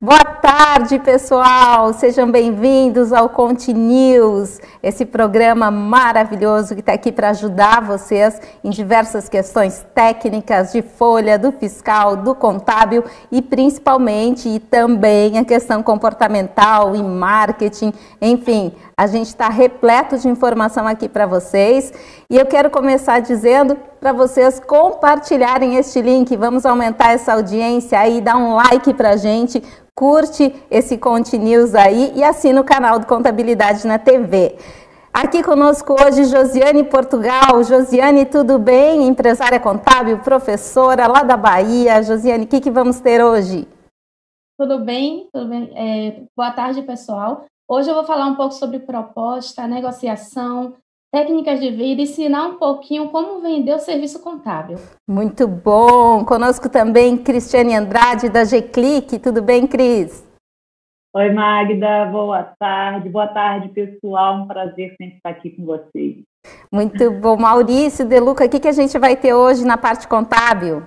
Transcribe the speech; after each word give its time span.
Boa 0.00 0.24
tarde, 0.24 0.96
pessoal! 1.00 1.92
Sejam 1.92 2.30
bem-vindos 2.30 3.12
ao 3.12 3.28
Conte 3.28 3.72
News, 3.72 4.60
esse 4.80 5.04
programa 5.04 5.72
maravilhoso 5.72 6.74
que 6.74 6.80
está 6.80 6.92
aqui 6.92 7.10
para 7.10 7.30
ajudar 7.30 7.82
vocês 7.82 8.40
em 8.62 8.70
diversas 8.70 9.28
questões 9.28 9.84
técnicas 9.96 10.70
de 10.70 10.82
folha, 10.82 11.36
do 11.36 11.50
fiscal, 11.50 12.14
do 12.14 12.32
contábil 12.32 13.02
e 13.32 13.42
principalmente 13.42 14.48
e 14.48 14.60
também 14.60 15.36
a 15.36 15.44
questão 15.44 15.82
comportamental 15.82 16.94
e 16.94 17.02
marketing, 17.02 17.92
enfim, 18.22 18.72
a 18.96 19.08
gente 19.08 19.26
está 19.26 19.48
repleto 19.48 20.16
de 20.16 20.28
informação 20.28 20.86
aqui 20.86 21.08
para 21.08 21.26
vocês 21.26 21.92
e 22.30 22.36
eu 22.36 22.46
quero 22.46 22.70
começar 22.70 23.18
dizendo 23.18 23.76
para 24.00 24.12
vocês 24.12 24.60
compartilharem 24.60 25.76
este 25.76 26.00
link. 26.00 26.36
Vamos 26.36 26.64
aumentar 26.64 27.12
essa 27.12 27.34
audiência 27.34 27.98
aí, 27.98 28.20
dá 28.20 28.36
um 28.36 28.54
like 28.54 28.94
para 28.94 29.10
a 29.10 29.16
gente, 29.16 29.62
curte 29.94 30.54
esse 30.70 30.96
Conte 30.96 31.36
News 31.36 31.74
aí 31.74 32.12
e 32.14 32.22
assina 32.22 32.60
o 32.60 32.64
canal 32.64 32.98
do 32.98 33.06
Contabilidade 33.06 33.86
na 33.86 33.98
TV. 33.98 34.56
Aqui 35.12 35.42
conosco 35.42 35.96
hoje 36.00 36.24
Josiane 36.24 36.84
Portugal. 36.84 37.64
Josiane, 37.64 38.24
tudo 38.24 38.58
bem? 38.58 39.08
Empresária 39.08 39.58
contábil, 39.58 40.18
professora 40.20 41.08
lá 41.08 41.22
da 41.22 41.36
Bahia. 41.36 42.02
Josiane, 42.02 42.44
o 42.44 42.46
que, 42.46 42.60
que 42.60 42.70
vamos 42.70 43.00
ter 43.00 43.22
hoje? 43.24 43.66
Tudo 44.56 44.78
bem, 44.84 45.28
tudo 45.32 45.48
bem. 45.48 45.72
É, 45.74 46.22
boa 46.36 46.52
tarde, 46.52 46.82
pessoal. 46.82 47.46
Hoje 47.66 47.90
eu 47.90 47.94
vou 47.94 48.04
falar 48.04 48.26
um 48.26 48.34
pouco 48.34 48.54
sobre 48.54 48.78
proposta, 48.78 49.66
negociação, 49.66 50.74
técnicas 51.12 51.60
de 51.60 51.70
vida 51.70 52.00
e 52.00 52.04
ensinar 52.04 52.46
um 52.46 52.58
pouquinho 52.58 53.10
como 53.10 53.40
vender 53.40 53.74
o 53.74 53.78
serviço 53.78 54.22
contábil. 54.22 54.76
Muito 55.08 55.46
bom! 55.48 56.24
Conosco 56.24 56.68
também 56.68 57.16
Cristiane 57.16 57.74
Andrade, 57.74 58.28
da 58.28 58.44
G-Click. 58.44 59.18
Tudo 59.18 59.42
bem, 59.42 59.66
Cris? 59.66 60.26
Oi, 61.14 61.32
Magda. 61.32 62.04
Boa 62.06 62.42
tarde. 62.58 63.08
Boa 63.08 63.28
tarde, 63.28 63.68
pessoal. 63.70 64.42
Um 64.42 64.46
prazer 64.46 64.94
sempre 64.96 65.16
estar 65.16 65.30
aqui 65.30 65.50
com 65.50 65.64
vocês. 65.64 66.22
Muito 66.70 67.10
bom. 67.12 67.36
Maurício, 67.36 68.06
Deluca, 68.06 68.44
o 68.44 68.48
que, 68.48 68.60
que 68.60 68.68
a 68.68 68.72
gente 68.72 68.98
vai 68.98 69.16
ter 69.16 69.34
hoje 69.34 69.64
na 69.64 69.76
parte 69.76 70.06
contábil? 70.06 70.82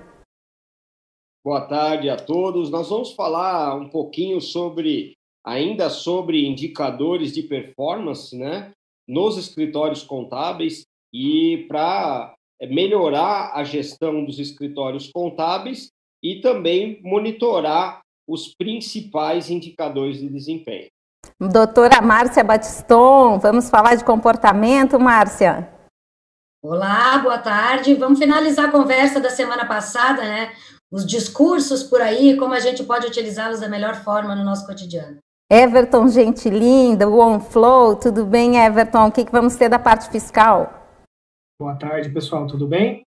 Boa 1.44 1.62
tarde 1.62 2.08
a 2.08 2.16
todos. 2.16 2.70
Nós 2.70 2.88
vamos 2.88 3.12
falar 3.12 3.74
um 3.74 3.88
pouquinho 3.88 4.40
sobre 4.40 5.14
ainda 5.44 5.90
sobre 5.90 6.46
indicadores 6.46 7.32
de 7.32 7.42
performance, 7.42 8.36
né, 8.36 8.70
nos 9.08 9.36
escritórios 9.36 10.02
contábeis 10.02 10.84
e 11.12 11.66
para 11.68 12.34
melhorar 12.70 13.52
a 13.54 13.64
gestão 13.64 14.24
dos 14.24 14.38
escritórios 14.38 15.10
contábeis 15.10 15.90
e 16.22 16.40
também 16.40 17.00
monitorar 17.02 18.00
os 18.26 18.54
principais 18.54 19.50
indicadores 19.50 20.18
de 20.18 20.28
desempenho. 20.28 20.88
Doutora 21.40 22.00
Márcia 22.00 22.44
Batiston, 22.44 23.38
vamos 23.38 23.68
falar 23.68 23.96
de 23.96 24.04
comportamento, 24.04 24.98
Márcia? 24.98 25.68
Olá, 26.62 27.18
boa 27.18 27.38
tarde. 27.38 27.94
Vamos 27.94 28.20
finalizar 28.20 28.68
a 28.68 28.70
conversa 28.70 29.18
da 29.18 29.30
semana 29.30 29.66
passada, 29.66 30.22
né? 30.22 30.52
Os 30.92 31.04
discursos 31.04 31.82
por 31.82 32.00
aí, 32.00 32.36
como 32.36 32.54
a 32.54 32.60
gente 32.60 32.84
pode 32.84 33.06
utilizá-los 33.06 33.60
da 33.60 33.68
melhor 33.68 33.96
forma 33.96 34.36
no 34.36 34.44
nosso 34.44 34.64
cotidiano. 34.66 35.18
Everton 35.54 36.08
Gentilinda, 36.08 37.06
o 37.06 37.18
OneFlow, 37.18 37.94
tudo 37.96 38.24
bem, 38.24 38.56
Everton? 38.56 39.08
O 39.08 39.12
que, 39.12 39.22
que 39.22 39.30
vamos 39.30 39.54
ter 39.54 39.68
da 39.68 39.78
parte 39.78 40.10
fiscal? 40.10 40.88
Boa 41.60 41.76
tarde, 41.76 42.08
pessoal, 42.08 42.46
tudo 42.46 42.66
bem? 42.66 43.02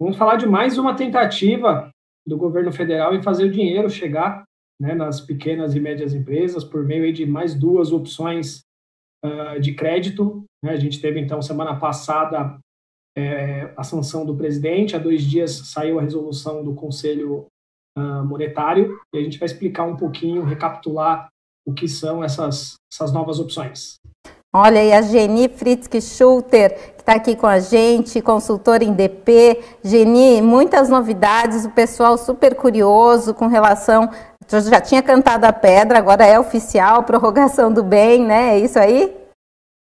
Vamos 0.00 0.16
falar 0.16 0.36
de 0.36 0.46
mais 0.46 0.78
uma 0.78 0.94
tentativa 0.94 1.90
do 2.24 2.36
governo 2.36 2.70
federal 2.70 3.12
em 3.12 3.20
fazer 3.20 3.46
o 3.46 3.50
dinheiro 3.50 3.90
chegar 3.90 4.44
né, 4.80 4.94
nas 4.94 5.20
pequenas 5.20 5.74
e 5.74 5.80
médias 5.80 6.14
empresas 6.14 6.62
por 6.62 6.84
meio 6.84 7.12
de 7.12 7.26
mais 7.26 7.56
duas 7.56 7.90
opções 7.90 8.60
uh, 9.24 9.58
de 9.58 9.74
crédito. 9.74 10.44
Né? 10.62 10.70
A 10.70 10.76
gente 10.76 11.00
teve, 11.00 11.18
então, 11.18 11.42
semana 11.42 11.74
passada 11.74 12.56
é, 13.18 13.74
a 13.76 13.82
sanção 13.82 14.24
do 14.24 14.36
presidente, 14.36 14.94
há 14.94 14.98
dois 15.00 15.24
dias 15.24 15.72
saiu 15.72 15.98
a 15.98 16.02
resolução 16.02 16.62
do 16.62 16.72
Conselho 16.72 17.46
uh, 17.98 18.24
Monetário, 18.24 18.96
e 19.12 19.18
a 19.18 19.22
gente 19.24 19.40
vai 19.40 19.46
explicar 19.46 19.82
um 19.86 19.96
pouquinho, 19.96 20.44
recapitular 20.44 21.28
o 21.70 21.74
que 21.74 21.88
são 21.88 22.22
essas, 22.22 22.74
essas 22.92 23.12
novas 23.12 23.38
opções. 23.38 23.98
Olha, 24.52 24.82
e 24.82 24.92
a 24.92 25.00
Geni 25.00 25.48
Fritzke 25.48 26.00
Schulter, 26.00 26.94
que 26.96 27.02
está 27.02 27.14
aqui 27.14 27.36
com 27.36 27.46
a 27.46 27.60
gente, 27.60 28.20
consultora 28.20 28.82
em 28.82 28.92
DP. 28.92 29.60
Geni, 29.84 30.42
muitas 30.42 30.88
novidades, 30.88 31.64
o 31.64 31.70
pessoal 31.70 32.18
super 32.18 32.56
curioso 32.56 33.32
com 33.32 33.46
relação. 33.46 34.10
Já 34.48 34.80
tinha 34.80 35.02
cantado 35.02 35.46
a 35.46 35.52
pedra, 35.52 35.98
agora 35.98 36.26
é 36.26 36.38
oficial, 36.38 37.04
prorrogação 37.04 37.72
do 37.72 37.84
bem, 37.84 38.24
né? 38.24 38.56
É 38.56 38.58
isso 38.58 38.78
aí? 38.78 39.14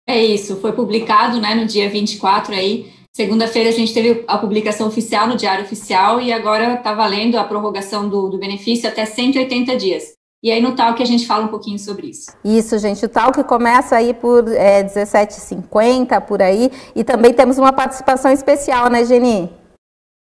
É 0.07 0.23
isso, 0.23 0.57
foi 0.57 0.73
publicado 0.73 1.39
né, 1.41 1.55
no 1.55 1.65
dia 1.65 1.89
24 1.89 2.53
aí. 2.53 2.91
Segunda-feira 3.15 3.69
a 3.69 3.73
gente 3.73 3.93
teve 3.93 4.23
a 4.27 4.37
publicação 4.37 4.87
oficial 4.87 5.27
no 5.27 5.37
Diário 5.37 5.63
Oficial 5.63 6.19
e 6.19 6.31
agora 6.31 6.75
está 6.75 6.93
valendo 6.93 7.37
a 7.37 7.43
prorrogação 7.43 8.09
do, 8.09 8.29
do 8.29 8.37
benefício 8.37 8.87
até 8.89 9.05
180 9.05 9.75
dias. 9.77 10.13
E 10.43 10.51
aí 10.51 10.61
no 10.61 10.75
tal 10.75 10.93
que 10.93 11.01
a 11.01 11.05
gente 11.05 11.25
fala 11.25 11.45
um 11.45 11.47
pouquinho 11.47 11.79
sobre 11.79 12.07
isso. 12.07 12.31
Isso, 12.43 12.77
gente. 12.77 13.05
O 13.05 13.09
tal 13.09 13.31
que 13.31 13.41
começa 13.45 13.95
aí 13.95 14.13
por 14.13 14.45
é, 14.49 14.83
17,50 14.83 16.19
por 16.19 16.41
aí. 16.41 16.69
E 16.93 17.01
também 17.01 17.33
temos 17.33 17.57
uma 17.57 17.71
participação 17.71 18.29
especial, 18.29 18.89
né, 18.89 19.05
Geni? 19.05 19.49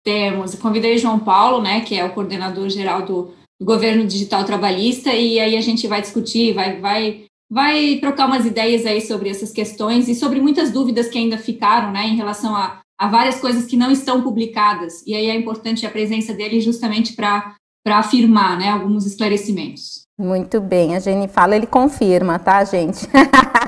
Temos. 0.04 0.54
Convidei 0.56 0.98
João 0.98 1.18
Paulo, 1.18 1.62
né, 1.62 1.80
que 1.80 1.98
é 1.98 2.04
o 2.04 2.12
coordenador 2.12 2.68
geral 2.68 3.00
do, 3.06 3.32
do 3.58 3.64
governo 3.64 4.06
digital 4.06 4.44
trabalhista, 4.44 5.10
e 5.10 5.40
aí 5.40 5.56
a 5.56 5.60
gente 5.62 5.88
vai 5.88 6.02
discutir, 6.02 6.52
vai, 6.52 6.78
vai, 6.78 7.24
vai 7.50 7.96
trocar 7.98 8.26
umas 8.26 8.44
ideias 8.44 8.84
aí 8.84 9.00
sobre 9.00 9.30
essas 9.30 9.50
questões 9.50 10.06
e 10.06 10.14
sobre 10.14 10.42
muitas 10.42 10.70
dúvidas 10.70 11.08
que 11.08 11.16
ainda 11.16 11.38
ficaram, 11.38 11.90
né, 11.90 12.06
em 12.06 12.16
relação 12.16 12.54
a, 12.54 12.82
a 12.98 13.08
várias 13.08 13.40
coisas 13.40 13.64
que 13.64 13.78
não 13.78 13.90
estão 13.90 14.22
publicadas. 14.22 15.02
E 15.06 15.14
aí 15.14 15.30
é 15.30 15.34
importante 15.34 15.86
a 15.86 15.90
presença 15.90 16.34
dele 16.34 16.60
justamente 16.60 17.14
para 17.14 17.56
para 17.84 17.98
afirmar 17.98 18.58
né, 18.58 18.70
alguns 18.70 19.04
esclarecimentos. 19.04 20.04
Muito 20.18 20.60
bem, 20.60 20.96
a 20.96 21.00
Jenny 21.00 21.28
fala, 21.28 21.54
ele 21.54 21.66
confirma, 21.66 22.38
tá, 22.38 22.64
gente? 22.64 23.06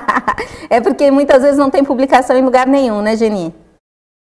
é 0.69 0.81
porque 0.81 1.11
muitas 1.11 1.43
vezes 1.43 1.57
não 1.57 1.69
tem 1.69 1.83
publicação 1.83 2.37
em 2.37 2.43
lugar 2.43 2.65
nenhum, 2.65 3.01
né, 3.01 3.15
Jenny? 3.15 3.53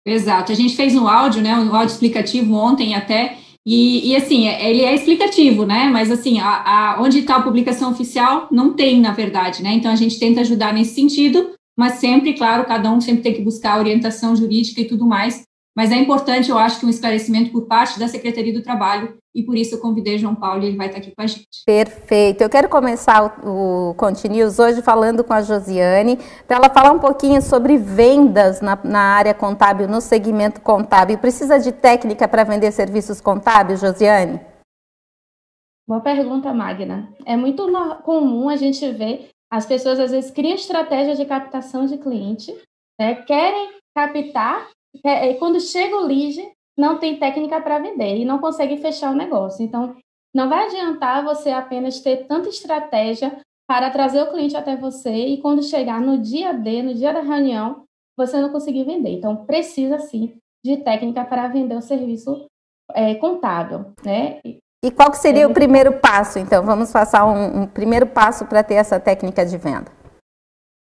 Exato, 0.06 0.52
a 0.52 0.56
gente 0.56 0.76
fez 0.76 0.96
um 0.96 1.08
áudio, 1.08 1.42
né, 1.42 1.56
um 1.56 1.74
áudio 1.76 1.94
explicativo 1.94 2.54
ontem 2.56 2.96
até, 2.96 3.38
e, 3.66 4.12
e 4.12 4.16
assim, 4.16 4.48
é, 4.48 4.70
ele 4.70 4.82
é 4.82 4.94
explicativo, 4.94 5.66
né, 5.66 5.90
mas 5.90 6.12
assim, 6.12 6.40
a, 6.40 6.96
a 6.96 7.02
onde 7.02 7.20
está 7.20 7.38
a 7.38 7.42
publicação 7.42 7.92
oficial 7.92 8.48
não 8.52 8.74
tem, 8.74 9.00
na 9.00 9.12
verdade, 9.12 9.62
né, 9.62 9.72
então 9.74 9.92
a 9.92 9.96
gente 9.96 10.20
tenta 10.20 10.42
ajudar 10.42 10.74
nesse 10.74 10.96
sentido, 10.96 11.52
mas 11.78 11.94
sempre, 11.94 12.34
claro, 12.34 12.66
cada 12.66 12.92
um 12.92 13.00
sempre 13.00 13.24
tem 13.24 13.34
que 13.34 13.42
buscar 13.42 13.80
orientação 13.80 14.36
jurídica 14.36 14.82
e 14.82 14.86
tudo 14.86 15.06
mais, 15.06 15.44
mas 15.76 15.92
é 15.92 15.96
importante, 15.96 16.50
eu 16.50 16.58
acho, 16.58 16.80
que 16.80 16.86
um 16.86 16.90
esclarecimento 16.90 17.52
por 17.52 17.66
parte 17.66 18.00
da 18.00 18.08
Secretaria 18.08 18.54
do 18.54 18.62
Trabalho, 18.62 19.16
e 19.36 19.42
por 19.44 19.56
isso 19.56 19.76
eu 19.76 19.80
convidei 19.80 20.18
João 20.18 20.36
Paulo 20.36 20.64
e 20.64 20.68
ele 20.68 20.78
vai 20.78 20.88
estar 20.88 21.00
aqui 21.00 21.12
com 21.16 21.22
a 21.22 21.28
gente. 21.28 21.48
Perfeito. 21.66 22.42
Eu 22.42 22.50
quero 22.50 22.70
começar 22.70 23.42
o, 23.44 23.90
o 23.90 23.94
Continuous 23.96 24.60
hoje 24.60 24.82
falando 24.82 25.24
com 25.24 25.34
a 25.34 25.42
Josiane, 25.42 26.18
para 26.48 26.58
ela 26.58 26.70
falar 26.70 26.92
um 26.92 27.00
pouquinho 27.00 27.42
sobre 27.42 27.78
vendas 27.78 28.62
na, 28.62 28.80
na, 28.84 29.00
área 29.00 29.34
contábil, 29.34 29.88
no 29.88 30.02
segmento 30.02 30.62
contábil. 30.62 31.18
Precisa 31.18 31.60
de 31.60 31.72
técnica 31.72 32.28
para 32.28 32.44
vender 32.44 32.72
serviços 32.72 33.20
contábeis, 33.20 33.82
Josiane? 33.82 34.40
Boa 35.88 36.02
pergunta, 36.02 36.54
Magna. 36.54 37.12
É 37.26 37.36
muito 37.36 37.68
comum 38.04 38.50
a 38.50 38.56
gente 38.56 38.90
ver 38.92 39.30
as 39.52 39.66
pessoas 39.66 40.00
às 40.00 40.12
vezes 40.12 40.32
criam 40.32 40.56
estratégias 40.56 41.18
de 41.18 41.26
captação 41.26 41.86
de 41.86 41.98
cliente, 41.98 42.52
né, 43.00 43.16
querem 43.16 43.72
captar 43.96 44.68
e 44.96 45.36
quando 45.36 45.60
chega 45.60 45.96
o 45.96 46.06
lead, 46.06 46.42
não 46.78 46.98
tem 47.00 47.20
técnica 47.20 47.62
para 47.62 47.80
vender 47.80 48.18
e 48.18 48.26
não 48.26 48.40
consegue 48.40 48.78
fechar 48.78 49.12
o 49.12 49.16
negócio. 49.16 49.64
Então, 49.64 49.96
não 50.36 50.50
vai 50.50 50.66
adiantar 50.66 51.24
você 51.24 51.52
apenas 51.52 52.00
ter 52.00 52.26
tanta 52.28 52.50
estratégia 52.50 53.40
para 53.68 53.90
trazer 53.92 54.22
o 54.22 54.32
cliente 54.32 54.58
até 54.58 54.76
você 54.76 55.12
e 55.12 55.42
quando 55.42 55.64
chegar 55.64 56.02
no 56.02 56.18
dia 56.18 56.54
D, 56.54 56.82
no 56.82 56.94
dia 56.94 57.14
da 57.14 57.22
reunião, 57.22 57.84
você 58.18 58.40
não 58.42 58.50
conseguir 58.50 58.84
vender. 58.84 59.12
Então, 59.12 59.46
precisa 59.46 60.00
sim 60.00 60.36
de 60.66 60.78
técnica 60.78 61.24
para 61.26 61.48
vender 61.48 61.76
o 61.76 61.82
serviço 61.82 62.46
é, 62.94 63.16
contábil, 63.16 63.94
né? 64.04 64.40
E 64.84 64.92
qual 64.92 65.10
que 65.12 65.18
seria 65.18 65.44
é, 65.44 65.48
o 65.48 65.54
primeiro 65.54 66.00
passo? 66.00 66.40
Então, 66.40 66.64
vamos 66.64 66.92
passar 66.92 67.26
um, 67.26 67.62
um 67.62 67.68
primeiro 67.68 68.08
passo 68.08 68.46
para 68.46 68.64
ter 68.64 68.76
essa 68.76 69.00
técnica 69.00 69.46
de 69.46 69.58
venda. 69.58 69.92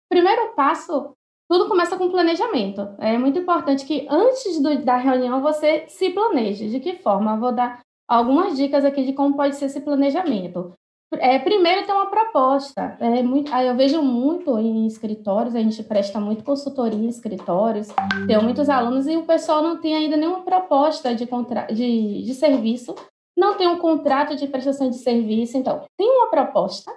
Primeiro 0.08 0.54
passo 0.54 1.12
tudo 1.54 1.68
começa 1.68 1.96
com 1.96 2.10
planejamento. 2.10 2.88
É 2.98 3.16
muito 3.16 3.38
importante 3.38 3.84
que 3.84 4.08
antes 4.10 4.60
do, 4.60 4.84
da 4.84 4.96
reunião 4.96 5.40
você 5.40 5.84
se 5.86 6.10
planeje. 6.10 6.68
De 6.68 6.80
que 6.80 6.96
forma? 6.96 7.34
Eu 7.34 7.38
vou 7.38 7.52
dar 7.52 7.78
algumas 8.08 8.56
dicas 8.56 8.84
aqui 8.84 9.04
de 9.04 9.12
como 9.12 9.36
pode 9.36 9.54
ser 9.54 9.66
esse 9.66 9.80
planejamento. 9.80 10.72
É, 11.12 11.38
primeiro, 11.38 11.86
ter 11.86 11.92
uma 11.92 12.10
proposta. 12.10 12.96
É 12.98 13.22
muito, 13.22 13.54
eu 13.54 13.76
vejo 13.76 14.02
muito 14.02 14.58
em 14.58 14.84
escritórios, 14.84 15.54
a 15.54 15.60
gente 15.60 15.80
presta 15.84 16.18
muito 16.18 16.42
consultoria 16.42 16.98
em 16.98 17.06
escritórios, 17.06 17.86
tem 18.26 18.42
muitos 18.42 18.68
alunos 18.68 19.06
e 19.06 19.16
o 19.16 19.24
pessoal 19.24 19.62
não 19.62 19.80
tem 19.80 19.94
ainda 19.94 20.16
nenhuma 20.16 20.42
proposta 20.42 21.14
de, 21.14 21.24
contra, 21.24 21.66
de, 21.66 22.20
de 22.24 22.34
serviço 22.34 22.96
não 23.38 23.56
tem 23.56 23.68
um 23.68 23.78
contrato 23.78 24.34
de 24.34 24.48
prestação 24.48 24.90
de 24.90 24.96
serviço. 24.96 25.56
Então, 25.56 25.84
tem 25.96 26.08
uma 26.08 26.30
proposta 26.30 26.92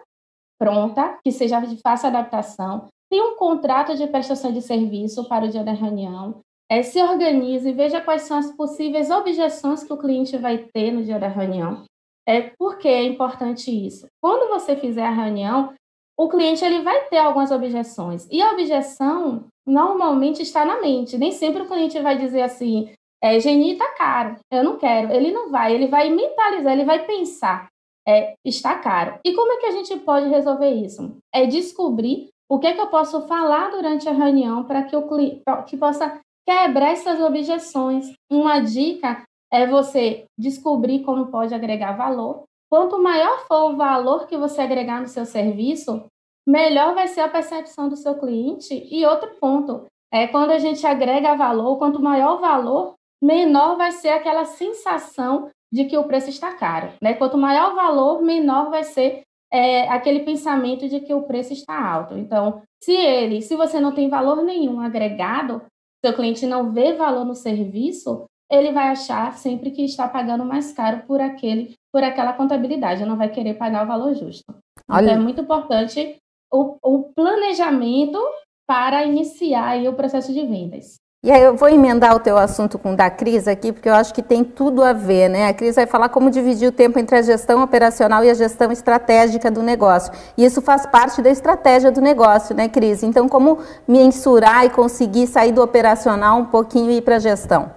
pronta, 0.59 1.19
que 1.24 1.31
seja 1.31 1.59
de 1.59 1.77
fácil 1.77 2.07
adaptação, 2.07 2.88
tem 3.09 3.21
um 3.21 3.36
contrato 3.36 3.95
de 3.95 4.07
prestação 4.07 4.51
de 4.51 4.62
serviço 4.62 5.27
para 5.27 5.45
o 5.45 5.50
dia 5.50 5.63
da 5.63 5.71
reunião, 5.71 6.42
é, 6.69 6.83
se 6.83 7.01
organize, 7.01 7.71
veja 7.71 8.01
quais 8.01 8.24
são 8.24 8.38
as 8.38 8.51
possíveis 8.51 9.09
objeções 9.09 9.83
que 9.83 9.94
o 9.94 9.98
cliente 9.98 10.38
vai 10.38 10.57
ter 10.74 10.92
no 10.92 11.04
dia 11.04 11.18
da 11.18 11.27
reunião. 11.27 11.86
É, 12.27 12.51
por 12.57 12.77
que 12.77 12.89
é 12.89 13.04
importante 13.04 13.71
isso? 13.71 14.06
Quando 14.21 14.50
você 14.50 14.75
fizer 14.75 15.06
a 15.06 15.12
reunião, 15.12 15.74
o 16.18 16.27
cliente 16.27 16.65
ele 16.65 16.81
vai 16.81 17.06
ter 17.06 17.18
algumas 17.18 17.51
objeções. 17.51 18.27
E 18.30 18.42
a 18.42 18.51
objeção 18.51 19.45
normalmente 19.65 20.42
está 20.42 20.65
na 20.65 20.81
mente. 20.81 21.18
Nem 21.18 21.31
sempre 21.31 21.62
o 21.62 21.68
cliente 21.68 22.00
vai 22.01 22.18
dizer 22.18 22.42
assim, 22.42 22.92
é, 23.24 23.39
Geni 23.39 23.74
está 23.74 23.94
caro, 23.94 24.36
eu 24.51 24.63
não 24.63 24.77
quero. 24.77 25.12
Ele 25.13 25.31
não 25.31 25.50
vai, 25.50 25.74
ele 25.74 25.88
vai 25.88 26.09
mentalizar, 26.09 26.74
ele 26.74 26.83
vai 26.83 27.06
pensar, 27.06 27.69
é, 28.06 28.33
está 28.44 28.77
caro. 28.77 29.19
E 29.24 29.33
como 29.33 29.54
é 29.54 29.57
que 29.57 29.65
a 29.68 29.71
gente 29.71 29.98
pode 30.00 30.27
resolver 30.27 30.69
isso? 30.69 31.18
É 31.33 31.45
descobrir 31.45 32.30
o 32.49 32.59
que, 32.59 32.67
é 32.67 32.73
que 32.73 32.81
eu 32.81 32.88
posso 32.88 33.21
falar 33.27 33.71
durante 33.71 34.07
a 34.07 34.13
reunião 34.13 34.63
para 34.63 34.83
que 34.83 34.95
o 34.95 35.07
cliente 35.07 35.44
que 35.67 35.75
possa 35.75 36.19
quebrar 36.47 36.91
essas 36.91 37.19
objeções. 37.19 38.13
Uma 38.31 38.59
dica 38.59 39.23
é 39.51 39.67
você 39.67 40.25
descobrir 40.38 41.03
como 41.03 41.27
pode 41.27 41.53
agregar 41.53 41.97
valor. 41.97 42.44
Quanto 42.69 43.01
maior 43.01 43.45
for 43.47 43.71
o 43.71 43.75
valor 43.75 44.27
que 44.27 44.38
você 44.38 44.61
agregar 44.61 45.01
no 45.01 45.07
seu 45.07 45.25
serviço, 45.25 46.05
melhor 46.47 46.95
vai 46.95 47.07
ser 47.07 47.21
a 47.21 47.29
percepção 47.29 47.89
do 47.89 47.97
seu 47.97 48.15
cliente. 48.15 48.88
E 48.89 49.05
outro 49.05 49.29
ponto 49.39 49.85
é 50.11 50.27
quando 50.27 50.51
a 50.51 50.59
gente 50.59 50.85
agrega 50.88 51.35
valor, 51.35 51.77
quanto 51.77 52.01
maior 52.01 52.38
o 52.38 52.41
valor, 52.41 52.94
menor 53.21 53.75
vai 53.75 53.91
ser 53.91 54.09
aquela 54.09 54.45
sensação 54.45 55.49
de 55.71 55.85
que 55.85 55.97
o 55.97 56.05
preço 56.05 56.29
está 56.29 56.53
caro. 56.53 56.94
Né? 57.01 57.13
Quanto 57.13 57.38
maior 57.38 57.73
o 57.73 57.75
valor, 57.75 58.21
menor 58.21 58.69
vai 58.69 58.83
ser 58.83 59.23
é, 59.51 59.88
aquele 59.89 60.21
pensamento 60.21 60.88
de 60.88 60.99
que 60.99 61.13
o 61.13 61.23
preço 61.23 61.53
está 61.53 61.79
alto. 61.79 62.17
Então, 62.17 62.61
se 62.83 62.94
ele, 62.94 63.41
se 63.41 63.55
você 63.55 63.79
não 63.79 63.94
tem 63.94 64.09
valor 64.09 64.44
nenhum 64.44 64.79
agregado, 64.79 65.61
seu 66.03 66.13
cliente 66.13 66.45
não 66.45 66.71
vê 66.71 66.94
valor 66.94 67.25
no 67.25 67.35
serviço, 67.35 68.25
ele 68.49 68.71
vai 68.71 68.89
achar 68.89 69.33
sempre 69.33 69.71
que 69.71 69.83
está 69.83 70.07
pagando 70.07 70.45
mais 70.45 70.71
caro 70.71 71.03
por 71.05 71.19
aquele, 71.19 71.75
por 71.91 72.03
aquela 72.03 72.33
contabilidade, 72.33 73.05
não 73.05 73.17
vai 73.17 73.29
querer 73.29 73.55
pagar 73.55 73.83
o 73.83 73.88
valor 73.88 74.13
justo. 74.13 74.45
Olha. 74.89 75.05
Então 75.05 75.15
é 75.15 75.19
muito 75.19 75.41
importante 75.41 76.17
o, 76.51 76.77
o 76.81 77.03
planejamento 77.13 78.19
para 78.65 79.03
iniciar 79.05 79.81
o 79.88 79.94
processo 79.94 80.33
de 80.33 80.45
vendas. 80.45 80.97
E 81.25 81.31
aí 81.31 81.41
eu 81.41 81.55
vou 81.57 81.67
emendar 81.67 82.15
o 82.15 82.19
teu 82.19 82.37
assunto 82.37 82.77
com 82.77 82.93
o 82.93 82.95
da 82.95 83.09
Cris 83.09 83.47
aqui, 83.47 83.73
porque 83.73 83.89
eu 83.89 83.95
acho 83.95 84.13
que 84.13 84.21
tem 84.21 84.43
tudo 84.43 84.83
a 84.83 84.93
ver, 84.93 85.27
né? 85.29 85.47
A 85.47 85.53
Cris 85.53 85.75
vai 85.75 85.87
falar 85.87 86.09
como 86.09 86.29
dividir 86.29 86.69
o 86.69 86.71
tempo 86.71 86.99
entre 86.99 87.15
a 87.15 87.23
gestão 87.23 87.63
operacional 87.63 88.23
e 88.23 88.29
a 88.29 88.35
gestão 88.35 88.71
estratégica 88.71 89.49
do 89.49 89.63
negócio. 89.63 90.13
E 90.37 90.45
isso 90.45 90.61
faz 90.61 90.85
parte 90.85 91.19
da 91.21 91.29
estratégia 91.29 91.91
do 91.91 91.99
negócio, 91.99 92.55
né, 92.55 92.69
Cris? 92.69 93.01
Então, 93.01 93.27
como 93.27 93.57
mensurar 93.87 94.65
e 94.65 94.69
conseguir 94.69 95.25
sair 95.25 95.51
do 95.51 95.61
operacional 95.61 96.37
um 96.37 96.45
pouquinho 96.45 96.91
e 96.91 96.97
ir 96.97 97.01
para 97.01 97.15
a 97.15 97.19
gestão? 97.19 97.71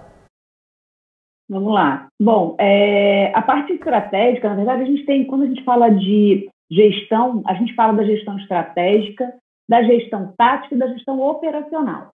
Vamos 1.49 1.73
lá. 1.73 2.07
Bom, 2.21 2.55
é, 2.59 3.33
a 3.35 3.41
parte 3.41 3.73
estratégica, 3.73 4.49
na 4.49 4.55
verdade, 4.55 4.83
a 4.83 4.85
gente 4.85 5.03
tem, 5.05 5.25
quando 5.25 5.43
a 5.43 5.47
gente 5.47 5.63
fala 5.63 5.89
de 5.89 6.47
gestão, 6.71 7.41
a 7.47 7.55
gente 7.55 7.73
fala 7.73 7.93
da 7.93 8.03
gestão 8.03 8.37
estratégica, 8.37 9.33
da 9.67 9.81
gestão 9.83 10.31
tática 10.37 10.75
e 10.75 10.77
da 10.77 10.87
gestão 10.87 11.19
operacional. 11.19 12.10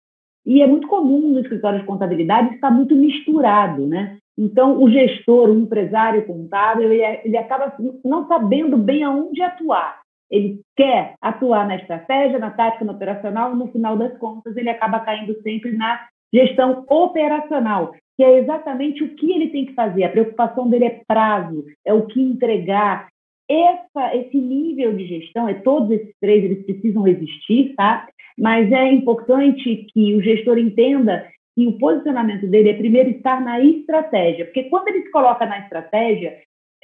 E 0.46 0.62
é 0.62 0.66
muito 0.66 0.86
comum 0.86 1.32
no 1.32 1.40
escritório 1.40 1.80
de 1.80 1.86
contabilidade 1.86 2.54
estar 2.54 2.70
muito 2.70 2.94
misturado, 2.94 3.84
né? 3.86 4.16
Então, 4.38 4.80
o 4.80 4.88
gestor, 4.88 5.48
o 5.48 5.58
empresário 5.58 6.24
contábil, 6.26 6.92
ele, 6.92 7.02
é, 7.02 7.22
ele 7.24 7.36
acaba 7.36 7.74
não 8.04 8.28
sabendo 8.28 8.76
bem 8.76 9.02
aonde 9.02 9.42
atuar. 9.42 10.00
Ele 10.30 10.60
quer 10.76 11.14
atuar 11.20 11.66
na 11.66 11.76
estratégia, 11.76 12.38
na 12.38 12.50
tática, 12.50 12.84
no 12.84 12.92
operacional, 12.92 13.56
no 13.56 13.68
final 13.68 13.96
das 13.96 14.16
contas, 14.18 14.56
ele 14.56 14.68
acaba 14.68 15.00
caindo 15.00 15.34
sempre 15.42 15.72
na 15.72 16.06
gestão 16.34 16.84
operacional, 16.88 17.92
que 18.16 18.24
é 18.24 18.38
exatamente 18.38 19.02
o 19.02 19.14
que 19.14 19.32
ele 19.32 19.48
tem 19.48 19.66
que 19.66 19.74
fazer. 19.74 20.04
A 20.04 20.10
preocupação 20.10 20.68
dele 20.68 20.84
é 20.84 21.00
prazo, 21.06 21.64
é 21.84 21.94
o 21.94 22.06
que 22.06 22.20
entregar. 22.20 23.08
Essa, 23.48 24.16
esse 24.16 24.36
nível 24.36 24.94
de 24.96 25.06
gestão, 25.06 25.48
é 25.48 25.54
todos 25.54 25.90
esses 25.92 26.12
três, 26.20 26.44
eles 26.44 26.66
precisam 26.66 27.06
existir, 27.06 27.74
tá? 27.76 28.08
Mas 28.38 28.70
é 28.70 28.92
importante 28.92 29.86
que 29.92 30.14
o 30.14 30.22
gestor 30.22 30.58
entenda 30.58 31.26
que 31.56 31.66
o 31.66 31.78
posicionamento 31.78 32.46
dele 32.46 32.70
é 32.70 32.74
primeiro 32.74 33.10
estar 33.10 33.40
na 33.40 33.60
estratégia, 33.60 34.44
porque 34.44 34.64
quando 34.64 34.88
ele 34.88 35.02
se 35.02 35.10
coloca 35.10 35.46
na 35.46 35.60
estratégia, 35.60 36.38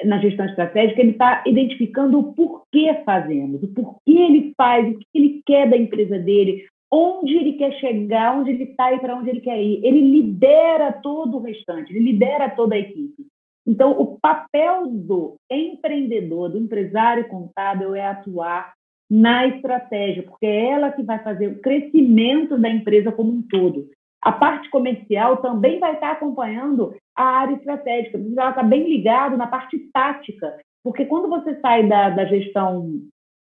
na 0.04 0.19
gestão 0.19 0.46
estratégica, 0.46 1.00
ele 1.00 1.10
está 1.10 1.44
identificando 1.46 2.19
o 2.19 2.32
porquê 2.32 3.02
fazemos, 3.04 3.62
o 3.62 3.69
porquê 3.69 4.12
ele 4.12 4.52
faz, 4.56 4.88
o 4.88 4.99
que 4.99 5.06
ele 5.14 5.43
quer 5.46 5.69
da 5.69 5.76
empresa 5.76 6.19
dele, 6.19 6.64
onde 6.90 7.37
ele 7.37 7.52
quer 7.55 7.72
chegar, 7.75 8.37
onde 8.37 8.50
ele 8.50 8.64
está 8.64 8.93
e 8.93 8.98
para 8.98 9.16
onde 9.16 9.31
ele 9.31 9.40
quer 9.40 9.60
ir. 9.62 9.84
Ele 9.84 10.00
lidera 10.00 10.93
todo 10.93 11.37
o 11.37 11.43
restante, 11.43 11.93
ele 11.93 12.12
lidera 12.12 12.50
toda 12.50 12.75
a 12.75 12.78
equipe. 12.78 13.26
Então, 13.66 13.93
o 13.93 14.19
papel 14.19 14.88
do 14.88 15.37
empreendedor, 15.50 16.50
do 16.50 16.58
empresário 16.58 17.28
contábil 17.28 17.94
é 17.94 18.06
atuar 18.06 18.72
na 19.12 19.46
estratégia, 19.46 20.22
porque 20.22 20.46
é 20.46 20.70
ela 20.70 20.90
que 20.90 21.02
vai 21.02 21.18
fazer 21.18 21.48
o 21.48 21.60
crescimento 21.60 22.56
da 22.56 22.70
empresa 22.70 23.12
como 23.12 23.30
um 23.30 23.42
todo. 23.42 23.90
A 24.22 24.32
parte 24.32 24.70
comercial 24.70 25.36
também 25.36 25.78
vai 25.78 25.92
estar 25.92 26.12
acompanhando 26.12 26.94
a 27.14 27.22
área 27.22 27.56
estratégica, 27.56 28.16
ela 28.16 28.48
está 28.48 28.62
bem 28.62 28.88
ligada 28.88 29.36
na 29.36 29.46
parte 29.46 29.78
tática, 29.92 30.56
porque 30.82 31.04
quando 31.04 31.28
você 31.28 31.60
sai 31.60 31.86
da, 31.86 32.08
da 32.08 32.24
gestão 32.24 32.88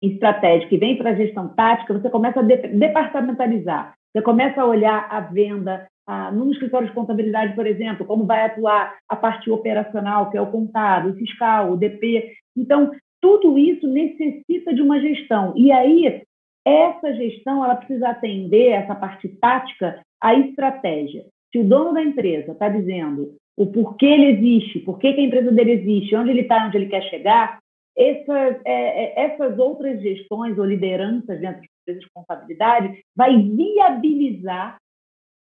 estratégica 0.01 0.77
e 0.77 0.79
vem 0.79 0.97
para 0.97 1.11
a 1.11 1.17
gestão 1.17 1.49
tática, 1.49 1.93
você 1.93 2.09
começa 2.09 2.39
a 2.39 2.43
de, 2.45 2.57
departamentalizar, 2.57 3.95
você 4.13 4.23
começa 4.23 4.63
a 4.63 4.67
olhar 4.67 5.09
a 5.11 5.19
venda, 5.19 5.89
a, 6.07 6.31
num 6.31 6.53
escritório 6.53 6.87
de 6.87 6.95
contabilidade, 6.95 7.57
por 7.57 7.67
exemplo, 7.67 8.07
como 8.07 8.25
vai 8.25 8.45
atuar 8.45 8.95
a 9.09 9.17
parte 9.17 9.51
operacional, 9.51 10.31
que 10.31 10.39
é 10.39 10.41
o 10.41 10.53
contábil, 10.53 11.11
o 11.11 11.17
fiscal, 11.17 11.73
o 11.73 11.77
DP. 11.77 12.33
Então, 12.57 12.93
tudo 13.21 13.59
isso 13.59 13.87
necessita 13.87 14.75
de 14.75 14.83
uma 14.83 15.01
gestão. 15.01 15.53
E 15.57 15.73
aí, 15.73 16.23
essa 16.67 17.15
gestão 17.15 17.65
ela 17.65 17.77
precisa 17.77 18.09
atender, 18.09 18.69
essa 18.69 18.95
parte 18.95 19.29
tática, 19.29 20.01
à 20.21 20.35
estratégia. 20.35 21.25
Se 21.51 21.59
o 21.59 21.65
dono 21.65 21.95
da 21.95 22.03
empresa 22.03 22.53
está 22.53 22.69
dizendo 22.69 23.35
o 23.57 23.67
porquê 23.67 24.07
ele 24.07 24.27
existe, 24.27 24.81
por 24.81 24.99
que 24.99 25.09
a 25.09 25.21
empresa 25.21 25.51
dele 25.51 25.73
existe, 25.73 26.15
onde 26.15 26.31
ele 26.31 26.43
está, 26.43 26.67
onde 26.67 26.77
ele 26.77 26.89
quer 26.89 27.03
chegar, 27.05 27.59
essas, 27.97 28.61
é, 28.65 28.71
é, 29.05 29.25
essas 29.25 29.59
outras 29.59 30.01
gestões 30.01 30.57
ou 30.57 30.65
lideranças 30.65 31.41
dentro 31.41 31.63
de 31.63 31.69
empresas 31.83 32.47
de 32.47 33.03
vai 33.17 33.43
viabilizar 33.43 34.77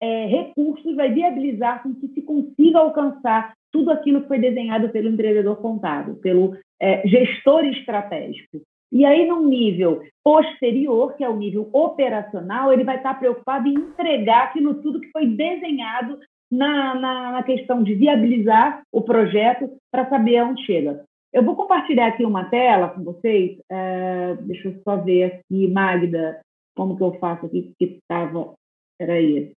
é, 0.01 0.25
recursos, 0.27 0.95
vai 0.95 1.11
viabilizar 1.11 1.83
com 1.83 1.93
que 1.95 2.07
se 2.09 2.21
consiga 2.21 2.79
alcançar 2.79 3.53
tudo 3.71 3.91
aquilo 3.91 4.21
que 4.21 4.27
foi 4.27 4.39
desenhado 4.39 4.89
pelo 4.89 5.09
empreendedor 5.09 5.57
contábil, 5.57 6.15
pelo 6.15 6.55
é, 6.81 7.07
gestor 7.07 7.65
estratégico. 7.65 8.61
E 8.91 9.05
aí, 9.05 9.27
num 9.27 9.47
nível 9.47 10.01
posterior, 10.23 11.13
que 11.15 11.23
é 11.23 11.29
o 11.29 11.35
nível 11.35 11.69
operacional, 11.73 12.71
ele 12.71 12.83
vai 12.83 12.97
estar 12.97 13.13
preocupado 13.15 13.67
em 13.67 13.73
entregar 13.73 14.45
aquilo 14.45 14.75
tudo 14.75 15.01
que 15.01 15.11
foi 15.11 15.27
desenhado 15.27 16.19
na, 16.49 16.95
na, 16.95 17.31
na 17.33 17.43
questão 17.43 17.83
de 17.83 17.93
viabilizar 17.93 18.81
o 18.91 19.01
projeto 19.01 19.69
para 19.91 20.09
saber 20.09 20.37
aonde 20.37 20.65
chega. 20.65 21.03
Eu 21.33 21.43
vou 21.43 21.55
compartilhar 21.55 22.07
aqui 22.07 22.23
uma 22.23 22.49
tela 22.49 22.89
com 22.89 23.03
vocês. 23.03 23.57
É, 23.69 24.35
deixa 24.41 24.69
eu 24.69 24.81
só 24.83 24.95
ver 24.95 25.23
aqui, 25.25 25.67
Magda, 25.67 26.39
como 26.75 26.95
que 26.95 27.03
eu 27.03 27.13
faço 27.19 27.45
aqui, 27.45 27.73
que 27.77 27.99
estava. 28.01 28.53
Peraí. 28.97 29.51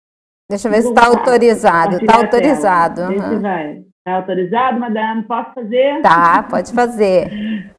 Deixa 0.50 0.66
eu 0.66 0.72
ver 0.72 0.82
se 0.82 0.88
está 0.88 1.06
autorizado. 1.06 1.96
Está 1.96 2.16
autorizado. 2.16 3.02
Uhum. 3.02 3.40
vai. 3.40 3.84
Está 4.00 4.16
autorizado, 4.16 4.80
madame? 4.80 5.24
Posso 5.24 5.52
fazer? 5.52 6.00
Tá, 6.00 6.42
pode 6.42 6.72
fazer. 6.72 7.30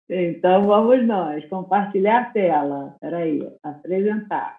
então 0.07 0.67
vamos 0.67 1.05
nós. 1.05 1.43
Compartilhar 1.49 2.21
a 2.21 2.25
tela. 2.25 2.91
Espera 2.93 3.17
aí, 3.17 3.41
apresentar. 3.63 4.57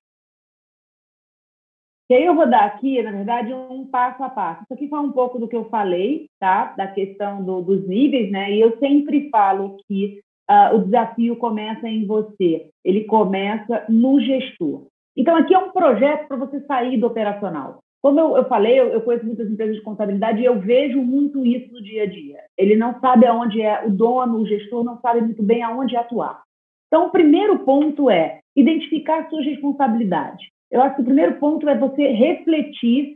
E 2.10 2.14
aí 2.14 2.26
eu 2.26 2.34
vou 2.34 2.46
dar 2.50 2.64
aqui, 2.64 3.00
na 3.00 3.12
verdade, 3.12 3.54
um 3.54 3.86
passo 3.86 4.22
a 4.22 4.28
passo. 4.28 4.64
Isso 4.64 4.74
aqui 4.74 4.88
foi 4.88 4.98
um 4.98 5.12
pouco 5.12 5.38
do 5.38 5.48
que 5.48 5.56
eu 5.56 5.70
falei, 5.70 6.26
tá? 6.38 6.74
Da 6.76 6.86
questão 6.88 7.42
do, 7.42 7.62
dos 7.62 7.88
níveis, 7.88 8.30
né? 8.30 8.52
E 8.52 8.60
eu 8.60 8.76
sempre 8.78 9.30
falo 9.30 9.78
que 9.86 10.20
uh, 10.50 10.76
o 10.76 10.84
desafio 10.84 11.36
começa 11.36 11.88
em 11.88 12.04
você. 12.04 12.68
Ele 12.84 13.04
começa 13.04 13.86
no 13.88 14.20
gestor. 14.20 14.88
Então, 15.16 15.36
aqui 15.36 15.54
é 15.54 15.58
um 15.58 15.70
projeto 15.70 16.26
para 16.26 16.36
você 16.36 16.60
sair 16.66 16.98
do 16.98 17.06
operacional. 17.06 17.81
Como 18.02 18.18
eu, 18.18 18.36
eu 18.36 18.44
falei, 18.48 18.78
eu, 18.78 18.88
eu, 18.88 19.00
conheço 19.00 19.24
muitas 19.24 19.48
empresas 19.48 19.76
de 19.76 19.82
contabilidade 19.82 20.40
e 20.40 20.44
eu 20.44 20.58
vejo 20.58 21.00
muito 21.00 21.46
isso 21.46 21.72
no 21.72 21.80
dia 21.80 22.02
a 22.02 22.06
dia. 22.06 22.40
Ele 22.58 22.74
não 22.74 22.98
sabe 22.98 23.26
aonde 23.26 23.62
é, 23.62 23.86
o 23.86 23.90
dono, 23.90 24.38
o 24.38 24.46
gestor 24.46 24.82
não 24.82 25.00
sabe 25.00 25.20
muito 25.20 25.42
bem 25.42 25.62
aonde 25.62 25.96
atuar. 25.96 26.42
Então, 26.88 27.06
o 27.06 27.10
primeiro 27.10 27.60
ponto 27.60 28.10
é 28.10 28.40
identificar 28.56 29.20
as 29.20 29.30
suas 29.30 29.46
responsabilidades. 29.46 30.46
Eu 30.70 30.82
acho 30.82 30.96
que 30.96 31.02
o 31.02 31.04
primeiro 31.04 31.38
ponto 31.38 31.68
é 31.68 31.78
você 31.78 32.08
refletir 32.08 33.14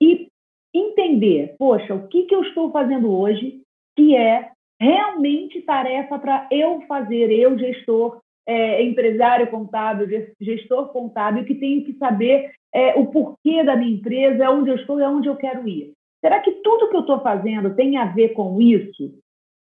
e 0.00 0.28
entender, 0.74 1.54
poxa, 1.58 1.94
o 1.94 2.08
que, 2.08 2.22
que 2.22 2.34
eu 2.34 2.42
estou 2.42 2.72
fazendo 2.72 3.14
hoje 3.14 3.60
que 3.96 4.16
é 4.16 4.50
realmente 4.80 5.60
tarefa 5.62 6.18
para 6.18 6.48
eu 6.50 6.80
fazer, 6.88 7.30
eu, 7.30 7.58
gestor, 7.58 8.20
é, 8.46 8.82
empresário 8.82 9.46
contábil, 9.48 10.06
gestor 10.40 10.88
contábil, 10.88 11.44
que 11.44 11.54
tenho 11.54 11.84
que 11.84 11.92
saber 11.94 12.52
é, 12.74 12.98
o 12.98 13.06
porquê 13.06 13.62
da 13.62 13.76
minha 13.76 13.94
empresa, 13.94 14.50
onde 14.50 14.70
eu 14.70 14.76
estou 14.76 14.98
e 14.98 15.04
aonde 15.04 15.28
eu 15.28 15.36
quero 15.36 15.66
ir. 15.68 15.92
Será 16.20 16.40
que 16.40 16.50
tudo 16.62 16.88
que 16.88 16.96
eu 16.96 17.00
estou 17.00 17.20
fazendo 17.20 17.74
tem 17.74 17.96
a 17.96 18.06
ver 18.06 18.30
com 18.30 18.60
isso? 18.60 19.14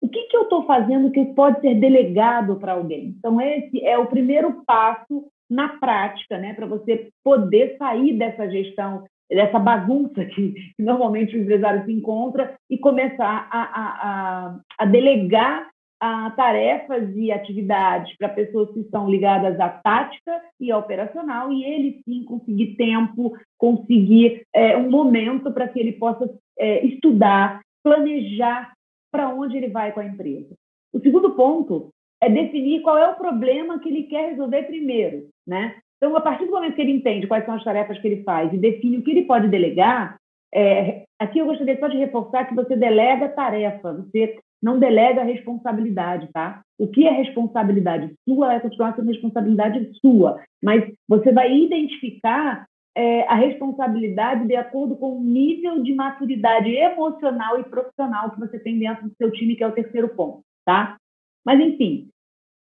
O 0.02 0.08
que, 0.08 0.24
que 0.28 0.38
eu 0.38 0.44
estou 0.44 0.66
fazendo 0.66 1.12
que 1.12 1.26
pode 1.34 1.60
ser 1.62 1.76
delegado 1.76 2.58
para 2.58 2.74
alguém? 2.74 3.16
Então, 3.18 3.42
esse 3.42 3.84
é 3.84 3.98
o 3.98 4.08
primeiro 4.08 4.64
passo 4.66 5.26
na 5.50 5.70
prática, 5.80 6.38
né, 6.38 6.54
para 6.54 6.68
você 6.68 7.10
poder 7.24 7.76
sair 7.78 8.14
dessa 8.14 8.48
gestão, 8.50 9.04
dessa 9.28 9.58
bagunça 9.58 10.24
que, 10.26 10.52
que, 10.52 10.84
normalmente 10.84 11.36
o 11.36 11.42
empresário 11.42 11.84
se 11.86 11.92
encontra 11.92 12.56
e 12.70 12.78
começar 12.78 13.48
a, 13.52 13.62
a, 13.62 13.88
a, 14.10 14.60
a 14.78 14.86
delegar 14.86 15.68
a 16.00 16.32
tarefas 16.32 17.10
e 17.16 17.32
atividades 17.32 18.16
para 18.18 18.30
pessoas 18.30 18.72
que 18.72 18.80
estão 18.80 19.10
ligadas 19.10 19.60
à 19.60 19.68
tática 19.70 20.42
e 20.60 20.72
ao 20.72 20.80
operacional 20.80 21.52
e 21.52 21.64
ele 21.64 22.02
sim 22.06 22.24
conseguir 22.24 22.76
tempo, 22.76 23.38
conseguir 23.58 24.44
é, 24.54 24.78
um 24.78 24.90
momento 24.90 25.52
para 25.52 25.68
que 25.68 25.80
ele 25.80 25.94
possa 25.94 26.30
é, 26.58 26.86
estudar, 26.86 27.62
planejar 27.84 28.72
para 29.12 29.30
onde 29.30 29.58
ele 29.58 29.68
vai 29.68 29.92
com 29.92 30.00
a 30.00 30.06
empresa. 30.06 30.56
O 30.94 31.00
segundo 31.00 31.32
ponto 31.32 31.90
é 32.22 32.30
definir 32.30 32.82
qual 32.82 32.98
é 32.98 33.10
o 33.10 33.16
problema 33.16 33.80
que 33.80 33.90
ele 33.90 34.04
quer 34.04 34.30
resolver 34.30 34.64
primeiro, 34.64 35.28
né? 35.46 35.76
Então, 35.98 36.16
a 36.16 36.22
partir 36.22 36.46
do 36.46 36.52
momento 36.52 36.76
que 36.76 36.82
ele 36.82 36.94
entende 36.94 37.28
quais 37.28 37.46
são 37.46 37.56
as 37.56 37.64
tarefas 37.64 38.00
que 38.00 38.08
ele 38.08 38.24
faz 38.24 38.54
e 38.54 38.58
define 38.58 38.98
o 38.98 39.04
que 39.04 39.12
ele 39.12 39.26
pode 39.26 39.50
delegar, 39.50 40.18
é, 40.54 41.04
aqui 41.20 41.40
eu 41.40 41.46
gostaria 41.46 41.78
só 41.78 41.88
de 41.88 41.98
reforçar 41.98 42.46
que 42.46 42.56
você 42.56 42.76
delega 42.76 43.30
tarefa, 43.30 43.94
você 43.94 44.40
não 44.62 44.80
delega 44.80 45.24
responsabilidade, 45.24 46.28
tá? 46.34 46.62
O 46.78 46.88
que 46.88 47.06
é 47.06 47.12
responsabilidade 47.12 48.14
sua 48.28 48.48
vai 48.48 48.60
continuar 48.60 48.96
sendo 48.96 49.08
responsabilidade 49.08 49.92
sua, 50.02 50.42
mas 50.62 50.84
você 51.08 51.32
vai 51.32 51.56
identificar 51.56 52.66
é, 52.96 53.24
a 53.24 53.36
responsabilidade 53.36 54.46
de 54.46 54.56
acordo 54.56 54.96
com 54.96 55.18
o 55.18 55.24
nível 55.24 55.82
de 55.82 55.94
maturidade 55.94 56.70
emocional 56.70 57.60
e 57.60 57.64
profissional 57.64 58.32
que 58.32 58.40
você 58.40 58.60
tem 58.60 58.78
dentro 58.78 59.08
do 59.08 59.16
seu 59.16 59.32
time, 59.32 59.56
que 59.56 59.64
é 59.64 59.68
o 59.68 59.74
terceiro 59.74 60.10
ponto, 60.10 60.42
tá? 60.66 60.98
Mas, 61.46 61.60
enfim, 61.60 62.10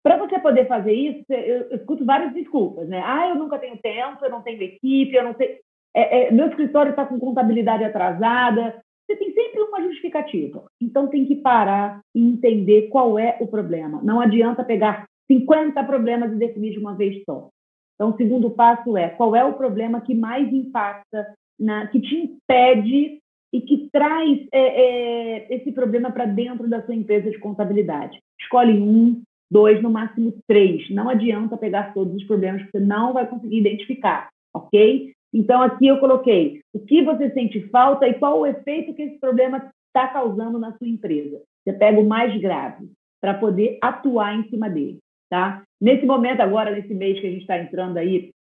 para 0.03 0.17
você 0.17 0.39
poder 0.39 0.67
fazer 0.67 0.93
isso, 0.93 1.25
eu 1.29 1.77
escuto 1.77 2.05
várias 2.05 2.33
desculpas, 2.33 2.89
né? 2.89 3.03
Ah, 3.05 3.29
eu 3.29 3.35
nunca 3.37 3.59
tenho 3.59 3.77
tempo, 3.79 4.25
eu 4.25 4.31
não 4.31 4.43
tenho 4.43 4.63
equipe, 4.63 5.15
eu 5.15 5.25
não 5.25 5.35
sei. 5.35 5.61
É, 5.95 6.29
é, 6.29 6.31
meu 6.31 6.49
escritório 6.49 6.91
está 6.91 7.05
com 7.05 7.19
contabilidade 7.19 7.85
atrasada. 7.85 8.83
Você 9.09 9.17
tem 9.17 9.33
sempre 9.33 9.63
uma 9.63 9.83
justificativa. 9.83 10.65
Então 10.81 11.09
tem 11.09 11.25
que 11.25 11.37
parar 11.37 12.01
e 12.15 12.21
entender 12.21 12.89
qual 12.89 13.19
é 13.19 13.39
o 13.41 13.47
problema. 13.47 14.03
Não 14.03 14.21
adianta 14.21 14.63
pegar 14.63 15.07
50 15.27 15.83
problemas 15.85 16.31
e 16.33 16.37
definir 16.37 16.73
de 16.73 16.79
uma 16.79 16.95
vez 16.95 17.23
só. 17.25 17.49
Então, 17.95 18.11
o 18.11 18.17
segundo 18.17 18.51
passo 18.51 18.97
é 18.97 19.09
qual 19.09 19.35
é 19.35 19.45
o 19.45 19.55
problema 19.55 20.01
que 20.01 20.15
mais 20.15 20.53
impacta, 20.53 21.35
na, 21.59 21.89
que 21.89 22.01
te 22.01 22.15
impede 22.15 23.19
e 23.53 23.61
que 23.61 23.89
traz 23.91 24.47
é, 24.53 24.61
é, 24.61 25.55
esse 25.57 25.73
problema 25.73 26.13
para 26.13 26.25
dentro 26.27 26.69
da 26.69 26.81
sua 26.85 26.95
empresa 26.95 27.31
de 27.31 27.39
contabilidade. 27.39 28.19
Escolhe 28.41 28.79
um, 28.79 29.21
dois, 29.51 29.83
no 29.83 29.91
máximo 29.91 30.33
três. 30.47 30.89
Não 30.91 31.09
adianta 31.09 31.57
pegar 31.57 31.93
todos 31.93 32.15
os 32.15 32.25
problemas 32.25 32.63
que 32.63 32.71
você 32.71 32.81
não 32.81 33.13
vai 33.13 33.27
conseguir 33.27 33.59
identificar, 33.59 34.29
ok? 34.55 35.13
Então, 35.33 35.63
aqui 35.63 35.87
eu 35.87 35.99
coloquei 35.99 36.61
o 36.73 36.81
que 36.81 37.03
você 37.03 37.31
sente 37.31 37.61
falta 37.69 38.09
e 38.09 38.15
qual 38.15 38.41
o 38.41 38.47
efeito 38.47 38.95
que 38.95 39.03
esse 39.03 39.19
problema 39.19 39.71
está 39.87 40.09
causando 40.09 40.59
na 40.59 40.77
sua 40.77 40.89
empresa. 40.89 41.41
Você 41.63 41.73
pega 41.73 42.01
o 42.01 42.09
mais 42.09 42.39
grave 42.41 42.91
para 43.21 43.35
poder 43.35 43.79
atuar 43.83 44.35
em 44.35 44.49
cima 44.49 44.71
dele, 44.71 44.99
tá? 45.29 45.63
Nesse 45.81 46.07
momento 46.07 46.41
agora, 46.41 46.71
nesse 46.71 46.95
mês 46.95 47.21
que 47.21 47.27
a 47.27 47.31
gente 47.31 47.43
está 47.43 47.59
entrando 47.59 47.99
aí, 47.99 48.31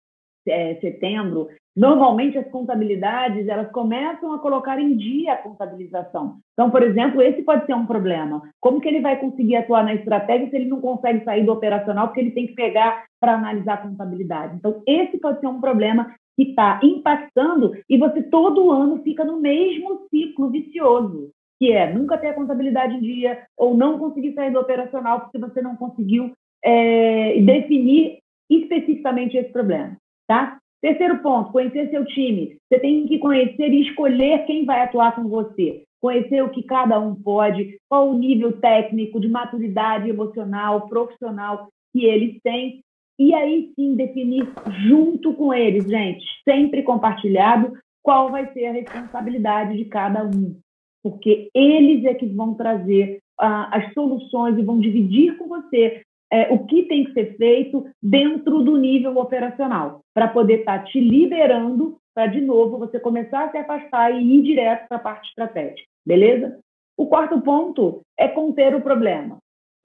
é, 0.46 0.76
setembro, 0.76 1.48
Normalmente 1.78 2.36
as 2.36 2.50
contabilidades 2.50 3.46
elas 3.46 3.70
começam 3.70 4.32
a 4.32 4.40
colocar 4.40 4.80
em 4.80 4.96
dia 4.96 5.34
a 5.34 5.36
contabilização. 5.36 6.38
Então, 6.52 6.72
por 6.72 6.82
exemplo, 6.82 7.22
esse 7.22 7.42
pode 7.42 7.66
ser 7.66 7.74
um 7.74 7.86
problema. 7.86 8.42
Como 8.60 8.80
que 8.80 8.88
ele 8.88 9.00
vai 9.00 9.16
conseguir 9.20 9.54
atuar 9.54 9.84
na 9.84 9.94
estratégia 9.94 10.50
se 10.50 10.56
ele 10.56 10.64
não 10.64 10.80
consegue 10.80 11.24
sair 11.24 11.46
do 11.46 11.52
operacional 11.52 12.08
porque 12.08 12.18
ele 12.18 12.32
tem 12.32 12.48
que 12.48 12.54
pegar 12.54 13.04
para 13.20 13.34
analisar 13.34 13.74
a 13.74 13.82
contabilidade? 13.82 14.56
Então, 14.56 14.82
esse 14.88 15.18
pode 15.18 15.38
ser 15.38 15.46
um 15.46 15.60
problema 15.60 16.12
que 16.38 16.50
está 16.50 16.78
impactando 16.84 17.72
e 17.90 17.98
você 17.98 18.22
todo 18.22 18.70
ano 18.70 19.02
fica 19.02 19.24
no 19.24 19.40
mesmo 19.40 20.06
ciclo 20.08 20.48
vicioso, 20.48 21.32
que 21.58 21.72
é 21.72 21.92
nunca 21.92 22.16
ter 22.16 22.28
a 22.28 22.34
contabilidade 22.34 22.94
em 22.94 23.00
dia 23.00 23.42
ou 23.56 23.76
não 23.76 23.98
conseguir 23.98 24.34
sair 24.34 24.52
do 24.52 24.60
operacional 24.60 25.22
porque 25.22 25.36
você 25.36 25.60
não 25.60 25.74
conseguiu 25.74 26.30
é, 26.64 27.40
definir 27.40 28.18
especificamente 28.48 29.36
esse 29.36 29.50
problema, 29.50 29.96
tá? 30.28 30.58
Terceiro 30.80 31.18
ponto, 31.18 31.50
conhecer 31.50 31.90
seu 31.90 32.04
time. 32.04 32.56
Você 32.68 32.78
tem 32.78 33.04
que 33.08 33.18
conhecer 33.18 33.72
e 33.72 33.82
escolher 33.88 34.46
quem 34.46 34.64
vai 34.64 34.82
atuar 34.82 35.16
com 35.16 35.24
você. 35.24 35.82
Conhecer 36.00 36.40
o 36.44 36.50
que 36.50 36.62
cada 36.62 37.00
um 37.00 37.16
pode, 37.16 37.76
qual 37.88 38.08
o 38.08 38.16
nível 38.16 38.60
técnico, 38.60 39.18
de 39.18 39.26
maturidade 39.26 40.08
emocional, 40.08 40.88
profissional 40.88 41.66
que 41.92 42.04
eles 42.04 42.40
têm. 42.44 42.80
E 43.18 43.34
aí 43.34 43.72
sim 43.74 43.96
definir 43.96 44.48
junto 44.86 45.34
com 45.34 45.52
eles, 45.52 45.84
gente, 45.84 46.24
sempre 46.44 46.82
compartilhado, 46.82 47.72
qual 48.02 48.30
vai 48.30 48.50
ser 48.52 48.66
a 48.66 48.72
responsabilidade 48.72 49.76
de 49.76 49.84
cada 49.86 50.24
um. 50.24 50.56
Porque 51.02 51.48
eles 51.54 52.04
é 52.04 52.14
que 52.14 52.26
vão 52.26 52.54
trazer 52.54 53.18
ah, 53.40 53.76
as 53.76 53.92
soluções 53.92 54.56
e 54.58 54.62
vão 54.62 54.78
dividir 54.78 55.36
com 55.36 55.48
você 55.48 56.02
é, 56.30 56.52
o 56.52 56.66
que 56.66 56.84
tem 56.84 57.04
que 57.04 57.12
ser 57.12 57.36
feito 57.36 57.86
dentro 58.02 58.62
do 58.62 58.76
nível 58.76 59.16
operacional, 59.16 60.00
para 60.14 60.28
poder 60.28 60.60
estar 60.60 60.80
tá 60.80 60.84
te 60.84 61.00
liberando 61.00 61.96
para, 62.14 62.26
de 62.26 62.40
novo, 62.40 62.78
você 62.78 62.98
começar 62.98 63.44
a 63.44 63.50
se 63.50 63.56
afastar 63.56 64.10
e 64.10 64.38
ir 64.38 64.42
direto 64.42 64.88
para 64.88 64.96
a 64.96 65.00
parte 65.00 65.28
estratégica, 65.28 65.88
beleza? 66.04 66.58
O 66.96 67.06
quarto 67.06 67.40
ponto 67.40 68.00
é 68.18 68.26
conter 68.26 68.74
o 68.74 68.80
problema. 68.80 69.38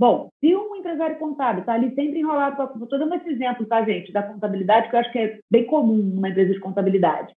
Bom, 0.04 0.28
se 0.42 0.54
um 0.54 0.76
empresário 0.76 1.18
contábil 1.18 1.62
está 1.62 1.76
ali 1.76 1.96
sempre 1.96 2.20
enrolado. 2.20 2.62
Estou 2.84 3.00
dando 3.00 3.16
esse 3.16 3.30
exemplo, 3.30 3.66
tá, 3.66 3.86
gente, 3.86 4.12
da 4.12 4.22
contabilidade, 4.22 4.90
que 4.90 4.96
eu 4.98 5.00
acho 5.00 5.10
que 5.14 5.18
é 5.18 5.40
bem 5.50 5.66
comum 5.66 5.96
numa 5.96 6.28
empresa 6.28 6.52
de 6.52 6.60
contabilidade. 6.60 7.34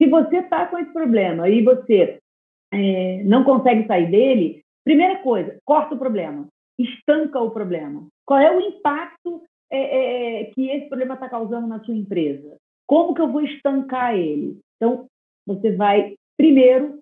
Se 0.00 0.08
você 0.08 0.36
está 0.36 0.66
com 0.66 0.78
esse 0.78 0.92
problema 0.92 1.48
e 1.48 1.64
você 1.64 2.20
é, 2.72 3.24
não 3.24 3.42
consegue 3.42 3.88
sair 3.88 4.08
dele, 4.08 4.62
primeira 4.84 5.18
coisa, 5.18 5.58
corta 5.64 5.96
o 5.96 5.98
problema 5.98 6.46
estanca 6.78 7.40
o 7.40 7.50
problema? 7.50 8.06
Qual 8.24 8.38
é 8.38 8.56
o 8.56 8.60
impacto 8.60 9.42
é, 9.68 9.78
é, 9.78 10.42
é 10.42 10.44
que 10.44 10.70
esse 10.70 10.86
problema 10.86 11.14
está 11.14 11.28
causando 11.28 11.66
na 11.66 11.82
sua 11.82 11.96
empresa? 11.96 12.56
Como 12.86 13.14
que 13.14 13.20
eu 13.20 13.32
vou 13.32 13.40
estancar 13.40 14.14
ele? 14.14 14.60
Então, 14.76 15.06
você 15.44 15.72
vai, 15.72 16.14
primeiro, 16.36 17.00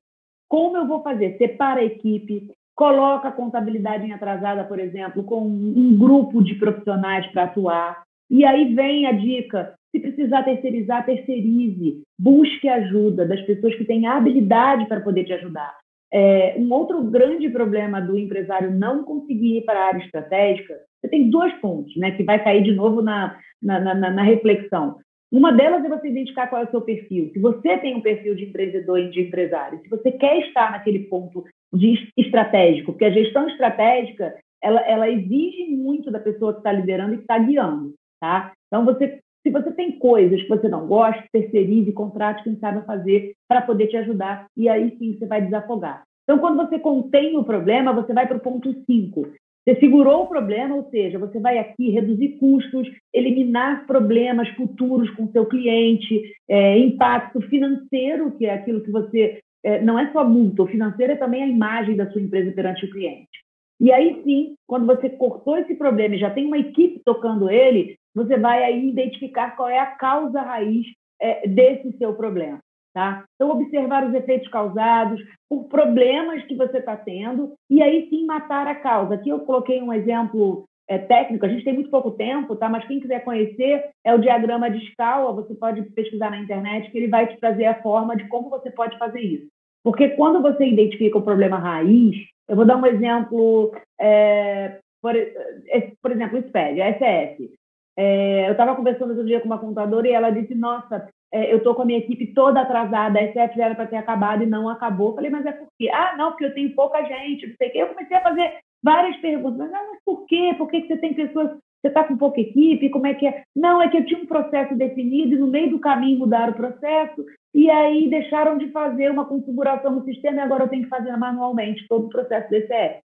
como 0.48 0.78
eu 0.78 0.86
vou 0.86 1.02
fazer? 1.02 1.36
Separa 1.36 1.80
a 1.80 1.84
equipe, 1.84 2.50
coloca 2.74 3.28
a 3.28 3.32
contabilidade 3.32 4.06
em 4.06 4.12
atrasada, 4.12 4.64
por 4.64 4.78
exemplo, 4.78 5.22
com 5.22 5.40
um 5.40 5.96
grupo 5.96 6.42
de 6.42 6.54
profissionais 6.56 7.26
para 7.28 7.44
atuar. 7.44 8.02
E 8.30 8.44
aí 8.44 8.74
vem 8.74 9.06
a 9.06 9.12
dica: 9.12 9.74
se 9.90 10.00
precisar 10.00 10.42
terceirizar, 10.42 11.04
terceirize. 11.04 12.02
Busque 12.18 12.68
ajuda 12.68 13.26
das 13.26 13.40
pessoas 13.42 13.74
que 13.76 13.84
têm 13.84 14.06
habilidade 14.06 14.86
para 14.86 15.00
poder 15.00 15.24
te 15.24 15.32
ajudar. 15.32 15.74
É, 16.12 16.54
um 16.58 16.72
outro 16.72 17.02
grande 17.02 17.48
problema 17.48 18.00
do 18.00 18.16
empresário 18.16 18.70
não 18.70 19.02
conseguir 19.02 19.58
ir 19.58 19.64
para 19.64 19.80
a 19.80 19.86
área 19.88 20.04
estratégica, 20.04 20.74
você 21.00 21.08
tem 21.08 21.28
dois 21.28 21.52
pontos, 21.54 21.94
né, 21.96 22.12
que 22.12 22.22
vai 22.22 22.42
cair 22.42 22.62
de 22.62 22.72
novo 22.72 23.02
na, 23.02 23.36
na, 23.60 23.80
na, 23.80 24.10
na 24.10 24.22
reflexão. 24.22 24.96
Uma 25.32 25.52
delas 25.52 25.84
é 25.84 25.88
você 25.88 26.06
identificar 26.06 26.46
qual 26.46 26.62
é 26.62 26.66
o 26.66 26.70
seu 26.70 26.80
perfil. 26.80 27.30
Se 27.32 27.40
você 27.40 27.76
tem 27.78 27.96
um 27.96 28.00
perfil 28.00 28.36
de 28.36 28.44
empreendedor 28.44 29.00
e 29.00 29.10
de 29.10 29.22
empresário, 29.22 29.80
se 29.82 29.88
você 29.88 30.12
quer 30.12 30.38
estar 30.46 30.70
naquele 30.70 31.00
ponto 31.00 31.44
de 31.74 32.08
estratégico, 32.16 32.92
porque 32.92 33.04
a 33.04 33.10
gestão 33.10 33.48
estratégica 33.48 34.34
ela, 34.62 34.80
ela 34.80 35.10
exige 35.10 35.66
muito 35.76 36.10
da 36.10 36.18
pessoa 36.18 36.52
que 36.52 36.60
está 36.60 36.72
liderando 36.72 37.14
e 37.14 37.16
que 37.18 37.22
está 37.22 37.38
guiando, 37.38 37.94
tá? 38.20 38.52
Então 38.68 38.84
você 38.84 39.20
se 39.46 39.50
você 39.50 39.70
tem 39.72 39.98
coisas 39.98 40.40
que 40.40 40.48
você 40.48 40.68
não 40.68 40.86
gosta, 40.86 41.22
terceirize, 41.30 41.92
contrate 41.92 42.42
quem 42.42 42.56
sabe 42.56 42.84
fazer 42.86 43.34
para 43.46 43.60
poder 43.60 43.88
te 43.88 43.96
ajudar 43.98 44.46
e 44.56 44.70
aí 44.70 44.96
sim 44.98 45.18
você 45.18 45.26
vai 45.26 45.42
desafogar. 45.42 46.02
Então, 46.24 46.38
quando 46.38 46.56
você 46.56 46.78
contém 46.78 47.36
o 47.36 47.44
problema, 47.44 47.92
você 47.92 48.14
vai 48.14 48.26
para 48.26 48.38
o 48.38 48.40
ponto 48.40 48.72
5. 48.86 49.26
Você 49.66 49.80
segurou 49.80 50.24
o 50.24 50.26
problema, 50.26 50.74
ou 50.74 50.90
seja, 50.90 51.18
você 51.18 51.38
vai 51.40 51.58
aqui 51.58 51.90
reduzir 51.90 52.36
custos, 52.38 52.86
eliminar 53.12 53.86
problemas 53.86 54.48
futuros 54.50 55.10
com 55.10 55.28
seu 55.28 55.46
cliente, 55.46 56.22
é, 56.48 56.78
impacto 56.78 57.40
financeiro, 57.42 58.32
que 58.32 58.44
é 58.44 58.54
aquilo 58.54 58.82
que 58.82 58.90
você. 58.90 59.40
É, 59.64 59.80
não 59.80 59.98
é 59.98 60.12
só 60.12 60.22
multa, 60.24 60.62
o 60.62 60.66
financeiro 60.66 61.14
é 61.14 61.16
também 61.16 61.42
a 61.42 61.46
imagem 61.46 61.96
da 61.96 62.10
sua 62.10 62.20
empresa 62.20 62.52
perante 62.52 62.84
o 62.84 62.90
cliente. 62.90 63.44
E 63.80 63.90
aí 63.90 64.22
sim, 64.22 64.54
quando 64.66 64.86
você 64.86 65.08
cortou 65.10 65.56
esse 65.56 65.74
problema 65.74 66.14
e 66.14 66.18
já 66.18 66.30
tem 66.30 66.46
uma 66.46 66.58
equipe 66.58 67.00
tocando 67.04 67.50
ele, 67.50 67.96
você 68.14 68.38
vai 68.38 68.62
aí 68.62 68.88
identificar 68.88 69.56
qual 69.56 69.68
é 69.68 69.78
a 69.78 69.86
causa 69.86 70.40
raiz 70.40 70.86
é, 71.20 71.48
desse 71.48 71.96
seu 71.96 72.14
problema. 72.14 72.58
Tá? 72.94 73.24
Então, 73.34 73.50
observar 73.50 74.06
os 74.06 74.14
efeitos 74.14 74.48
causados 74.48 75.20
por 75.48 75.64
problemas 75.64 76.44
que 76.44 76.54
você 76.54 76.78
está 76.78 76.96
tendo 76.96 77.54
e 77.68 77.82
aí 77.82 78.08
sim 78.08 78.24
matar 78.24 78.68
a 78.68 78.74
causa. 78.76 79.14
Aqui 79.14 79.30
eu 79.30 79.40
coloquei 79.40 79.82
um 79.82 79.92
exemplo 79.92 80.64
é, 80.88 80.98
técnico, 80.98 81.44
a 81.44 81.48
gente 81.48 81.64
tem 81.64 81.74
muito 81.74 81.90
pouco 81.90 82.12
tempo, 82.12 82.54
tá? 82.54 82.68
mas 82.68 82.86
quem 82.86 83.00
quiser 83.00 83.24
conhecer 83.24 83.90
é 84.04 84.14
o 84.14 84.20
diagrama 84.20 84.70
de 84.70 84.78
escala, 84.78 85.32
você 85.32 85.54
pode 85.54 85.82
pesquisar 85.90 86.30
na 86.30 86.38
internet 86.38 86.88
que 86.90 86.96
ele 86.96 87.08
vai 87.08 87.26
te 87.26 87.36
trazer 87.40 87.64
a 87.64 87.82
forma 87.82 88.16
de 88.16 88.28
como 88.28 88.48
você 88.48 88.70
pode 88.70 88.96
fazer 88.96 89.20
isso. 89.20 89.48
Porque 89.84 90.08
quando 90.10 90.40
você 90.40 90.66
identifica 90.66 91.18
o 91.18 91.22
problema 91.22 91.58
raiz, 91.58 92.16
eu 92.48 92.56
vou 92.56 92.64
dar 92.64 92.76
um 92.76 92.86
exemplo, 92.86 93.72
é, 94.00 94.78
por, 95.00 95.14
é, 95.14 95.92
por 96.02 96.10
exemplo, 96.10 96.38
SPED, 96.38 96.80
a 96.80 96.94
SS. 96.94 97.52
É, 97.96 98.48
eu 98.48 98.52
estava 98.52 98.74
conversando 98.74 99.10
outro 99.10 99.26
dia 99.26 99.40
com 99.40 99.46
uma 99.46 99.58
contadora 99.58 100.08
e 100.08 100.12
ela 100.12 100.30
disse, 100.30 100.54
nossa, 100.54 101.06
é, 101.30 101.52
eu 101.52 101.58
estou 101.58 101.74
com 101.74 101.82
a 101.82 101.84
minha 101.84 101.98
equipe 101.98 102.28
toda 102.28 102.62
atrasada, 102.62 103.18
a 103.18 103.22
SF 103.22 103.56
já 103.56 103.66
era 103.66 103.74
para 103.74 103.86
ter 103.86 103.96
acabado 103.96 104.42
e 104.42 104.46
não 104.46 104.68
acabou. 104.68 105.10
Eu 105.10 105.14
falei, 105.16 105.30
mas 105.30 105.44
é 105.44 105.52
por 105.52 105.68
quê? 105.78 105.90
Ah, 105.90 106.14
não, 106.16 106.30
porque 106.30 106.46
eu 106.46 106.54
tenho 106.54 106.74
pouca 106.74 107.02
gente, 107.02 107.46
não 107.46 107.54
sei 107.56 107.68
o 107.68 107.72
quê. 107.72 107.78
Eu 107.78 107.88
comecei 107.88 108.16
a 108.16 108.22
fazer 108.22 108.52
várias 108.82 109.16
perguntas, 109.18 109.58
mas, 109.58 109.72
ah, 109.72 109.86
mas 109.90 110.00
por 110.04 110.24
quê? 110.26 110.54
Por 110.56 110.70
que, 110.70 110.80
que 110.80 110.88
você 110.88 110.96
tem 110.96 111.12
pessoas, 111.12 111.50
você 111.50 111.88
está 111.88 112.04
com 112.04 112.16
pouca 112.16 112.40
equipe, 112.40 112.88
como 112.88 113.06
é 113.06 113.14
que 113.14 113.26
é? 113.26 113.42
Não, 113.54 113.82
é 113.82 113.88
que 113.88 113.98
eu 113.98 114.06
tinha 114.06 114.20
um 114.20 114.26
processo 114.26 114.74
definido 114.74 115.34
e 115.34 115.38
no 115.38 115.46
meio 115.46 115.70
do 115.70 115.78
caminho 115.78 116.18
mudaram 116.18 116.52
o 116.52 116.56
processo 116.56 117.24
e 117.54 117.70
aí 117.70 118.10
deixaram 118.10 118.58
de 118.58 118.70
fazer 118.72 119.10
uma 119.10 119.24
configuração 119.24 119.92
no 119.94 120.04
sistema 120.04 120.38
e 120.38 120.40
agora 120.40 120.64
eu 120.64 120.68
tenho 120.68 120.82
que 120.82 120.88
fazer 120.88 121.16
manualmente 121.16 121.86
todo 121.88 122.06
o 122.06 122.08
processo 122.08 122.50
DCF. 122.50 123.00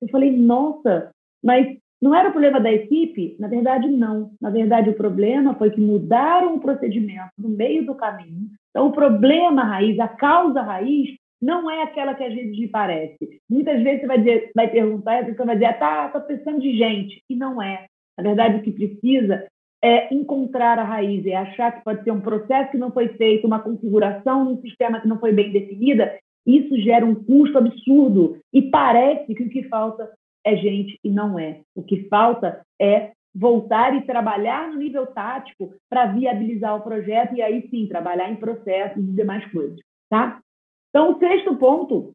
Eu 0.00 0.08
falei, 0.08 0.34
nossa, 0.34 1.10
mas 1.44 1.76
não 2.00 2.14
era 2.14 2.30
o 2.30 2.32
problema 2.32 2.58
da 2.58 2.72
equipe? 2.72 3.36
Na 3.38 3.46
verdade, 3.46 3.86
não. 3.88 4.30
Na 4.40 4.48
verdade, 4.48 4.88
o 4.88 4.94
problema 4.94 5.54
foi 5.54 5.70
que 5.70 5.80
mudaram 5.80 6.56
o 6.56 6.60
procedimento 6.60 7.30
no 7.38 7.50
meio 7.50 7.84
do 7.84 7.94
caminho. 7.94 8.48
Então, 8.70 8.86
o 8.86 8.92
problema 8.92 9.64
raiz, 9.64 9.98
a 9.98 10.08
causa 10.08 10.62
raiz, 10.62 11.10
não 11.40 11.70
é 11.70 11.82
aquela 11.82 12.14
que 12.14 12.24
às 12.24 12.34
vezes 12.34 12.56
lhe 12.56 12.68
parece. 12.68 13.40
Muitas 13.48 13.82
vezes 13.82 14.00
você 14.00 14.06
vai, 14.06 14.18
dizer, 14.18 14.50
vai 14.54 14.68
perguntar 14.68 15.16
e 15.16 15.20
a 15.20 15.24
pessoa 15.26 15.46
vai 15.46 15.56
dizer, 15.56 15.66
ah, 15.66 15.74
tá, 15.74 16.08
tá 16.08 16.20
precisando 16.20 16.60
de 16.60 16.76
gente. 16.76 17.22
E 17.28 17.36
não 17.36 17.60
é. 17.60 17.86
Na 18.16 18.24
verdade, 18.24 18.56
o 18.56 18.62
que 18.62 18.72
precisa 18.72 19.46
é 19.82 20.12
encontrar 20.12 20.78
a 20.78 20.84
raiz, 20.84 21.24
é 21.26 21.34
achar 21.34 21.72
que 21.72 21.84
pode 21.84 22.04
ser 22.04 22.10
um 22.10 22.20
processo 22.20 22.70
que 22.70 22.78
não 22.78 22.92
foi 22.92 23.08
feito, 23.08 23.46
uma 23.46 23.60
configuração 23.60 24.44
num 24.44 24.60
sistema 24.60 25.00
que 25.00 25.08
não 25.08 25.18
foi 25.18 25.32
bem 25.32 25.50
definida. 25.50 26.18
Isso 26.46 26.78
gera 26.80 27.04
um 27.04 27.14
custo 27.14 27.58
absurdo 27.58 28.38
e 28.52 28.62
parece 28.62 29.34
que 29.34 29.42
o 29.42 29.48
que 29.48 29.62
falta 29.64 30.10
é 30.44 30.56
gente 30.56 30.98
e 31.02 31.10
não 31.10 31.38
é. 31.38 31.60
O 31.74 31.82
que 31.82 32.08
falta 32.08 32.62
é 32.80 33.12
voltar 33.34 33.94
e 33.94 34.02
trabalhar 34.02 34.68
no 34.68 34.76
nível 34.76 35.06
tático 35.06 35.72
para 35.88 36.06
viabilizar 36.06 36.76
o 36.76 36.82
projeto 36.82 37.34
e 37.34 37.42
aí 37.42 37.68
sim 37.68 37.86
trabalhar 37.86 38.30
em 38.30 38.36
processos 38.36 39.02
e 39.02 39.12
demais 39.12 39.44
coisas, 39.52 39.78
tá? 40.10 40.40
Então, 40.88 41.12
o 41.12 41.18
sexto 41.18 41.56
ponto 41.56 42.10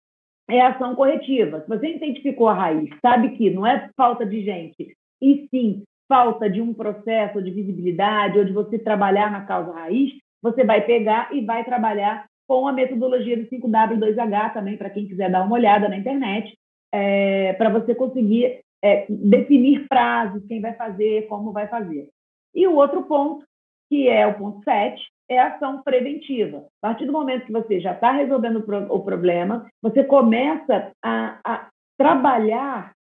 é 0.50 0.60
a 0.62 0.70
ação 0.70 0.96
corretiva. 0.96 1.62
Se 1.62 1.68
você 1.68 1.96
identificou 1.96 2.50
a 2.50 2.54
raiz, 2.54 2.90
sabe 3.02 3.30
que 3.38 3.50
não 3.50 3.66
é 3.66 3.90
falta 3.96 4.26
de 4.26 4.44
gente, 4.44 4.96
e 5.22 5.48
sim 5.50 5.84
falta 6.08 6.50
de 6.50 6.62
um 6.62 6.74
processo 6.74 7.42
de 7.42 7.52
visibilidade 7.52 8.38
ou 8.38 8.46
de 8.46 8.54
você 8.54 8.78
trabalhar 8.78 9.32
na 9.32 9.46
causa 9.46 9.72
raiz, 9.72 10.12
você 10.42 10.64
vai 10.64 10.82
pegar 10.82 11.34
e 11.34 11.42
vai 11.42 11.64
trabalhar 11.64 12.26
com 12.48 12.68
a 12.68 12.74
metodologia 12.74 13.36
do 13.38 13.48
5W2H 13.48 14.54
também, 14.54 14.78
para 14.78 14.90
quem 14.90 15.08
quiser 15.08 15.32
dar 15.32 15.44
uma 15.44 15.56
olhada 15.56 15.90
na 15.90 15.98
internet, 15.98 16.56
é, 16.94 17.54
para 17.54 17.70
você 17.70 17.96
conseguir 17.96 18.60
é, 18.84 19.06
definir 19.10 19.88
prazos, 19.88 20.46
quem 20.48 20.62
vai 20.62 20.74
fazer, 20.74 21.28
como 21.28 21.52
vai 21.52 21.68
fazer. 21.68 22.08
E 22.54 22.68
o 22.68 22.76
outro 22.76 23.04
ponto, 23.04 23.44
que 23.90 24.08
é 24.08 24.28
o 24.28 24.36
ponto 24.36 24.64
7, 24.64 25.04
é 25.28 25.40
a 25.40 25.56
ação 25.56 25.82
preventiva. 25.82 26.60
A 26.82 26.90
partir 26.90 27.06
do 27.06 27.12
momento 27.12 27.46
que 27.46 27.52
você 27.52 27.80
já 27.80 27.94
está 27.94 28.12
resolvendo 28.12 28.64
o 28.90 29.00
problema, 29.00 29.66
você 29.82 30.04
começa 30.04 30.92
a, 31.04 31.40
a 31.44 31.68
trabalhar 31.98 32.92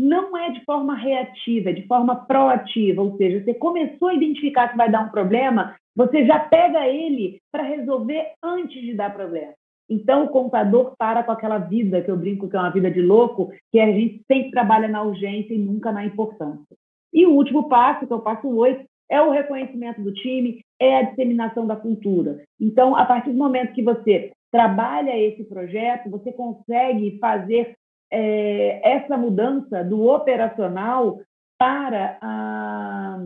não 0.00 0.34
é 0.34 0.50
de 0.50 0.64
forma 0.64 0.94
reativa, 0.94 1.68
é 1.68 1.74
de 1.74 1.86
forma 1.86 2.24
proativa, 2.24 3.02
ou 3.02 3.18
seja, 3.18 3.44
você 3.44 3.52
começou 3.52 4.08
a 4.08 4.14
identificar 4.14 4.68
que 4.68 4.76
vai 4.76 4.90
dar 4.90 5.02
um 5.02 5.10
problema, 5.10 5.76
você 5.94 6.24
já 6.24 6.38
pega 6.38 6.88
ele 6.88 7.38
para 7.52 7.62
resolver 7.62 8.32
antes 8.42 8.80
de 8.80 8.94
dar 8.94 9.12
problema. 9.12 9.52
Então, 9.90 10.24
o 10.24 10.28
contador 10.28 10.94
para 10.96 11.22
com 11.22 11.32
aquela 11.32 11.58
vida 11.58 12.00
que 12.00 12.10
eu 12.10 12.16
brinco 12.16 12.48
que 12.48 12.56
é 12.56 12.60
uma 12.60 12.70
vida 12.70 12.90
de 12.90 13.02
louco, 13.02 13.52
que 13.70 13.78
a 13.78 13.92
gente 13.92 14.22
sempre 14.26 14.50
trabalha 14.50 14.88
na 14.88 15.02
urgência 15.02 15.52
e 15.52 15.58
nunca 15.58 15.92
na 15.92 16.04
importância. 16.04 16.76
E 17.12 17.26
o 17.26 17.34
último 17.34 17.68
passo, 17.68 18.06
que 18.06 18.12
é 18.12 18.16
o 18.16 18.20
passo 18.20 18.48
8, 18.48 18.82
é 19.10 19.20
o 19.20 19.32
reconhecimento 19.32 20.00
do 20.00 20.14
time, 20.14 20.60
é 20.80 20.98
a 20.98 21.02
disseminação 21.02 21.66
da 21.66 21.76
cultura. 21.76 22.42
Então, 22.58 22.96
a 22.96 23.04
partir 23.04 23.32
do 23.32 23.38
momento 23.38 23.74
que 23.74 23.82
você 23.82 24.30
trabalha 24.50 25.18
esse 25.18 25.44
projeto, 25.44 26.08
você 26.08 26.32
consegue 26.32 27.18
fazer 27.18 27.74
é, 28.10 28.96
essa 28.96 29.16
mudança 29.16 29.84
do 29.84 30.06
operacional 30.06 31.20
para 31.58 32.18
a, 32.20 33.24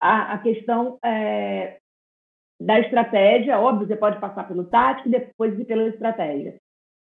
a, 0.00 0.32
a 0.34 0.38
questão 0.38 0.98
é, 1.04 1.78
da 2.60 2.78
estratégia. 2.80 3.58
Óbvio, 3.58 3.86
você 3.86 3.96
pode 3.96 4.20
passar 4.20 4.46
pelo 4.46 4.64
tático 4.64 5.08
e 5.08 5.12
depois 5.12 5.58
ir 5.58 5.64
pela 5.64 5.88
estratégia. 5.88 6.56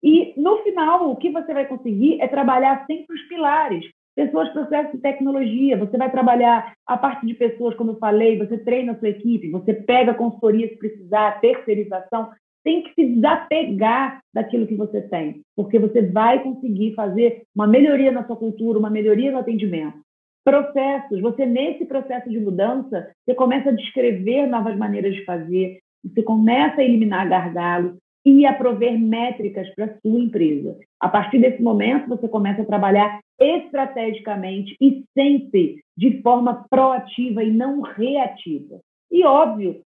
E, 0.02 0.34
no 0.36 0.58
final, 0.58 1.10
o 1.10 1.16
que 1.16 1.30
você 1.30 1.52
vai 1.54 1.66
conseguir 1.66 2.20
é 2.20 2.28
trabalhar 2.28 2.84
sempre 2.86 3.16
os 3.16 3.22
pilares. 3.28 3.84
Pessoas, 4.14 4.50
processos 4.50 4.94
e 4.94 4.98
tecnologia. 4.98 5.76
Você 5.76 5.96
vai 5.96 6.10
trabalhar 6.10 6.74
a 6.86 6.96
parte 6.96 7.26
de 7.26 7.34
pessoas, 7.34 7.74
como 7.74 7.92
eu 7.92 7.98
falei, 7.98 8.38
você 8.38 8.58
treina 8.58 8.92
a 8.92 8.98
sua 8.98 9.10
equipe, 9.10 9.50
você 9.50 9.74
pega 9.74 10.14
consultoria 10.14 10.68
se 10.68 10.76
precisar, 10.76 11.40
terceirização 11.40 12.30
tem 12.66 12.82
que 12.82 12.92
se 12.94 13.14
desapegar 13.14 14.18
daquilo 14.34 14.66
que 14.66 14.74
você 14.74 15.00
tem, 15.02 15.40
porque 15.54 15.78
você 15.78 16.02
vai 16.02 16.42
conseguir 16.42 16.94
fazer 16.94 17.44
uma 17.54 17.64
melhoria 17.64 18.10
na 18.10 18.26
sua 18.26 18.34
cultura, 18.34 18.76
uma 18.76 18.90
melhoria 18.90 19.30
no 19.30 19.38
atendimento. 19.38 19.98
Processos, 20.44 21.20
você 21.20 21.46
nesse 21.46 21.84
processo 21.84 22.28
de 22.28 22.40
mudança, 22.40 23.08
você 23.24 23.36
começa 23.36 23.68
a 23.68 23.72
descrever 23.72 24.48
novas 24.48 24.76
maneiras 24.76 25.14
de 25.14 25.24
fazer, 25.24 25.78
você 26.04 26.24
começa 26.24 26.80
a 26.80 26.84
eliminar 26.84 27.28
gargalos 27.28 27.96
e 28.24 28.44
a 28.44 28.52
prover 28.52 28.98
métricas 28.98 29.72
para 29.76 29.84
a 29.84 29.94
sua 30.00 30.18
empresa. 30.18 30.76
A 30.98 31.08
partir 31.08 31.38
desse 31.38 31.62
momento, 31.62 32.08
você 32.08 32.26
começa 32.26 32.62
a 32.62 32.66
trabalhar 32.66 33.20
estrategicamente 33.40 34.74
e 34.80 35.04
sempre 35.16 35.76
de 35.96 36.20
forma 36.20 36.66
proativa 36.68 37.44
e 37.44 37.50
não 37.52 37.80
reativa. 37.82 38.80
E 39.08 39.24
óbvio, 39.24 39.82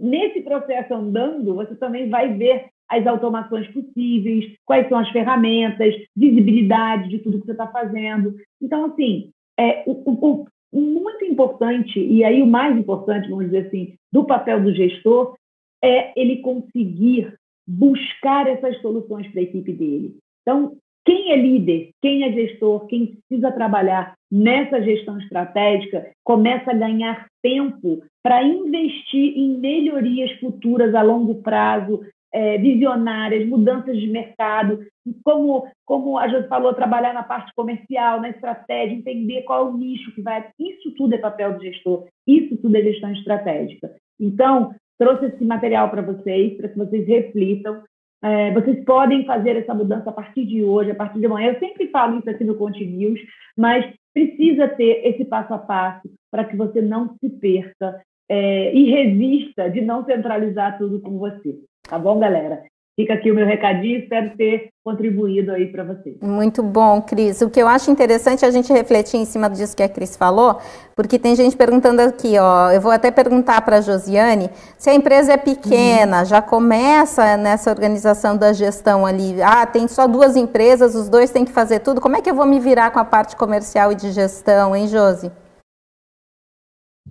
nesse 0.00 0.40
processo 0.42 0.94
andando, 0.94 1.54
você 1.54 1.74
também 1.74 2.08
vai 2.08 2.34
ver 2.34 2.66
as 2.88 3.06
automações 3.06 3.66
possíveis, 3.68 4.56
quais 4.64 4.88
são 4.88 4.98
as 4.98 5.10
ferramentas, 5.10 5.94
visibilidade 6.16 7.08
de 7.08 7.18
tudo 7.18 7.40
que 7.40 7.46
você 7.46 7.52
está 7.52 7.66
fazendo. 7.66 8.34
Então, 8.60 8.86
assim, 8.86 9.30
é, 9.58 9.82
o, 9.86 9.92
o, 9.92 10.46
o, 10.72 10.80
muito 10.80 11.24
importante, 11.24 12.00
e 12.00 12.24
aí 12.24 12.40
o 12.40 12.46
mais 12.46 12.76
importante, 12.76 13.28
vamos 13.28 13.46
dizer 13.46 13.66
assim, 13.66 13.94
do 14.10 14.24
papel 14.24 14.62
do 14.62 14.74
gestor, 14.74 15.36
é 15.84 16.18
ele 16.18 16.38
conseguir 16.38 17.34
buscar 17.66 18.46
essas 18.46 18.80
soluções 18.80 19.28
para 19.28 19.40
a 19.40 19.44
equipe 19.44 19.72
dele. 19.72 20.16
Então, 20.42 20.76
quem 21.08 21.32
é 21.32 21.36
líder, 21.36 21.88
quem 22.02 22.22
é 22.22 22.32
gestor, 22.32 22.84
quem 22.86 23.16
precisa 23.26 23.50
trabalhar 23.50 24.12
nessa 24.30 24.82
gestão 24.82 25.18
estratégica, 25.18 26.10
começa 26.22 26.70
a 26.70 26.74
ganhar 26.74 27.26
tempo 27.42 28.02
para 28.22 28.42
investir 28.42 29.38
em 29.38 29.56
melhorias 29.56 30.30
futuras 30.38 30.94
a 30.94 31.00
longo 31.00 31.36
prazo, 31.36 32.02
é, 32.30 32.58
visionárias, 32.58 33.48
mudanças 33.48 33.98
de 33.98 34.06
mercado, 34.06 34.84
como, 35.24 35.66
como 35.86 36.18
a 36.18 36.28
gente 36.28 36.46
falou, 36.46 36.74
trabalhar 36.74 37.14
na 37.14 37.22
parte 37.22 37.54
comercial, 37.56 38.20
na 38.20 38.28
estratégia, 38.28 38.94
entender 38.94 39.44
qual 39.44 39.66
é 39.66 39.70
o 39.70 39.78
nicho 39.78 40.14
que 40.14 40.20
vai. 40.20 40.46
Isso 40.60 40.94
tudo 40.94 41.14
é 41.14 41.18
papel 41.18 41.54
do 41.54 41.64
gestor, 41.64 42.06
isso 42.26 42.54
tudo 42.58 42.76
é 42.76 42.82
gestão 42.82 43.10
estratégica. 43.14 43.94
Então, 44.20 44.74
trouxe 44.98 45.24
esse 45.24 45.42
material 45.42 45.88
para 45.88 46.02
vocês, 46.02 46.54
para 46.58 46.68
que 46.68 46.76
vocês 46.76 47.08
reflitam, 47.08 47.82
é, 48.22 48.52
vocês 48.52 48.84
podem 48.84 49.24
fazer 49.24 49.56
essa 49.56 49.74
mudança 49.74 50.10
a 50.10 50.12
partir 50.12 50.44
de 50.44 50.62
hoje, 50.64 50.90
a 50.90 50.94
partir 50.94 51.20
de 51.20 51.26
amanhã. 51.26 51.52
Eu 51.52 51.58
sempre 51.58 51.88
falo 51.88 52.18
isso 52.18 52.28
aqui 52.28 52.44
no 52.44 52.56
Conte 52.56 52.84
News, 52.84 53.20
mas 53.56 53.84
precisa 54.12 54.68
ter 54.68 55.06
esse 55.06 55.24
passo 55.24 55.54
a 55.54 55.58
passo 55.58 56.10
para 56.30 56.44
que 56.44 56.56
você 56.56 56.80
não 56.80 57.14
se 57.18 57.28
perca 57.28 58.00
é, 58.28 58.74
e 58.74 58.90
resista 58.90 59.70
de 59.70 59.80
não 59.80 60.04
centralizar 60.04 60.76
tudo 60.78 61.00
com 61.00 61.18
você. 61.18 61.58
Tá 61.88 61.98
bom, 61.98 62.18
galera? 62.18 62.62
Fica 62.98 63.14
aqui 63.14 63.30
o 63.30 63.34
meu 63.36 63.46
recadinho, 63.46 64.00
espero 64.00 64.36
ter 64.36 64.70
contribuído 64.82 65.52
aí 65.52 65.70
para 65.70 65.84
vocês. 65.84 66.16
Muito 66.20 66.64
bom, 66.64 67.00
Cris. 67.00 67.40
O 67.40 67.48
que 67.48 67.62
eu 67.62 67.68
acho 67.68 67.92
interessante 67.92 68.44
é 68.44 68.48
a 68.48 68.50
gente 68.50 68.72
refletir 68.72 69.20
em 69.20 69.24
cima 69.24 69.48
disso 69.48 69.76
que 69.76 69.84
a 69.84 69.88
Cris 69.88 70.16
falou, 70.16 70.58
porque 70.96 71.16
tem 71.16 71.36
gente 71.36 71.56
perguntando 71.56 72.02
aqui, 72.02 72.36
ó, 72.40 72.72
eu 72.72 72.80
vou 72.80 72.90
até 72.90 73.12
perguntar 73.12 73.60
para 73.60 73.76
a 73.76 73.80
Josiane, 73.80 74.50
se 74.76 74.90
a 74.90 74.94
empresa 74.94 75.34
é 75.34 75.36
pequena, 75.36 76.18
uhum. 76.18 76.24
já 76.24 76.42
começa 76.42 77.36
nessa 77.36 77.70
organização 77.70 78.36
da 78.36 78.52
gestão 78.52 79.06
ali, 79.06 79.40
ah, 79.42 79.64
tem 79.64 79.86
só 79.86 80.08
duas 80.08 80.34
empresas, 80.34 80.96
os 80.96 81.08
dois 81.08 81.30
têm 81.30 81.44
que 81.44 81.52
fazer 81.52 81.78
tudo, 81.78 82.00
como 82.00 82.16
é 82.16 82.20
que 82.20 82.28
eu 82.28 82.34
vou 82.34 82.46
me 82.46 82.58
virar 82.58 82.90
com 82.90 82.98
a 82.98 83.04
parte 83.04 83.36
comercial 83.36 83.92
e 83.92 83.94
de 83.94 84.10
gestão, 84.10 84.74
hein, 84.74 84.88
Josi? 84.88 85.30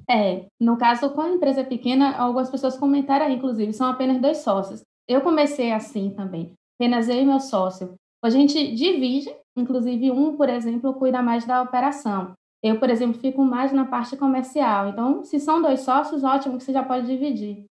É, 0.09 0.45
no 0.59 0.77
caso, 0.77 1.09
com 1.11 1.21
a 1.21 1.29
empresa 1.29 1.63
pequena, 1.63 2.17
algumas 2.17 2.49
pessoas 2.49 2.77
comentaram 2.77 3.25
aí, 3.25 3.35
inclusive, 3.35 3.71
são 3.71 3.87
apenas 3.87 4.19
dois 4.19 4.39
sócios. 4.39 4.81
Eu 5.07 5.21
comecei 5.21 5.71
assim 5.71 6.09
também, 6.09 6.53
apenas 6.79 7.07
eu 7.07 7.15
e 7.15 7.25
meu 7.25 7.39
sócio. 7.39 7.95
A 8.23 8.29
gente 8.29 8.75
divide, 8.75 9.33
inclusive 9.55 10.11
um, 10.11 10.35
por 10.35 10.49
exemplo, 10.49 10.93
cuida 10.95 11.21
mais 11.21 11.45
da 11.45 11.61
operação. 11.61 12.33
Eu, 12.63 12.79
por 12.79 12.89
exemplo, 12.89 13.19
fico 13.19 13.43
mais 13.43 13.71
na 13.71 13.85
parte 13.85 14.17
comercial. 14.17 14.89
Então, 14.89 15.23
se 15.23 15.39
são 15.39 15.61
dois 15.61 15.81
sócios, 15.81 16.23
ótimo 16.23 16.57
que 16.57 16.63
você 16.63 16.73
já 16.73 16.83
pode 16.83 17.05
dividir. 17.05 17.65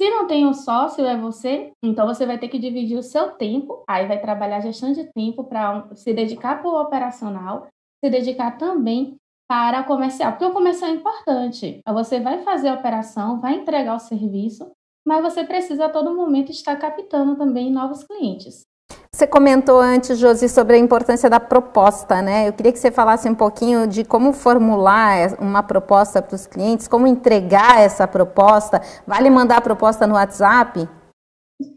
Se 0.00 0.10
não 0.10 0.26
tem 0.26 0.46
um 0.46 0.54
sócio, 0.54 1.04
é 1.04 1.16
você, 1.16 1.72
então 1.84 2.06
você 2.06 2.24
vai 2.24 2.38
ter 2.38 2.48
que 2.48 2.58
dividir 2.58 2.96
o 2.96 3.02
seu 3.02 3.32
tempo, 3.32 3.84
aí 3.86 4.06
vai 4.06 4.18
trabalhar 4.18 4.60
gestão 4.60 4.92
de 4.92 5.04
tempo 5.12 5.44
para 5.44 5.94
se 5.94 6.14
dedicar 6.14 6.62
para 6.62 6.70
o 6.70 6.80
operacional, 6.80 7.68
se 8.02 8.10
dedicar 8.10 8.56
também 8.56 9.16
para 9.46 9.84
comercial, 9.84 10.32
porque 10.32 10.46
o 10.46 10.52
comercial 10.52 10.90
é 10.90 10.94
importante. 10.94 11.80
Você 11.86 12.18
vai 12.18 12.42
fazer 12.42 12.68
a 12.68 12.74
operação, 12.74 13.40
vai 13.40 13.56
entregar 13.56 13.94
o 13.94 13.98
serviço, 13.98 14.72
mas 15.10 15.24
você 15.24 15.42
precisa 15.42 15.86
a 15.86 15.88
todo 15.88 16.14
momento 16.14 16.52
estar 16.52 16.76
captando 16.76 17.34
também 17.34 17.68
novos 17.68 18.04
clientes. 18.04 18.64
Você 19.12 19.26
comentou 19.26 19.80
antes, 19.80 20.16
Josi, 20.16 20.48
sobre 20.48 20.76
a 20.76 20.78
importância 20.78 21.28
da 21.28 21.40
proposta, 21.40 22.22
né? 22.22 22.46
Eu 22.46 22.52
queria 22.52 22.70
que 22.70 22.78
você 22.78 22.92
falasse 22.92 23.28
um 23.28 23.34
pouquinho 23.34 23.88
de 23.88 24.04
como 24.04 24.32
formular 24.32 25.36
uma 25.40 25.64
proposta 25.64 26.22
para 26.22 26.36
os 26.36 26.46
clientes, 26.46 26.86
como 26.86 27.08
entregar 27.08 27.80
essa 27.80 28.06
proposta. 28.06 28.80
Vale 29.04 29.28
mandar 29.30 29.56
a 29.56 29.60
proposta 29.60 30.06
no 30.06 30.14
WhatsApp? 30.14 30.88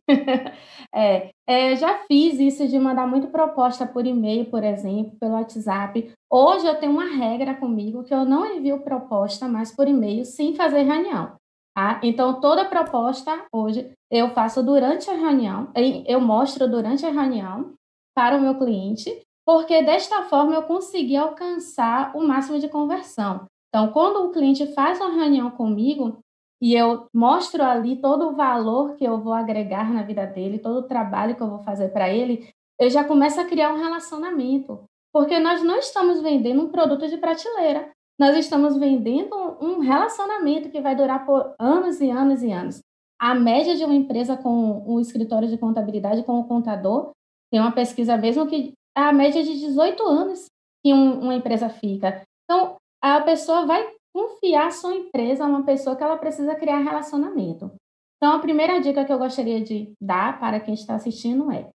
é, 0.94 1.32
é, 1.48 1.76
já 1.76 2.04
fiz 2.08 2.40
isso 2.40 2.68
de 2.68 2.78
mandar 2.78 3.08
muito 3.08 3.30
proposta 3.30 3.88
por 3.88 4.06
e-mail, 4.06 4.46
por 4.46 4.64
exemplo, 4.64 5.18
pelo 5.20 5.34
WhatsApp. 5.34 6.14
Hoje 6.32 6.68
eu 6.68 6.80
tenho 6.80 6.92
uma 6.92 7.16
regra 7.16 7.56
comigo 7.56 8.04
que 8.04 8.14
eu 8.14 8.26
não 8.26 8.46
envio 8.46 8.84
proposta 8.84 9.48
mais 9.48 9.76
por 9.76 9.88
e-mail 9.88 10.24
sem 10.24 10.54
fazer 10.54 10.84
reunião. 10.84 11.42
Tá? 11.76 12.00
Então, 12.04 12.40
toda 12.40 12.66
proposta 12.66 13.46
hoje 13.52 13.92
eu 14.12 14.30
faço 14.30 14.62
durante 14.62 15.10
a 15.10 15.14
reunião, 15.14 15.72
eu 16.06 16.22
mostro 16.22 16.70
durante 16.70 17.04
a 17.04 17.10
reunião 17.10 17.74
para 18.16 18.38
o 18.38 18.42
meu 18.42 18.56
cliente, 18.56 19.24
porque 19.44 19.82
desta 19.82 20.22
forma 20.24 20.54
eu 20.54 20.64
consegui 20.64 21.16
alcançar 21.16 22.16
o 22.16 22.22
máximo 22.22 22.60
de 22.60 22.70
conversão. 22.70 23.48
Então, 23.70 23.92
quando 23.92 24.24
o 24.24 24.32
cliente 24.32 24.68
faz 24.74 25.00
uma 25.02 25.10
reunião 25.10 25.50
comigo 25.50 26.20
e 26.62 26.76
eu 26.76 27.08
mostro 27.12 27.64
ali 27.64 27.96
todo 27.96 28.30
o 28.30 28.36
valor 28.36 28.96
que 28.96 29.04
eu 29.04 29.20
vou 29.20 29.34
agregar 29.34 29.92
na 29.92 30.04
vida 30.04 30.28
dele, 30.28 30.60
todo 30.60 30.78
o 30.78 30.88
trabalho 30.88 31.36
que 31.36 31.42
eu 31.42 31.50
vou 31.50 31.60
fazer 31.60 31.90
para 31.90 32.08
ele, 32.08 32.50
eu 32.80 32.88
já 32.88 33.04
começo 33.04 33.42
a 33.42 33.46
criar 33.46 33.74
um 33.74 33.82
relacionamento. 33.82 34.84
Porque 35.12 35.40
nós 35.40 35.64
não 35.64 35.78
estamos 35.78 36.22
vendendo 36.22 36.62
um 36.62 36.70
produto 36.70 37.08
de 37.08 37.18
prateleira 37.18 37.92
nós 38.20 38.38
estamos 38.38 38.78
vendendo 38.78 39.36
um 39.60 39.80
relacionamento 39.80 40.70
que 40.70 40.82
vai 40.82 40.96
durar 40.96 41.26
por 41.26 41.56
anos 41.60 42.00
e 42.00 42.10
anos 42.10 42.44
e 42.44 42.52
anos. 42.52 42.80
A 43.20 43.34
média 43.34 43.76
de 43.76 43.84
uma 43.84 43.94
empresa 43.94 44.38
com 44.38 44.84
um 44.86 45.00
escritório 45.00 45.48
de 45.48 45.58
contabilidade 45.58 46.24
com 46.24 46.40
o 46.40 46.48
contador 46.48 47.12
tem 47.52 47.60
uma 47.60 47.72
pesquisa 47.72 48.18
mesmo 48.18 48.48
que 48.48 48.74
é 48.96 49.02
a 49.02 49.14
média 49.14 49.44
de 49.44 49.54
18 49.60 50.04
anos 50.04 50.46
que 50.84 50.94
um, 50.94 51.22
uma 51.22 51.36
empresa 51.36 51.70
fica. 51.70 52.22
Então, 52.44 52.76
a 53.02 53.22
pessoa 53.22 53.66
vai 53.66 53.88
confiar 54.14 54.72
sua 54.72 54.94
empresa 54.94 55.44
a 55.44 55.48
uma 55.48 55.64
pessoa 55.64 55.96
que 55.96 56.04
ela 56.04 56.18
precisa 56.18 56.56
criar 56.56 56.80
relacionamento. 56.80 57.72
Então, 58.18 58.36
a 58.36 58.40
primeira 58.40 58.80
dica 58.80 59.04
que 59.04 59.12
eu 59.12 59.18
gostaria 59.18 59.62
de 59.62 59.92
dar 60.02 60.40
para 60.40 60.60
quem 60.60 60.74
está 60.74 60.96
assistindo 60.96 61.52
é: 61.52 61.70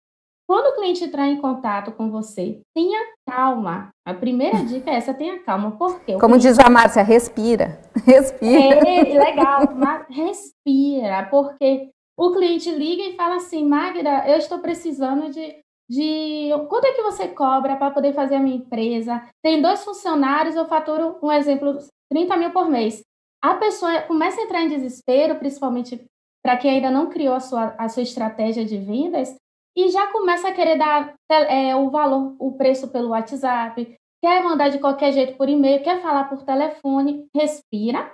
quando 0.49 0.69
o 0.69 0.77
cliente 0.77 1.05
entrar 1.05 1.29
em 1.29 1.37
contato 1.37 1.93
com 1.93 2.11
você, 2.11 2.63
tenha 2.75 2.99
calma. 3.29 3.91
A 4.07 4.15
primeira 4.15 4.65
dica 4.65 4.91
é 4.91 4.95
essa, 4.95 5.13
tenha 5.13 5.41
calma. 5.41 5.73
Por 5.73 6.01
quê? 6.01 6.15
Como 6.15 6.35
cliente... 6.35 6.49
diz 6.49 6.59
a 6.59 6.71
Márcia, 6.71 7.03
respira. 7.03 7.79
Respira. 8.07 8.89
É, 8.89 9.03
legal, 9.03 9.69
mas 9.77 10.07
respira, 10.09 11.29
porque 11.31 11.91
o 12.19 12.33
cliente 12.33 12.71
liga 12.71 13.03
e 13.03 13.15
fala 13.15 13.37
assim, 13.37 13.69
Magda, 13.69 14.27
eu 14.27 14.39
estou 14.39 14.61
precisando 14.61 15.31
de, 15.31 15.57
de... 15.91 16.49
Quanto 16.71 16.87
é 16.87 16.93
que 16.93 17.03
você 17.03 17.29
cobra 17.29 17.77
para 17.77 17.91
poder 17.91 18.15
fazer 18.15 18.37
a 18.37 18.41
minha 18.41 18.57
empresa? 18.57 19.23
Tem 19.45 19.61
dois 19.61 19.85
funcionários, 19.85 20.57
eu 20.57 20.65
faturo, 20.65 21.19
um 21.23 21.31
exemplo, 21.31 21.77
30 22.11 22.37
mil 22.39 22.51
por 22.51 22.71
mês. 22.71 23.03
A 23.45 23.55
pessoa 23.55 24.01
começa 24.03 24.41
a 24.41 24.45
entrar 24.45 24.63
em 24.63 24.69
desespero, 24.69 25.37
principalmente 25.37 26.03
para 26.43 26.57
quem 26.57 26.71
ainda 26.71 26.91
não 26.91 27.11
criou 27.11 27.35
a 27.35 27.41
sua, 27.41 27.75
a 27.77 27.89
sua 27.91 28.03
estratégia 28.03 28.65
de 28.65 28.79
vendas, 28.79 29.37
e 29.77 29.89
já 29.89 30.07
começa 30.13 30.49
a 30.49 30.53
querer 30.53 30.77
dar 30.77 31.15
é, 31.31 31.75
o 31.77 31.91
valor, 31.91 32.35
o 32.39 32.53
preço 32.53 32.89
pelo 32.89 33.11
WhatsApp, 33.11 33.97
quer 34.23 34.43
mandar 34.43 34.69
de 34.69 34.79
qualquer 34.79 35.13
jeito 35.13 35.37
por 35.37 35.49
e-mail, 35.49 35.83
quer 35.83 36.03
falar 36.03 36.25
por 36.25 36.43
telefone, 36.43 37.27
respira, 37.35 38.13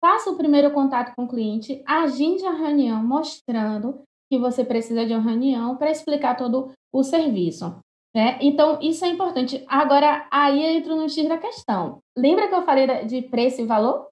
faça 0.00 0.30
o 0.30 0.36
primeiro 0.36 0.70
contato 0.72 1.14
com 1.14 1.24
o 1.24 1.28
cliente, 1.28 1.82
agende 1.86 2.44
a 2.46 2.52
reunião 2.52 3.02
mostrando 3.02 4.02
que 4.30 4.38
você 4.38 4.64
precisa 4.64 5.04
de 5.04 5.12
uma 5.12 5.22
reunião 5.22 5.76
para 5.76 5.90
explicar 5.90 6.36
todo 6.36 6.72
o 6.92 7.02
serviço. 7.02 7.78
Né? 8.14 8.38
Então, 8.40 8.78
isso 8.80 9.04
é 9.04 9.08
importante. 9.08 9.64
Agora, 9.68 10.26
aí 10.30 10.62
entra 10.76 10.94
no 10.94 11.08
X 11.08 11.28
da 11.28 11.38
questão. 11.38 11.98
Lembra 12.16 12.48
que 12.48 12.54
eu 12.54 12.62
falei 12.62 13.04
de 13.04 13.22
preço 13.22 13.60
e 13.60 13.66
valor? 13.66 14.08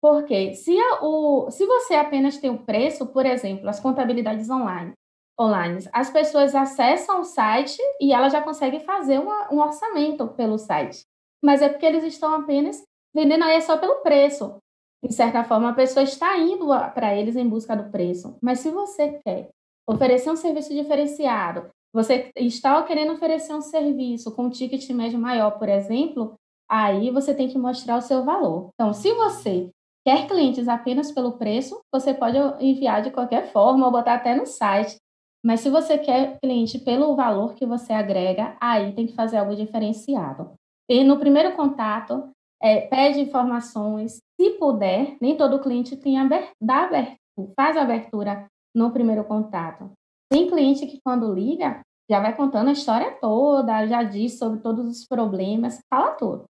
Porque 0.00 0.54
se, 0.54 0.76
o, 1.02 1.50
se 1.50 1.66
você 1.66 1.94
apenas 1.94 2.38
tem 2.38 2.50
o 2.50 2.62
preço, 2.64 3.06
por 3.06 3.26
exemplo, 3.26 3.68
as 3.68 3.80
contabilidades 3.80 4.48
online, 4.48 4.92
online. 5.40 5.84
As 5.92 6.10
pessoas 6.10 6.54
acessam 6.54 7.20
o 7.20 7.24
site 7.24 7.78
e 8.00 8.12
ela 8.12 8.28
já 8.28 8.40
consegue 8.40 8.80
fazer 8.80 9.18
uma, 9.18 9.52
um 9.52 9.60
orçamento 9.60 10.26
pelo 10.28 10.58
site. 10.58 11.04
Mas 11.42 11.62
é 11.62 11.68
porque 11.68 11.86
eles 11.86 12.04
estão 12.04 12.34
apenas 12.34 12.82
vendendo 13.14 13.44
aí 13.44 13.60
só 13.60 13.76
pelo 13.76 13.96
preço. 13.96 14.56
De 15.04 15.14
certa 15.14 15.44
forma, 15.44 15.70
a 15.70 15.74
pessoa 15.74 16.02
está 16.02 16.36
indo 16.38 16.66
para 16.92 17.14
eles 17.14 17.36
em 17.36 17.48
busca 17.48 17.76
do 17.76 17.90
preço. 17.90 18.36
Mas 18.42 18.60
se 18.60 18.70
você 18.70 19.20
quer 19.24 19.50
oferecer 19.88 20.30
um 20.30 20.36
serviço 20.36 20.74
diferenciado, 20.74 21.68
você 21.92 22.30
está 22.36 22.82
querendo 22.82 23.12
oferecer 23.12 23.54
um 23.54 23.62
serviço 23.62 24.34
com 24.34 24.44
um 24.44 24.50
ticket 24.50 24.88
médio 24.90 25.18
maior, 25.18 25.52
por 25.52 25.68
exemplo, 25.68 26.34
aí 26.68 27.10
você 27.10 27.34
tem 27.34 27.48
que 27.48 27.56
mostrar 27.56 27.96
o 27.96 28.02
seu 28.02 28.24
valor. 28.24 28.70
Então, 28.74 28.92
se 28.92 29.12
você 29.12 29.70
quer 30.04 30.26
clientes 30.26 30.68
apenas 30.68 31.10
pelo 31.10 31.38
preço, 31.38 31.80
você 31.92 32.12
pode 32.12 32.36
enviar 32.60 33.02
de 33.02 33.10
qualquer 33.10 33.50
forma 33.52 33.86
ou 33.86 33.92
botar 33.92 34.14
até 34.14 34.34
no 34.34 34.46
site. 34.46 34.96
Mas 35.48 35.60
se 35.60 35.70
você 35.70 35.96
quer 35.96 36.38
cliente 36.42 36.78
pelo 36.78 37.16
valor 37.16 37.54
que 37.54 37.64
você 37.64 37.94
agrega, 37.94 38.54
aí 38.60 38.92
tem 38.92 39.06
que 39.06 39.14
fazer 39.14 39.38
algo 39.38 39.56
diferenciado. 39.56 40.52
E 40.86 41.02
no 41.02 41.18
primeiro 41.18 41.56
contato, 41.56 42.28
é, 42.60 42.82
pede 42.82 43.20
informações, 43.20 44.18
se 44.38 44.50
puder, 44.58 45.16
nem 45.22 45.38
todo 45.38 45.58
cliente 45.58 45.96
tem 45.96 46.18
abertura, 46.18 46.52
abertura, 46.68 47.54
faz 47.56 47.78
abertura 47.78 48.46
no 48.76 48.92
primeiro 48.92 49.24
contato. 49.24 49.90
Tem 50.30 50.50
cliente 50.50 50.86
que 50.86 51.00
quando 51.02 51.32
liga, 51.32 51.80
já 52.10 52.20
vai 52.20 52.36
contando 52.36 52.68
a 52.68 52.72
história 52.72 53.16
toda, 53.18 53.86
já 53.86 54.02
diz 54.02 54.38
sobre 54.38 54.60
todos 54.60 54.86
os 54.86 55.06
problemas, 55.06 55.80
fala 55.88 56.10
tudo. 56.10 56.44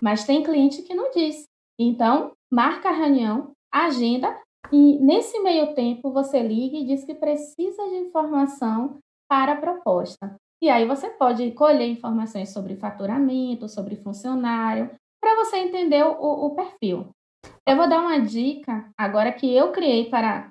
Mas 0.00 0.24
tem 0.24 0.44
cliente 0.44 0.80
que 0.82 0.94
não 0.94 1.10
diz. 1.10 1.44
Então, 1.76 2.30
marca 2.52 2.90
a 2.90 2.92
reunião, 2.92 3.50
agenda 3.72 4.32
e 4.74 4.98
nesse 4.98 5.38
meio 5.38 5.72
tempo 5.72 6.10
você 6.10 6.42
liga 6.42 6.76
e 6.76 6.84
diz 6.84 7.04
que 7.04 7.14
precisa 7.14 7.88
de 7.90 7.94
informação 7.94 8.98
para 9.30 9.52
a 9.52 9.56
proposta. 9.56 10.34
E 10.60 10.68
aí 10.68 10.84
você 10.84 11.10
pode 11.10 11.52
colher 11.52 11.88
informações 11.88 12.52
sobre 12.52 12.74
faturamento, 12.74 13.68
sobre 13.68 13.94
funcionário, 13.94 14.90
para 15.20 15.36
você 15.36 15.58
entender 15.58 16.02
o, 16.02 16.46
o, 16.46 16.56
perfil. 16.56 17.08
Eu 17.64 17.76
vou 17.76 17.88
dar 17.88 18.00
uma 18.00 18.18
dica 18.18 18.90
agora 18.98 19.32
que 19.32 19.54
eu 19.54 19.70
criei 19.70 20.10
para, 20.10 20.48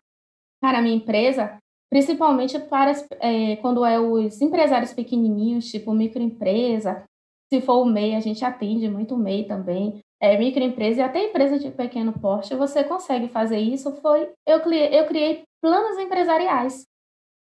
para 0.61 0.77
a 0.77 0.81
minha 0.81 0.95
empresa, 0.95 1.57
principalmente 1.89 2.57
para 2.57 2.93
é, 3.19 3.57
quando 3.57 3.83
é 3.83 3.99
os 3.99 4.39
empresários 4.39 4.93
pequenininhos, 4.93 5.69
tipo 5.69 5.93
microempresa. 5.93 7.03
Se 7.51 7.59
for 7.59 7.81
o 7.81 7.85
MEI, 7.85 8.15
a 8.15 8.21
gente 8.21 8.45
atende 8.45 8.87
muito 8.87 9.15
o 9.15 9.17
MEI 9.17 9.43
também 9.43 9.99
é, 10.23 10.37
microempresa 10.37 11.01
e 11.01 11.03
até 11.03 11.25
empresa 11.25 11.59
de 11.59 11.69
pequeno 11.69 12.17
porte, 12.17 12.55
você 12.55 12.81
consegue 12.81 13.27
fazer 13.27 13.59
isso. 13.59 13.91
Foi 13.97 14.31
eu 14.47 14.61
criei, 14.61 14.97
eu 14.97 15.05
criei 15.05 15.43
planos 15.61 15.99
empresariais. 15.99 16.85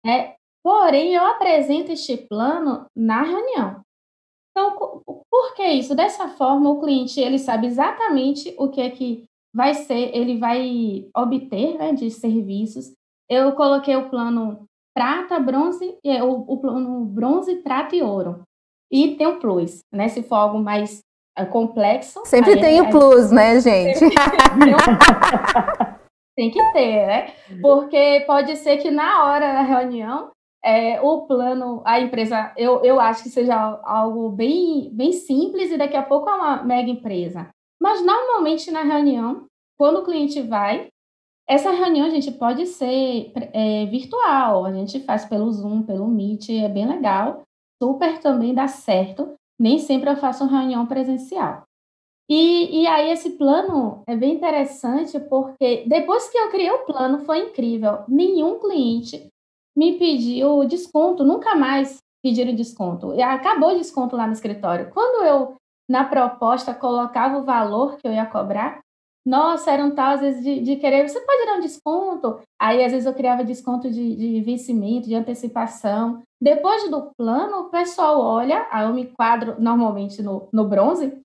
Né? 0.03 0.33
Porém, 0.63 1.13
eu 1.13 1.23
apresento 1.23 1.91
este 1.91 2.17
plano 2.17 2.87
na 2.95 3.21
reunião. 3.21 3.81
Então, 4.49 5.03
por 5.29 5.53
que 5.53 5.63
isso? 5.67 5.93
Dessa 5.93 6.29
forma, 6.29 6.71
o 6.71 6.81
cliente 6.81 7.19
ele 7.19 7.37
sabe 7.37 7.67
exatamente 7.67 8.55
o 8.57 8.67
que 8.69 8.81
é 8.81 8.89
que 8.89 9.23
vai 9.53 9.75
ser, 9.75 10.15
ele 10.15 10.39
vai 10.39 11.07
obter 11.15 11.77
né, 11.77 11.93
de 11.93 12.09
serviços. 12.09 12.91
Eu 13.29 13.53
coloquei 13.53 13.95
o 13.95 14.09
plano 14.09 14.65
prata, 14.95 15.39
bronze, 15.39 15.95
o, 16.03 16.53
o 16.53 16.57
plano 16.57 17.05
bronze, 17.05 17.55
prata 17.57 17.95
e 17.95 18.01
ouro. 18.01 18.41
E 18.91 19.15
tem 19.15 19.27
o 19.27 19.39
plus, 19.39 19.79
né? 19.91 20.07
Se 20.07 20.23
for 20.23 20.35
algo 20.35 20.59
mais 20.59 21.03
é 21.37 21.45
complexo. 21.45 22.21
Sempre 22.25 22.59
tem 22.59 22.81
o 22.81 22.89
plus, 22.89 23.31
né, 23.31 23.59
gente? 23.59 23.99
tem 26.35 26.51
que 26.51 26.71
ter, 26.73 27.07
né? 27.07 27.33
Porque 27.61 28.23
pode 28.25 28.55
ser 28.57 28.77
que 28.77 28.91
na 28.91 29.25
hora 29.25 29.53
da 29.53 29.61
reunião 29.61 30.31
é, 30.63 31.01
o 31.01 31.27
plano, 31.27 31.81
a 31.85 31.99
empresa, 31.99 32.53
eu, 32.55 32.83
eu 32.83 32.99
acho 32.99 33.23
que 33.23 33.29
seja 33.29 33.55
algo 33.83 34.29
bem, 34.29 34.89
bem 34.93 35.11
simples 35.11 35.71
e 35.71 35.77
daqui 35.77 35.97
a 35.97 36.03
pouco 36.03 36.29
é 36.29 36.33
uma 36.33 36.63
mega 36.63 36.89
empresa. 36.89 37.49
Mas 37.81 38.03
normalmente 38.05 38.71
na 38.71 38.81
reunião, 38.81 39.45
quando 39.77 39.99
o 39.99 40.03
cliente 40.05 40.41
vai, 40.41 40.87
Essa 41.45 41.71
reunião 41.71 42.07
a 42.07 42.09
gente 42.09 42.31
pode 42.31 42.65
ser 42.65 43.33
é, 43.51 43.85
virtual, 43.87 44.65
a 44.65 44.71
gente 44.71 45.01
faz 45.01 45.25
pelo 45.25 45.51
Zoom, 45.51 45.83
pelo 45.83 46.07
Meet, 46.07 46.49
é 46.49 46.69
bem 46.69 46.87
legal, 46.87 47.41
super 47.81 48.17
também 48.19 48.53
dá 48.53 48.67
certo. 48.67 49.33
Nem 49.59 49.79
sempre 49.79 50.09
eu 50.09 50.15
faço 50.15 50.45
reunião 50.45 50.85
presencial. 50.85 51.63
E, 52.29 52.81
e 52.81 52.87
aí 52.87 53.11
esse 53.11 53.31
plano 53.31 54.01
é 54.07 54.15
bem 54.15 54.35
interessante 54.35 55.19
porque 55.19 55.83
depois 55.87 56.29
que 56.29 56.37
eu 56.37 56.49
criei 56.49 56.71
o 56.71 56.85
plano 56.85 57.19
foi 57.25 57.39
incrível. 57.39 58.03
Nenhum 58.07 58.59
cliente 58.59 59.27
me 59.75 59.97
pediu 59.97 60.65
desconto, 60.65 61.23
nunca 61.23 61.55
mais 61.55 61.97
pediram 62.23 62.55
desconto. 62.55 63.11
Acabou 63.21 63.73
o 63.73 63.77
desconto 63.77 64.15
lá 64.15 64.25
no 64.25 64.33
escritório. 64.33 64.89
Quando 64.91 65.25
eu, 65.25 65.55
na 65.89 66.05
proposta, 66.05 66.73
colocava 66.73 67.37
o 67.37 67.43
valor 67.43 67.97
que 67.97 68.07
eu 68.07 68.13
ia 68.13 68.25
cobrar, 68.25 68.79
nossa, 69.25 69.71
eram 69.71 69.95
tal, 69.95 70.15
às 70.15 70.21
vezes, 70.21 70.43
de, 70.43 70.59
de, 70.59 70.75
querer, 70.75 71.07
você 71.07 71.19
pode 71.21 71.45
dar 71.45 71.55
um 71.55 71.61
desconto. 71.61 72.39
Aí, 72.59 72.83
às 72.83 72.91
vezes, 72.91 73.05
eu 73.05 73.13
criava 73.13 73.43
desconto 73.43 73.89
de, 73.89 74.15
de 74.15 74.41
vencimento, 74.41 75.07
de 75.07 75.15
antecipação. 75.15 76.21
Depois 76.41 76.89
do 76.89 77.13
plano, 77.17 77.61
o 77.61 77.69
pessoal 77.69 78.19
olha, 78.19 78.67
aí 78.69 78.85
eu 78.85 78.93
me 78.93 79.05
quadro 79.05 79.55
normalmente 79.61 80.21
no, 80.21 80.49
no 80.51 80.67
bronze, 80.67 81.17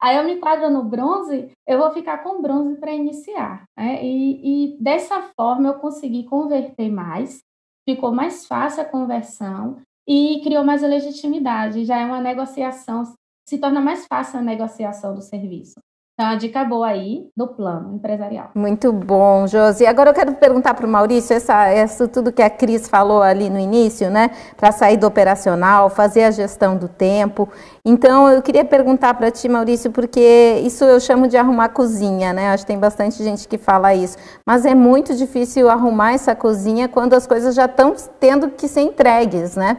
aí 0.00 0.16
eu 0.16 0.24
me 0.24 0.36
quadro 0.36 0.70
no 0.70 0.82
bronze, 0.82 1.50
eu 1.68 1.78
vou 1.78 1.90
ficar 1.90 2.18
com 2.18 2.40
bronze 2.40 2.76
para 2.80 2.92
iniciar. 2.92 3.64
Né? 3.76 4.02
E, 4.02 4.74
e 4.74 4.82
dessa 4.82 5.20
forma 5.36 5.68
eu 5.68 5.74
consegui 5.74 6.24
converter 6.24 6.90
mais, 6.90 7.40
ficou 7.86 8.10
mais 8.10 8.46
fácil 8.46 8.82
a 8.82 8.86
conversão 8.86 9.82
e 10.08 10.40
criou 10.42 10.64
mais 10.64 10.80
legitimidade. 10.80 11.84
Já 11.84 11.98
é 11.98 12.06
uma 12.06 12.22
negociação, 12.22 13.04
se 13.46 13.58
torna 13.58 13.82
mais 13.82 14.06
fácil 14.06 14.38
a 14.38 14.42
negociação 14.42 15.14
do 15.14 15.20
serviço. 15.20 15.78
Então, 16.16 16.30
a 16.30 16.36
dica 16.36 16.64
boa 16.64 16.86
aí 16.86 17.26
do 17.36 17.48
plano 17.48 17.96
empresarial. 17.96 18.52
Muito 18.54 18.92
bom, 18.92 19.48
Josi. 19.48 19.84
Agora 19.84 20.10
eu 20.10 20.14
quero 20.14 20.32
perguntar 20.34 20.72
para 20.72 20.86
o 20.86 20.88
Maurício, 20.88 21.34
essa, 21.34 21.66
essa, 21.66 22.06
tudo 22.06 22.30
que 22.30 22.40
a 22.40 22.48
Cris 22.48 22.88
falou 22.88 23.20
ali 23.20 23.50
no 23.50 23.58
início, 23.58 24.08
né? 24.08 24.30
Para 24.56 24.70
sair 24.70 24.96
do 24.96 25.08
operacional, 25.08 25.90
fazer 25.90 26.22
a 26.22 26.30
gestão 26.30 26.76
do 26.76 26.86
tempo. 26.86 27.48
Então, 27.84 28.28
eu 28.28 28.40
queria 28.42 28.64
perguntar 28.64 29.12
para 29.14 29.28
ti, 29.28 29.48
Maurício, 29.48 29.90
porque 29.90 30.62
isso 30.64 30.84
eu 30.84 31.00
chamo 31.00 31.26
de 31.26 31.36
arrumar 31.36 31.70
cozinha, 31.70 32.32
né? 32.32 32.50
Acho 32.50 32.62
que 32.62 32.68
tem 32.68 32.78
bastante 32.78 33.20
gente 33.20 33.48
que 33.48 33.58
fala 33.58 33.92
isso. 33.92 34.16
Mas 34.46 34.64
é 34.64 34.74
muito 34.74 35.16
difícil 35.16 35.68
arrumar 35.68 36.12
essa 36.12 36.36
cozinha 36.36 36.88
quando 36.88 37.14
as 37.14 37.26
coisas 37.26 37.56
já 37.56 37.64
estão 37.64 37.92
tendo 38.20 38.50
que 38.50 38.68
ser 38.68 38.82
entregues, 38.82 39.56
né? 39.56 39.78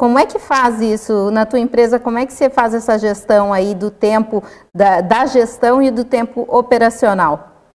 Como 0.00 0.18
é 0.18 0.24
que 0.24 0.38
faz 0.38 0.80
isso 0.80 1.30
na 1.30 1.44
tua 1.44 1.60
empresa? 1.60 2.00
Como 2.00 2.16
é 2.16 2.24
que 2.24 2.32
você 2.32 2.48
faz 2.48 2.72
essa 2.72 2.98
gestão 2.98 3.52
aí 3.52 3.74
do 3.74 3.90
tempo, 3.90 4.42
da, 4.74 5.02
da 5.02 5.26
gestão 5.26 5.82
e 5.82 5.90
do 5.90 6.06
tempo 6.06 6.40
operacional? 6.48 7.70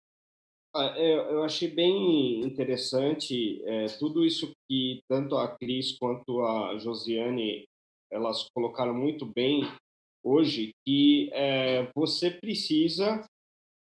Ah, 0.75 0.91
é, 0.97 1.13
eu 1.31 1.43
achei 1.43 1.67
bem 1.69 2.41
interessante 2.41 3.61
é, 3.63 3.85
tudo 3.99 4.25
isso 4.25 4.51
que 4.67 5.03
tanto 5.07 5.38
a 5.38 5.55
Cris 5.55 5.99
quanto 5.99 6.41
a 6.41 6.79
Josiane 6.79 7.65
elas 8.11 8.49
colocaram 8.55 8.95
muito 8.95 9.27
bem 9.27 9.61
hoje, 10.23 10.71
que 10.83 11.29
é, 11.31 11.88
você 11.93 12.31
precisa, 12.31 13.23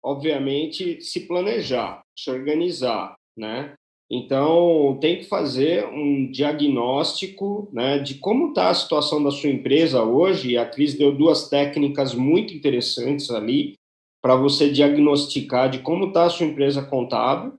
obviamente, 0.04 1.00
se 1.00 1.26
planejar, 1.26 2.02
se 2.14 2.30
organizar, 2.30 3.16
né? 3.34 3.74
Então, 4.10 4.98
tem 5.00 5.18
que 5.18 5.24
fazer 5.24 5.86
um 5.86 6.30
diagnóstico 6.30 7.68
né, 7.72 7.98
de 7.98 8.14
como 8.14 8.48
está 8.48 8.68
a 8.68 8.74
situação 8.74 9.22
da 9.22 9.30
sua 9.30 9.50
empresa 9.50 10.02
hoje. 10.02 10.56
A 10.56 10.66
Cris 10.66 10.94
deu 10.94 11.14
duas 11.14 11.48
técnicas 11.48 12.14
muito 12.14 12.52
interessantes 12.52 13.30
ali 13.30 13.74
para 14.22 14.36
você 14.36 14.70
diagnosticar 14.70 15.70
de 15.70 15.80
como 15.80 16.06
está 16.06 16.24
a 16.24 16.30
sua 16.30 16.46
empresa 16.46 16.82
contábil 16.82 17.54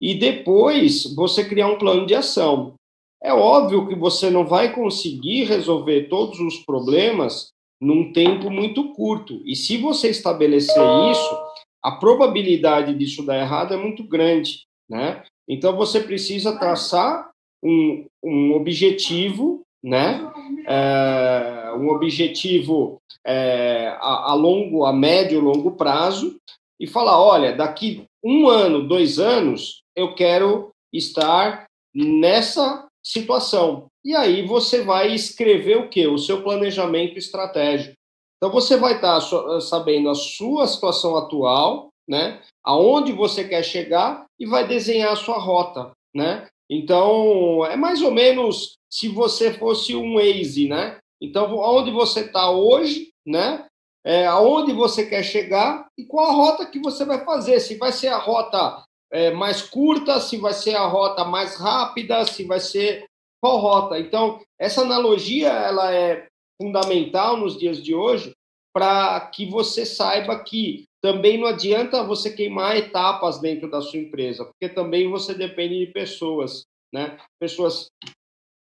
e 0.00 0.14
depois 0.14 1.14
você 1.14 1.44
criar 1.44 1.68
um 1.68 1.78
plano 1.78 2.06
de 2.06 2.14
ação. 2.14 2.74
É 3.22 3.32
óbvio 3.34 3.86
que 3.86 3.94
você 3.94 4.30
não 4.30 4.46
vai 4.46 4.72
conseguir 4.72 5.44
resolver 5.44 6.08
todos 6.08 6.40
os 6.40 6.58
problemas 6.64 7.50
num 7.80 8.12
tempo 8.12 8.50
muito 8.50 8.92
curto. 8.92 9.42
E 9.44 9.54
se 9.54 9.76
você 9.76 10.08
estabelecer 10.08 10.82
isso, 11.10 11.38
a 11.82 11.92
probabilidade 11.92 12.94
disso 12.94 13.24
dar 13.24 13.38
errado 13.38 13.74
é 13.74 13.76
muito 13.76 14.02
grande, 14.04 14.64
né? 14.88 15.22
Então, 15.50 15.76
você 15.76 16.00
precisa 16.00 16.56
traçar 16.56 17.28
um, 17.60 18.06
um 18.22 18.54
objetivo, 18.54 19.62
né? 19.82 20.30
É, 20.64 21.72
um 21.76 21.88
objetivo 21.88 22.98
é, 23.26 23.88
a, 24.00 24.30
a, 24.30 24.34
longo, 24.34 24.84
a 24.84 24.92
médio, 24.92 25.40
longo 25.40 25.72
prazo 25.72 26.36
e 26.78 26.86
falar, 26.86 27.20
olha, 27.20 27.52
daqui 27.52 28.04
um 28.22 28.48
ano, 28.48 28.86
dois 28.86 29.18
anos, 29.18 29.82
eu 29.96 30.14
quero 30.14 30.70
estar 30.92 31.66
nessa 31.92 32.86
situação. 33.04 33.86
E 34.04 34.14
aí 34.14 34.46
você 34.46 34.82
vai 34.84 35.12
escrever 35.12 35.78
o 35.78 35.88
quê? 35.88 36.06
O 36.06 36.16
seu 36.16 36.44
planejamento 36.44 37.18
estratégico. 37.18 37.94
Então 38.36 38.52
você 38.52 38.76
vai 38.76 38.94
estar 38.94 39.20
sabendo 39.60 40.10
a 40.10 40.14
sua 40.14 40.68
situação 40.68 41.16
atual, 41.16 41.88
né? 42.08 42.40
Aonde 42.64 43.12
você 43.12 43.44
quer 43.44 43.62
chegar 43.62 44.26
e 44.38 44.46
vai 44.46 44.66
desenhar 44.66 45.12
a 45.12 45.16
sua 45.16 45.38
rota, 45.38 45.92
né? 46.14 46.46
Então, 46.68 47.64
é 47.66 47.76
mais 47.76 48.00
ou 48.02 48.10
menos 48.10 48.78
se 48.88 49.08
você 49.08 49.52
fosse 49.52 49.96
um 49.96 50.14
Waze, 50.14 50.68
né? 50.68 50.98
Então, 51.20 51.60
aonde 51.62 51.90
você 51.90 52.20
está 52.20 52.50
hoje, 52.50 53.10
né? 53.26 53.66
É, 54.04 54.26
aonde 54.26 54.72
você 54.72 55.04
quer 55.04 55.22
chegar 55.22 55.86
e 55.98 56.04
qual 56.04 56.30
a 56.30 56.32
rota 56.32 56.66
que 56.66 56.78
você 56.78 57.04
vai 57.04 57.24
fazer. 57.24 57.60
Se 57.60 57.76
vai 57.76 57.92
ser 57.92 58.08
a 58.08 58.16
rota 58.16 58.82
é, 59.10 59.30
mais 59.30 59.62
curta, 59.62 60.20
se 60.20 60.36
vai 60.36 60.54
ser 60.54 60.74
a 60.74 60.86
rota 60.86 61.24
mais 61.24 61.56
rápida, 61.56 62.24
se 62.24 62.44
vai 62.44 62.60
ser 62.60 63.04
qual 63.42 63.58
rota. 63.58 63.98
Então, 63.98 64.40
essa 64.58 64.82
analogia 64.82 65.48
ela 65.48 65.92
é 65.92 66.26
fundamental 66.60 67.36
nos 67.36 67.58
dias 67.58 67.82
de 67.82 67.94
hoje 67.94 68.32
para 68.72 69.20
que 69.20 69.46
você 69.46 69.84
saiba 69.84 70.38
que 70.42 70.84
também 71.02 71.38
não 71.38 71.46
adianta 71.46 72.04
você 72.04 72.30
queimar 72.30 72.76
etapas 72.76 73.40
dentro 73.40 73.70
da 73.70 73.80
sua 73.80 73.98
empresa, 73.98 74.44
porque 74.44 74.68
também 74.68 75.08
você 75.10 75.34
depende 75.34 75.86
de 75.86 75.92
pessoas, 75.92 76.64
né? 76.92 77.18
Pessoas 77.38 77.88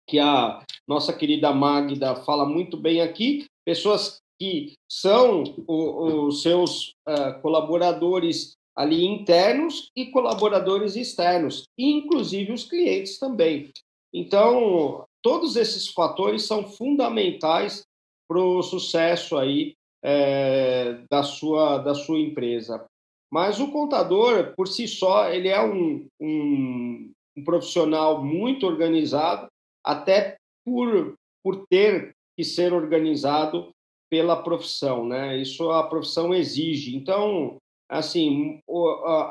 que 0.07 0.19
a 0.19 0.61
nossa 0.87 1.13
querida 1.13 1.53
Magda 1.53 2.15
fala 2.15 2.45
muito 2.45 2.77
bem 2.77 3.01
aqui, 3.01 3.45
pessoas 3.65 4.19
que 4.39 4.73
são 4.89 5.43
os 5.67 6.41
seus 6.41 6.93
uh, 7.07 7.41
colaboradores 7.41 8.55
ali 8.75 9.03
internos 9.05 9.89
e 9.95 10.05
colaboradores 10.11 10.95
externos, 10.95 11.63
inclusive 11.77 12.53
os 12.53 12.63
clientes 12.63 13.17
também. 13.17 13.71
Então, 14.13 15.03
todos 15.23 15.55
esses 15.55 15.87
fatores 15.87 16.43
são 16.43 16.67
fundamentais 16.67 17.83
para 18.29 18.39
o 18.39 18.61
sucesso 18.61 19.35
aí 19.35 19.73
é, 20.03 21.03
da, 21.09 21.23
sua, 21.23 21.79
da 21.79 21.93
sua 21.93 22.19
empresa. 22.19 22.85
Mas 23.31 23.59
o 23.59 23.71
contador, 23.71 24.53
por 24.55 24.67
si 24.67 24.87
só, 24.87 25.29
ele 25.29 25.49
é 25.49 25.61
um, 25.61 26.07
um, 26.19 27.11
um 27.37 27.43
profissional 27.43 28.23
muito 28.23 28.65
organizado, 28.65 29.47
até 29.83 30.37
por, 30.65 31.15
por 31.43 31.65
ter 31.69 32.15
que 32.37 32.43
ser 32.43 32.73
organizado 32.73 33.69
pela 34.09 34.41
profissão, 34.41 35.05
né? 35.05 35.37
Isso 35.37 35.69
a 35.71 35.87
profissão 35.87 36.33
exige. 36.33 36.95
Então, 36.95 37.57
assim, 37.89 38.59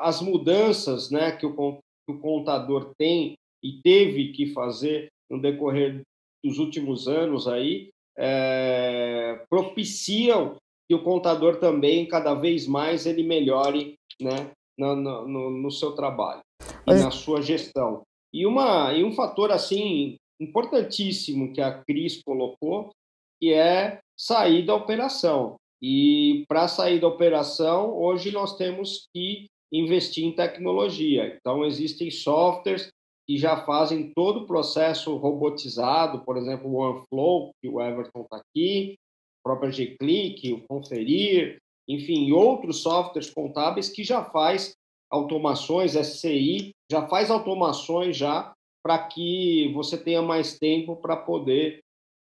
as 0.01 0.21
mudanças, 0.21 1.09
né, 1.09 1.31
que 1.31 1.45
o, 1.45 1.79
contador 2.21 2.93
tem 2.97 3.35
e 3.63 3.81
teve 3.81 4.31
que 4.31 4.53
fazer 4.53 5.09
no 5.29 5.41
decorrer 5.41 6.01
dos 6.43 6.57
últimos 6.57 7.07
anos 7.07 7.47
aí, 7.47 7.89
é, 8.17 9.45
propiciam 9.49 10.55
que 10.87 10.95
o 10.95 11.03
contador 11.03 11.57
também, 11.57 12.07
cada 12.07 12.33
vez 12.33 12.65
mais, 12.65 13.05
ele 13.05 13.23
melhore 13.23 13.95
né, 14.21 14.51
no, 14.77 14.95
no, 14.95 15.49
no 15.49 15.71
seu 15.71 15.93
trabalho 15.93 16.41
e 16.87 16.93
na 16.93 17.11
sua 17.11 17.41
gestão. 17.41 18.03
E, 18.33 18.45
uma, 18.45 18.93
e 18.93 19.03
um 19.03 19.11
fator 19.11 19.51
assim 19.51 20.15
importantíssimo 20.39 21.51
que 21.53 21.61
a 21.61 21.83
Cris 21.83 22.21
colocou, 22.23 22.91
que 23.39 23.53
é 23.53 23.99
sair 24.17 24.65
da 24.65 24.75
operação. 24.75 25.55
E 25.81 26.45
para 26.47 26.67
sair 26.67 26.99
da 26.99 27.07
operação, 27.07 27.95
hoje 27.95 28.31
nós 28.31 28.55
temos 28.57 29.07
que 29.13 29.47
investir 29.71 30.23
em 30.23 30.31
tecnologia. 30.31 31.35
Então, 31.35 31.65
existem 31.65 32.09
softwares 32.09 32.89
que 33.27 33.37
já 33.37 33.57
fazem 33.65 34.13
todo 34.13 34.41
o 34.41 34.47
processo 34.47 35.15
robotizado, 35.17 36.23
por 36.23 36.37
exemplo, 36.37 36.71
o 36.71 36.75
OneFlow, 36.77 37.51
que 37.61 37.67
o 37.67 37.81
Everton 37.81 38.21
está 38.21 38.37
aqui, 38.37 38.97
a 39.43 39.49
própria 39.49 39.71
G-Click, 39.71 40.53
o 40.53 40.65
Conferir, 40.65 41.57
enfim, 41.87 42.31
outros 42.31 42.81
softwares 42.81 43.29
contábeis 43.29 43.89
que 43.89 44.03
já 44.03 44.23
faz 44.23 44.73
automações, 45.09 45.93
SCI, 45.93 46.71
já 46.89 47.07
faz 47.07 47.29
automações 47.29 48.15
já 48.15 48.53
para 48.81 49.07
que 49.07 49.71
você 49.73 49.97
tenha 49.97 50.21
mais 50.21 50.57
tempo 50.57 50.95
para 50.95 51.17
poder 51.17 51.79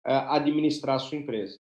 uh, 0.08 0.30
administrar 0.30 0.96
a 0.96 1.00
sua 1.00 1.18
empresa. 1.18 1.58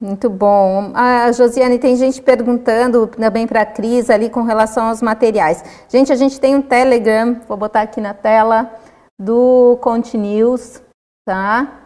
Muito 0.00 0.28
bom. 0.28 0.92
A 0.94 1.30
Josiane, 1.32 1.78
tem 1.78 1.96
gente 1.96 2.20
perguntando 2.20 3.06
também 3.06 3.46
para 3.46 3.62
a 3.62 3.66
Cris 3.66 4.10
ali 4.10 4.28
com 4.28 4.42
relação 4.42 4.88
aos 4.88 5.00
materiais. 5.00 5.64
Gente, 5.88 6.12
a 6.12 6.16
gente 6.16 6.38
tem 6.38 6.56
um 6.56 6.62
Telegram, 6.62 7.40
vou 7.48 7.56
botar 7.56 7.82
aqui 7.82 8.00
na 8.00 8.12
tela, 8.12 8.70
do 9.18 9.78
Continuous, 9.80 10.82
tá? 11.26 11.80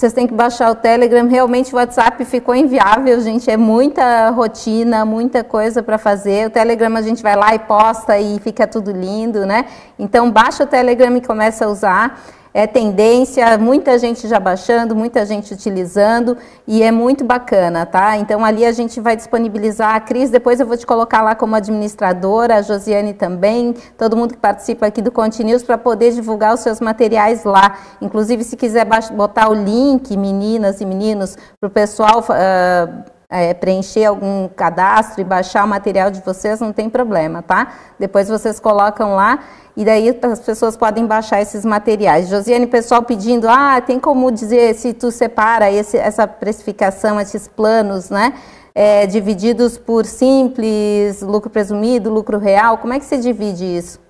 Vocês 0.00 0.12
têm 0.12 0.26
que 0.26 0.34
baixar 0.34 0.72
o 0.72 0.74
Telegram. 0.74 1.28
Realmente 1.28 1.72
o 1.72 1.76
WhatsApp 1.76 2.24
ficou 2.24 2.52
inviável, 2.52 3.20
gente. 3.20 3.48
É 3.48 3.56
muita 3.56 4.28
rotina, 4.30 5.04
muita 5.04 5.44
coisa 5.44 5.84
para 5.84 5.98
fazer. 5.98 6.48
O 6.48 6.50
Telegram 6.50 6.96
a 6.96 7.02
gente 7.02 7.22
vai 7.22 7.36
lá 7.36 7.54
e 7.54 7.60
posta 7.60 8.18
e 8.18 8.40
fica 8.40 8.66
tudo 8.66 8.90
lindo, 8.90 9.46
né? 9.46 9.66
Então 9.96 10.28
baixa 10.32 10.64
o 10.64 10.66
Telegram 10.66 11.16
e 11.16 11.20
começa 11.20 11.64
a 11.64 11.68
usar 11.68 12.20
é 12.54 12.68
tendência, 12.68 13.58
muita 13.58 13.98
gente 13.98 14.28
já 14.28 14.38
baixando, 14.38 14.94
muita 14.94 15.26
gente 15.26 15.52
utilizando 15.52 16.38
e 16.68 16.84
é 16.84 16.92
muito 16.92 17.24
bacana, 17.24 17.84
tá? 17.84 18.16
Então 18.16 18.44
ali 18.44 18.64
a 18.64 18.70
gente 18.70 19.00
vai 19.00 19.16
disponibilizar 19.16 19.96
a 19.96 20.00
Cris, 20.00 20.30
depois 20.30 20.60
eu 20.60 20.66
vou 20.66 20.76
te 20.76 20.86
colocar 20.86 21.20
lá 21.20 21.34
como 21.34 21.56
administradora, 21.56 22.54
a 22.54 22.62
Josiane 22.62 23.12
também, 23.12 23.74
todo 23.98 24.16
mundo 24.16 24.34
que 24.34 24.40
participa 24.40 24.86
aqui 24.86 25.02
do 25.02 25.10
Continuous 25.10 25.64
para 25.64 25.76
poder 25.76 26.12
divulgar 26.12 26.54
os 26.54 26.60
seus 26.60 26.80
materiais 26.80 27.42
lá. 27.42 27.76
Inclusive, 28.00 28.44
se 28.44 28.56
quiser 28.56 28.86
botar 29.12 29.50
o 29.50 29.54
link, 29.54 30.16
meninas 30.16 30.80
e 30.80 30.86
meninos, 30.86 31.36
para 31.60 31.66
o 31.66 31.70
pessoal. 31.70 32.20
Uh, 32.20 33.13
é, 33.34 33.52
preencher 33.52 34.04
algum 34.04 34.48
cadastro 34.48 35.20
e 35.20 35.24
baixar 35.24 35.64
o 35.64 35.68
material 35.68 36.08
de 36.08 36.20
vocês, 36.20 36.60
não 36.60 36.72
tem 36.72 36.88
problema, 36.88 37.42
tá? 37.42 37.74
Depois 37.98 38.28
vocês 38.28 38.60
colocam 38.60 39.16
lá 39.16 39.40
e 39.76 39.84
daí 39.84 40.16
as 40.22 40.38
pessoas 40.38 40.76
podem 40.76 41.04
baixar 41.04 41.42
esses 41.42 41.64
materiais. 41.64 42.28
Josiane, 42.28 42.64
pessoal 42.68 43.02
pedindo, 43.02 43.48
ah, 43.48 43.80
tem 43.80 43.98
como 43.98 44.30
dizer 44.30 44.76
se 44.76 44.94
tu 44.94 45.10
separa 45.10 45.68
esse, 45.68 45.96
essa 45.96 46.28
precificação, 46.28 47.20
esses 47.20 47.48
planos, 47.48 48.08
né? 48.08 48.34
É, 48.72 49.06
divididos 49.06 49.78
por 49.78 50.04
simples, 50.04 51.20
lucro 51.20 51.50
presumido, 51.50 52.12
lucro 52.12 52.38
real, 52.38 52.78
como 52.78 52.92
é 52.92 52.98
que 52.98 53.04
você 53.04 53.16
divide 53.16 53.64
isso? 53.64 54.00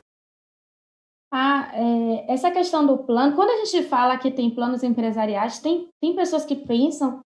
Ah, 1.32 1.70
é, 1.74 2.32
essa 2.32 2.50
questão 2.50 2.86
do 2.86 2.98
plano, 2.98 3.34
quando 3.34 3.50
a 3.50 3.64
gente 3.64 3.88
fala 3.88 4.18
que 4.18 4.30
tem 4.30 4.50
planos 4.50 4.82
empresariais, 4.82 5.58
tem, 5.58 5.88
tem 6.00 6.14
pessoas 6.14 6.44
que 6.44 6.56
pensam 6.56 7.20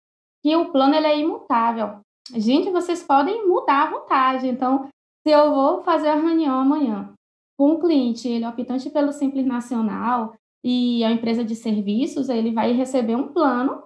que 0.47 0.55
o 0.55 0.71
plano 0.71 0.95
ele 0.95 1.09
é 1.09 1.19
imutável. 1.19 1.99
Gente, 2.33 2.71
vocês 2.71 3.03
podem 3.03 3.49
mudar 3.49 3.89
à 3.89 3.91
vontade. 3.91 4.47
Então, 4.47 4.87
se 5.27 5.35
eu 5.35 5.53
vou 5.53 5.83
fazer 5.83 6.07
a 6.07 6.15
reunião 6.15 6.61
amanhã 6.61 7.13
com 7.59 7.73
um 7.73 7.81
cliente, 7.81 8.29
ele 8.29 8.45
é 8.45 8.49
optante 8.49 8.89
pelo 8.89 9.11
Simples 9.11 9.45
Nacional 9.45 10.35
e 10.65 11.03
a 11.03 11.11
empresa 11.11 11.43
de 11.43 11.57
serviços, 11.57 12.29
ele 12.29 12.53
vai 12.53 12.71
receber 12.71 13.17
um 13.17 13.27
plano 13.27 13.83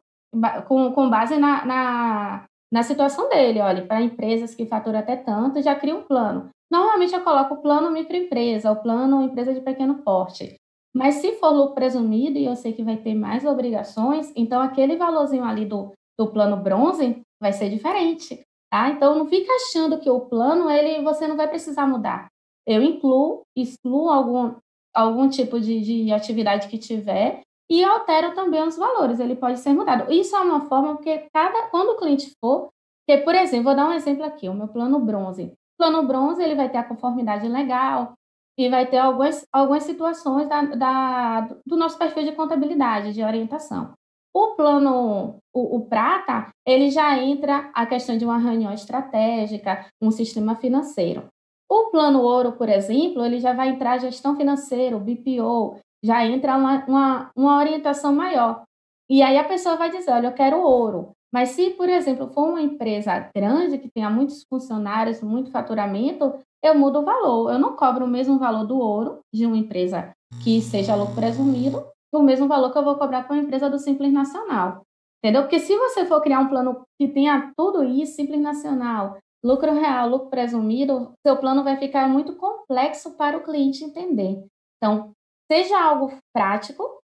com, 0.68 0.92
com 0.92 1.08
base 1.08 1.38
na, 1.38 1.64
na, 1.64 2.44
na 2.70 2.82
situação 2.82 3.30
dele. 3.30 3.60
Olha, 3.60 3.86
para 3.86 4.02
empresas 4.02 4.54
que 4.54 4.66
faturam 4.66 4.98
até 4.98 5.16
tanto, 5.16 5.62
já 5.62 5.74
cria 5.74 5.96
um 5.96 6.02
plano. 6.02 6.50
Normalmente 6.70 7.14
eu 7.14 7.24
coloco 7.24 7.54
o 7.54 7.62
plano 7.62 7.90
microempresa, 7.90 8.70
o 8.70 8.82
plano 8.82 9.22
empresa 9.22 9.54
de 9.54 9.62
pequeno 9.62 10.02
porte. 10.02 10.56
Mas 10.94 11.14
se 11.14 11.32
for 11.36 11.54
lucro 11.54 11.74
presumido 11.74 12.36
e 12.36 12.44
eu 12.44 12.54
sei 12.54 12.74
que 12.74 12.84
vai 12.84 12.98
ter 12.98 13.14
mais 13.14 13.46
obrigações, 13.46 14.30
então 14.36 14.60
aquele 14.60 14.96
valorzinho 14.96 15.44
ali 15.44 15.64
do, 15.64 15.92
do 16.20 16.30
plano 16.30 16.58
bronze 16.58 17.22
vai 17.40 17.50
ser 17.50 17.70
diferente, 17.70 18.44
tá? 18.70 18.90
Então 18.90 19.18
não 19.18 19.26
fica 19.26 19.50
achando 19.54 19.98
que 19.98 20.10
o 20.10 20.20
plano 20.20 20.70
ele 20.70 21.02
você 21.02 21.26
não 21.26 21.34
vai 21.34 21.48
precisar 21.48 21.86
mudar. 21.86 22.26
Eu 22.66 22.82
incluo, 22.82 23.40
excluo 23.56 24.10
algum, 24.10 24.54
algum 24.94 25.30
tipo 25.30 25.58
de, 25.58 25.80
de 25.80 26.12
atividade 26.12 26.68
que 26.68 26.76
tiver 26.76 27.40
e 27.70 27.82
altero 27.82 28.34
também 28.34 28.62
os 28.62 28.76
valores, 28.76 29.18
ele 29.18 29.34
pode 29.34 29.60
ser 29.60 29.72
mudado. 29.72 30.12
Isso 30.12 30.36
é 30.36 30.40
uma 30.40 30.66
forma 30.66 30.96
porque 30.96 31.26
cada 31.32 31.68
quando 31.68 31.92
o 31.92 31.96
cliente 31.96 32.30
for, 32.38 32.68
que 33.08 33.16
por 33.18 33.34
exemplo, 33.34 33.64
vou 33.64 33.74
dar 33.74 33.88
um 33.88 33.92
exemplo 33.92 34.24
aqui, 34.24 34.46
o 34.46 34.54
meu 34.54 34.68
plano 34.68 35.00
bronze. 35.00 35.54
Plano 35.78 36.06
bronze 36.06 36.42
ele 36.42 36.54
vai 36.54 36.68
ter 36.68 36.78
a 36.78 36.84
conformidade 36.84 37.48
legal 37.48 38.12
e 38.58 38.68
vai 38.68 38.84
ter 38.84 38.98
algumas, 38.98 39.46
algumas 39.50 39.84
situações 39.84 40.46
da, 40.46 40.62
da, 40.62 41.40
do 41.66 41.78
nosso 41.78 41.96
perfil 41.96 42.24
de 42.24 42.32
contabilidade, 42.32 43.14
de 43.14 43.24
orientação. 43.24 43.94
O 44.34 44.54
plano, 44.54 45.38
o, 45.52 45.76
o, 45.76 45.86
prata, 45.86 46.48
ele 46.66 46.90
já 46.90 47.18
entra 47.18 47.70
a 47.74 47.84
questão 47.84 48.16
de 48.16 48.24
uma 48.24 48.38
reunião 48.38 48.72
estratégica, 48.72 49.86
um 50.00 50.10
sistema 50.10 50.54
financeiro. 50.54 51.26
O 51.68 51.90
plano 51.90 52.20
ouro, 52.22 52.52
por 52.52 52.68
exemplo, 52.68 53.24
ele 53.24 53.40
já 53.40 53.52
vai 53.52 53.68
entrar 53.70 53.98
gestão 53.98 54.36
financeira, 54.36 54.96
o 54.96 55.00
BPO, 55.00 55.78
já 56.04 56.24
entra 56.24 56.56
uma, 56.56 56.84
uma, 56.86 57.30
uma 57.36 57.58
orientação 57.58 58.12
maior. 58.14 58.62
E 59.08 59.22
aí 59.22 59.36
a 59.36 59.44
pessoa 59.44 59.76
vai 59.76 59.90
dizer, 59.90 60.12
olha, 60.12 60.28
eu 60.28 60.32
quero 60.32 60.60
ouro. 60.60 61.10
Mas 61.32 61.50
se, 61.50 61.70
por 61.70 61.88
exemplo, 61.88 62.28
for 62.28 62.48
uma 62.48 62.60
empresa 62.60 63.30
grande, 63.34 63.78
que 63.78 63.88
tenha 63.88 64.10
muitos 64.10 64.44
funcionários, 64.44 65.22
muito 65.22 65.50
faturamento, 65.50 66.38
eu 66.62 66.74
mudo 66.74 67.00
o 67.00 67.04
valor. 67.04 67.52
Eu 67.52 67.58
não 67.58 67.76
cobro 67.76 68.04
o 68.04 68.08
mesmo 68.08 68.38
valor 68.38 68.66
do 68.66 68.78
ouro 68.78 69.20
de 69.32 69.46
uma 69.46 69.56
empresa 69.56 70.12
que 70.42 70.60
seja 70.60 70.94
lucro 70.94 71.14
presumido, 71.14 71.84
o 72.12 72.22
mesmo 72.22 72.48
valor 72.48 72.72
que 72.72 72.78
eu 72.78 72.84
vou 72.84 72.96
cobrar 72.96 73.24
para 73.24 73.34
uma 73.34 73.42
empresa 73.42 73.68
do 73.68 73.78
Simples 73.78 74.12
Nacional. 74.12 74.82
Entendeu? 75.22 75.42
Porque 75.42 75.58
se 75.58 75.76
você 75.76 76.06
for 76.06 76.20
criar 76.22 76.40
um 76.40 76.48
plano 76.48 76.82
que 76.98 77.08
tenha 77.08 77.52
tudo 77.56 77.84
isso, 77.84 78.16
Simples 78.16 78.40
Nacional, 78.40 79.18
lucro 79.44 79.72
real, 79.72 80.08
lucro 80.08 80.30
presumido, 80.30 81.12
seu 81.26 81.36
plano 81.36 81.62
vai 81.62 81.76
ficar 81.76 82.08
muito 82.08 82.34
complexo 82.36 83.16
para 83.16 83.36
o 83.36 83.42
cliente 83.42 83.84
entender. 83.84 84.42
Então, 84.76 85.12
seja 85.50 85.78
algo 85.78 86.12
prático, 86.34 87.00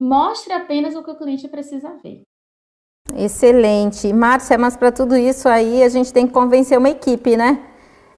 mostre 0.00 0.52
apenas 0.52 0.94
o 0.94 1.02
que 1.02 1.10
o 1.10 1.16
cliente 1.16 1.48
precisa 1.48 1.98
ver. 2.02 2.22
Excelente. 3.14 4.12
Márcia, 4.12 4.58
mas 4.58 4.76
para 4.76 4.92
tudo 4.92 5.16
isso 5.16 5.48
aí 5.48 5.82
a 5.82 5.88
gente 5.88 6.12
tem 6.12 6.26
que 6.26 6.32
convencer 6.32 6.78
uma 6.78 6.90
equipe, 6.90 7.36
né? 7.36 7.75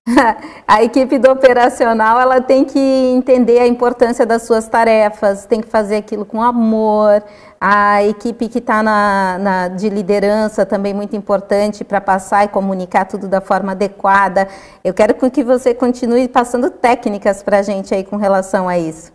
a 0.66 0.82
equipe 0.82 1.18
do 1.18 1.30
operacional 1.30 2.20
ela 2.20 2.40
tem 2.40 2.64
que 2.64 2.78
entender 2.78 3.58
a 3.58 3.66
importância 3.66 4.24
das 4.24 4.42
suas 4.42 4.68
tarefas, 4.68 5.46
tem 5.46 5.60
que 5.60 5.68
fazer 5.68 5.96
aquilo 5.96 6.24
com 6.24 6.42
amor. 6.42 7.22
A 7.60 8.04
equipe 8.04 8.48
que 8.48 8.58
está 8.58 8.82
na, 8.82 9.38
na, 9.38 9.68
de 9.68 9.88
liderança 9.88 10.64
também 10.64 10.94
muito 10.94 11.16
importante 11.16 11.84
para 11.84 12.00
passar 12.00 12.44
e 12.44 12.48
comunicar 12.48 13.04
tudo 13.04 13.26
da 13.26 13.40
forma 13.40 13.72
adequada. 13.72 14.48
Eu 14.84 14.94
quero 14.94 15.14
que 15.14 15.42
você 15.42 15.74
continue 15.74 16.28
passando 16.28 16.70
técnicas 16.70 17.42
para 17.42 17.58
a 17.58 17.62
gente 17.62 17.92
aí 17.92 18.04
com 18.04 18.16
relação 18.16 18.68
a 18.68 18.78
isso. 18.78 19.12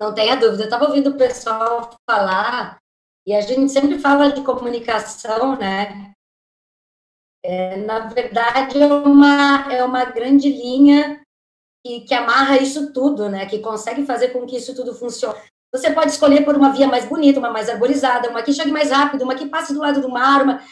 Não 0.00 0.14
tenha 0.14 0.36
dúvida. 0.36 0.62
Eu 0.62 0.66
estava 0.66 0.84
ouvindo 0.84 1.10
o 1.10 1.18
pessoal 1.18 1.90
falar 2.08 2.78
e 3.26 3.34
a 3.34 3.40
gente 3.40 3.70
sempre 3.72 3.98
fala 3.98 4.30
de 4.30 4.42
comunicação, 4.42 5.56
né? 5.56 6.12
É, 7.44 7.76
na 7.76 8.00
verdade, 8.00 8.80
é 8.80 8.86
uma, 8.86 9.72
é 9.72 9.84
uma 9.84 10.04
grande 10.04 10.48
linha 10.48 11.20
que, 11.84 12.00
que 12.00 12.14
amarra 12.14 12.58
isso 12.58 12.92
tudo, 12.92 13.28
né? 13.28 13.46
Que 13.46 13.58
consegue 13.58 14.06
fazer 14.06 14.28
com 14.28 14.46
que 14.46 14.56
isso 14.56 14.74
tudo 14.74 14.94
funcione. 14.94 15.38
Você 15.74 15.90
pode 15.90 16.10
escolher 16.10 16.44
por 16.44 16.54
uma 16.54 16.70
via 16.70 16.86
mais 16.86 17.06
bonita, 17.06 17.40
uma 17.40 17.50
mais 17.50 17.68
arborizada, 17.68 18.28
uma 18.28 18.42
que 18.42 18.52
chegue 18.52 18.70
mais 18.70 18.90
rápido, 18.90 19.22
uma 19.22 19.34
que 19.34 19.48
passe 19.48 19.72
do 19.72 19.80
lado 19.80 20.00
do 20.00 20.08
mar. 20.08 20.42
Uma... 20.42 20.62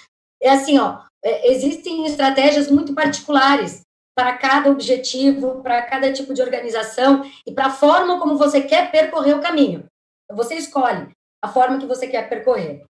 É 0.40 0.50
assim, 0.50 0.78
ó, 0.78 1.00
é, 1.24 1.52
existem 1.52 2.06
estratégias 2.06 2.70
muito 2.70 2.94
particulares 2.94 3.80
para 4.14 4.36
cada 4.36 4.70
objetivo, 4.70 5.62
para 5.62 5.82
cada 5.82 6.12
tipo 6.12 6.34
de 6.34 6.42
organização 6.42 7.22
e 7.46 7.52
para 7.52 7.66
a 7.66 7.70
forma 7.70 8.18
como 8.18 8.36
você 8.36 8.60
quer 8.60 8.90
percorrer 8.90 9.34
o 9.34 9.40
caminho. 9.40 9.86
Você 10.32 10.54
escolhe 10.54 11.08
a 11.42 11.48
forma 11.48 11.78
que 11.78 11.86
você 11.86 12.06
quer 12.06 12.28
percorrer. 12.28 12.84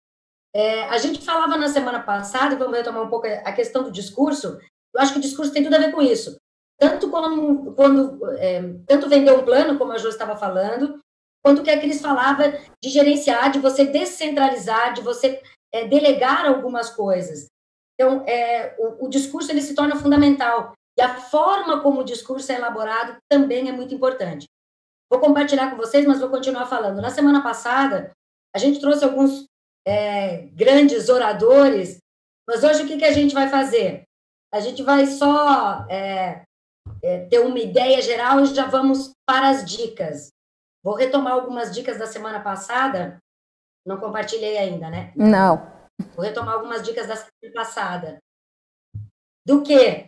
É, 0.54 0.84
a 0.84 0.98
gente 0.98 1.24
falava 1.24 1.56
na 1.56 1.68
semana 1.68 2.00
passada, 2.00 2.56
vamos 2.56 2.76
retomar 2.76 3.02
um 3.02 3.10
pouco 3.10 3.26
a 3.26 3.52
questão 3.52 3.82
do 3.82 3.92
discurso, 3.92 4.58
eu 4.94 5.00
acho 5.00 5.12
que 5.12 5.18
o 5.18 5.22
discurso 5.22 5.52
tem 5.52 5.62
tudo 5.62 5.74
a 5.76 5.78
ver 5.78 5.92
com 5.92 6.02
isso. 6.02 6.36
Tanto 6.78 7.10
como, 7.10 7.74
quando, 7.74 8.18
é, 8.38 8.62
tanto 8.86 9.08
vender 9.08 9.32
um 9.32 9.44
plano, 9.44 9.78
como 9.78 9.92
a 9.92 9.98
Jo 9.98 10.08
estava 10.08 10.36
falando, 10.36 10.98
quanto 11.42 11.62
que 11.62 11.70
a 11.70 11.78
Cris 11.78 12.00
falava 12.00 12.52
de 12.82 12.88
gerenciar, 12.88 13.50
de 13.50 13.58
você 13.58 13.84
descentralizar, 13.84 14.94
de 14.94 15.02
você 15.02 15.42
é, 15.72 15.86
delegar 15.86 16.46
algumas 16.46 16.90
coisas. 16.90 17.46
Então, 17.94 18.24
é, 18.26 18.76
o, 18.78 19.06
o 19.06 19.08
discurso 19.08 19.50
ele 19.50 19.60
se 19.60 19.74
torna 19.74 19.96
fundamental. 19.96 20.72
E 20.96 21.02
a 21.02 21.14
forma 21.14 21.80
como 21.80 22.00
o 22.00 22.04
discurso 22.04 22.50
é 22.50 22.56
elaborado 22.56 23.16
também 23.30 23.68
é 23.68 23.72
muito 23.72 23.94
importante. 23.94 24.46
Vou 25.10 25.20
compartilhar 25.20 25.70
com 25.70 25.76
vocês, 25.76 26.06
mas 26.06 26.20
vou 26.20 26.28
continuar 26.28 26.66
falando. 26.66 27.00
Na 27.00 27.10
semana 27.10 27.42
passada, 27.42 28.10
a 28.54 28.58
gente 28.58 28.80
trouxe 28.80 29.04
alguns 29.04 29.46
é, 29.88 30.42
grandes 30.52 31.08
oradores, 31.08 31.98
mas 32.46 32.62
hoje 32.62 32.82
o 32.82 32.86
que, 32.86 32.98
que 32.98 33.04
a 33.06 33.12
gente 33.12 33.32
vai 33.32 33.48
fazer? 33.48 34.02
A 34.52 34.60
gente 34.60 34.82
vai 34.82 35.06
só 35.06 35.86
é, 35.88 36.42
é, 37.02 37.26
ter 37.26 37.38
uma 37.38 37.58
ideia 37.58 38.00
geral 38.02 38.40
e 38.40 38.46
já 38.54 38.66
vamos 38.66 39.12
para 39.26 39.48
as 39.48 39.64
dicas. 39.64 40.28
Vou 40.84 40.94
retomar 40.94 41.32
algumas 41.32 41.74
dicas 41.74 41.98
da 41.98 42.06
semana 42.06 42.40
passada. 42.40 43.18
Não 43.86 43.98
compartilhei 43.98 44.58
ainda, 44.58 44.90
né? 44.90 45.10
Não. 45.16 45.72
Vou 46.14 46.24
retomar 46.24 46.54
algumas 46.54 46.82
dicas 46.82 47.06
da 47.06 47.16
semana 47.16 47.54
passada. 47.54 48.18
Do 49.46 49.62
que? 49.62 50.06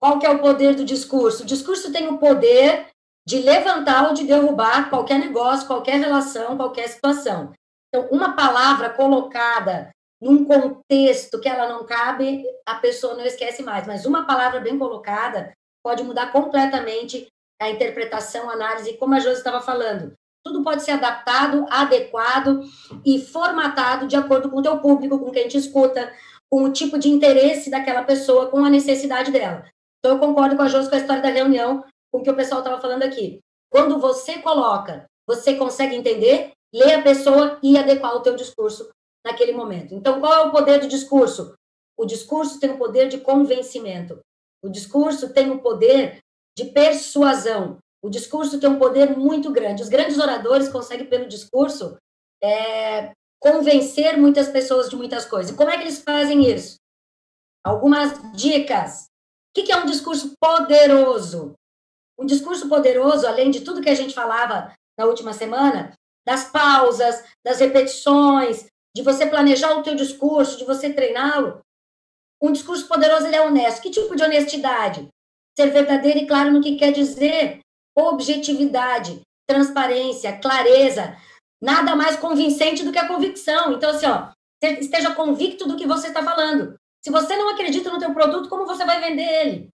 Qual 0.00 0.18
que 0.18 0.26
é 0.26 0.30
o 0.30 0.40
poder 0.40 0.74
do 0.74 0.84
discurso? 0.84 1.44
O 1.44 1.46
discurso 1.46 1.92
tem 1.92 2.08
o 2.08 2.18
poder 2.18 2.88
de 3.24 3.38
levantar 3.38 4.08
ou 4.08 4.14
de 4.14 4.24
derrubar 4.24 4.90
qualquer 4.90 5.20
negócio, 5.20 5.68
qualquer 5.68 6.00
relação, 6.00 6.56
qualquer 6.56 6.88
situação. 6.88 7.52
Então, 7.92 8.08
uma 8.10 8.34
palavra 8.34 8.88
colocada 8.88 9.90
num 10.20 10.44
contexto 10.44 11.40
que 11.40 11.48
ela 11.48 11.68
não 11.68 11.84
cabe, 11.84 12.44
a 12.64 12.76
pessoa 12.76 13.14
não 13.14 13.24
esquece 13.24 13.62
mais. 13.62 13.86
Mas 13.86 14.06
uma 14.06 14.24
palavra 14.24 14.60
bem 14.60 14.78
colocada 14.78 15.52
pode 15.84 16.02
mudar 16.04 16.32
completamente 16.32 17.26
a 17.60 17.68
interpretação, 17.68 18.48
a 18.48 18.54
análise, 18.54 18.96
como 18.96 19.14
a 19.14 19.20
Josi 19.20 19.38
estava 19.38 19.60
falando. 19.60 20.14
Tudo 20.44 20.62
pode 20.62 20.82
ser 20.82 20.92
adaptado, 20.92 21.66
adequado 21.68 22.62
e 23.04 23.20
formatado 23.20 24.06
de 24.06 24.16
acordo 24.16 24.48
com 24.48 24.58
o 24.58 24.62
teu 24.62 24.78
público, 24.78 25.18
com 25.18 25.30
quem 25.30 25.48
te 25.48 25.58
escuta, 25.58 26.12
com 26.50 26.64
o 26.64 26.72
tipo 26.72 26.98
de 26.98 27.08
interesse 27.08 27.70
daquela 27.70 28.02
pessoa, 28.02 28.48
com 28.48 28.64
a 28.64 28.70
necessidade 28.70 29.30
dela. 29.30 29.64
Então, 29.98 30.16
eu 30.16 30.18
concordo 30.18 30.56
com 30.56 30.62
a 30.62 30.68
Josi 30.68 30.88
com 30.88 30.94
a 30.94 30.98
história 30.98 31.22
da 31.22 31.28
reunião, 31.28 31.84
com 32.12 32.18
o 32.20 32.22
que 32.22 32.30
o 32.30 32.36
pessoal 32.36 32.60
estava 32.60 32.80
falando 32.80 33.02
aqui. 33.02 33.40
Quando 33.70 33.98
você 33.98 34.38
coloca, 34.38 35.04
você 35.26 35.54
consegue 35.54 35.94
entender, 35.94 36.52
ler 36.72 36.94
a 36.94 37.02
pessoa 37.02 37.58
e 37.62 37.76
adequar 37.76 38.14
o 38.14 38.20
teu 38.20 38.34
discurso 38.34 38.90
naquele 39.24 39.52
momento. 39.52 39.94
Então, 39.94 40.20
qual 40.20 40.32
é 40.32 40.40
o 40.40 40.50
poder 40.50 40.80
do 40.80 40.88
discurso? 40.88 41.54
O 41.96 42.04
discurso 42.04 42.58
tem 42.58 42.70
o 42.70 42.78
poder 42.78 43.08
de 43.08 43.18
convencimento. 43.18 44.20
O 44.64 44.68
discurso 44.68 45.32
tem 45.32 45.50
o 45.50 45.60
poder 45.60 46.18
de 46.56 46.66
persuasão. 46.66 47.78
O 48.02 48.08
discurso 48.08 48.58
tem 48.58 48.68
um 48.68 48.78
poder 48.78 49.16
muito 49.16 49.52
grande. 49.52 49.82
Os 49.82 49.88
grandes 49.88 50.18
oradores 50.18 50.68
conseguem, 50.68 51.06
pelo 51.06 51.28
discurso, 51.28 51.96
é, 52.42 53.12
convencer 53.38 54.16
muitas 54.18 54.48
pessoas 54.48 54.88
de 54.88 54.96
muitas 54.96 55.24
coisas. 55.24 55.52
E 55.52 55.56
como 55.56 55.70
é 55.70 55.76
que 55.76 55.82
eles 55.82 56.02
fazem 56.02 56.50
isso? 56.50 56.76
Algumas 57.64 58.32
dicas. 58.32 59.06
O 59.50 59.62
que 59.62 59.70
é 59.70 59.76
um 59.76 59.86
discurso 59.86 60.32
poderoso? 60.40 61.54
Um 62.18 62.26
discurso 62.26 62.68
poderoso, 62.68 63.26
além 63.26 63.50
de 63.50 63.60
tudo 63.60 63.80
que 63.80 63.90
a 63.90 63.94
gente 63.94 64.14
falava 64.14 64.72
na 64.98 65.04
última 65.04 65.32
semana, 65.32 65.92
das 66.26 66.50
pausas, 66.50 67.24
das 67.44 67.58
repetições, 67.60 68.66
de 68.94 69.02
você 69.02 69.26
planejar 69.26 69.76
o 69.76 69.82
teu 69.82 69.94
discurso, 69.94 70.58
de 70.58 70.64
você 70.64 70.92
treiná-lo. 70.92 71.60
Um 72.40 72.52
discurso 72.52 72.86
poderoso 72.86 73.26
ele 73.26 73.36
é 73.36 73.40
honesto. 73.40 73.82
Que 73.82 73.90
tipo 73.90 74.14
de 74.14 74.22
honestidade? 74.22 75.08
Ser 75.56 75.70
verdadeiro 75.70 76.18
e 76.18 76.26
claro 76.26 76.50
no 76.50 76.60
que 76.60 76.76
quer 76.76 76.92
dizer. 76.92 77.60
Objetividade, 77.96 79.20
transparência, 79.46 80.38
clareza. 80.38 81.16
Nada 81.62 81.94
mais 81.94 82.16
convincente 82.16 82.84
do 82.84 82.92
que 82.92 82.98
a 82.98 83.08
convicção. 83.08 83.72
Então, 83.72 83.90
assim, 83.90 84.06
ó, 84.06 84.30
esteja 84.62 85.14
convicto 85.14 85.66
do 85.66 85.76
que 85.76 85.86
você 85.86 86.08
está 86.08 86.22
falando. 86.22 86.76
Se 87.04 87.10
você 87.10 87.36
não 87.36 87.50
acredita 87.50 87.90
no 87.90 87.98
teu 87.98 88.12
produto, 88.12 88.48
como 88.48 88.66
você 88.66 88.84
vai 88.84 89.00
vender 89.00 89.22
ele? 89.22 89.68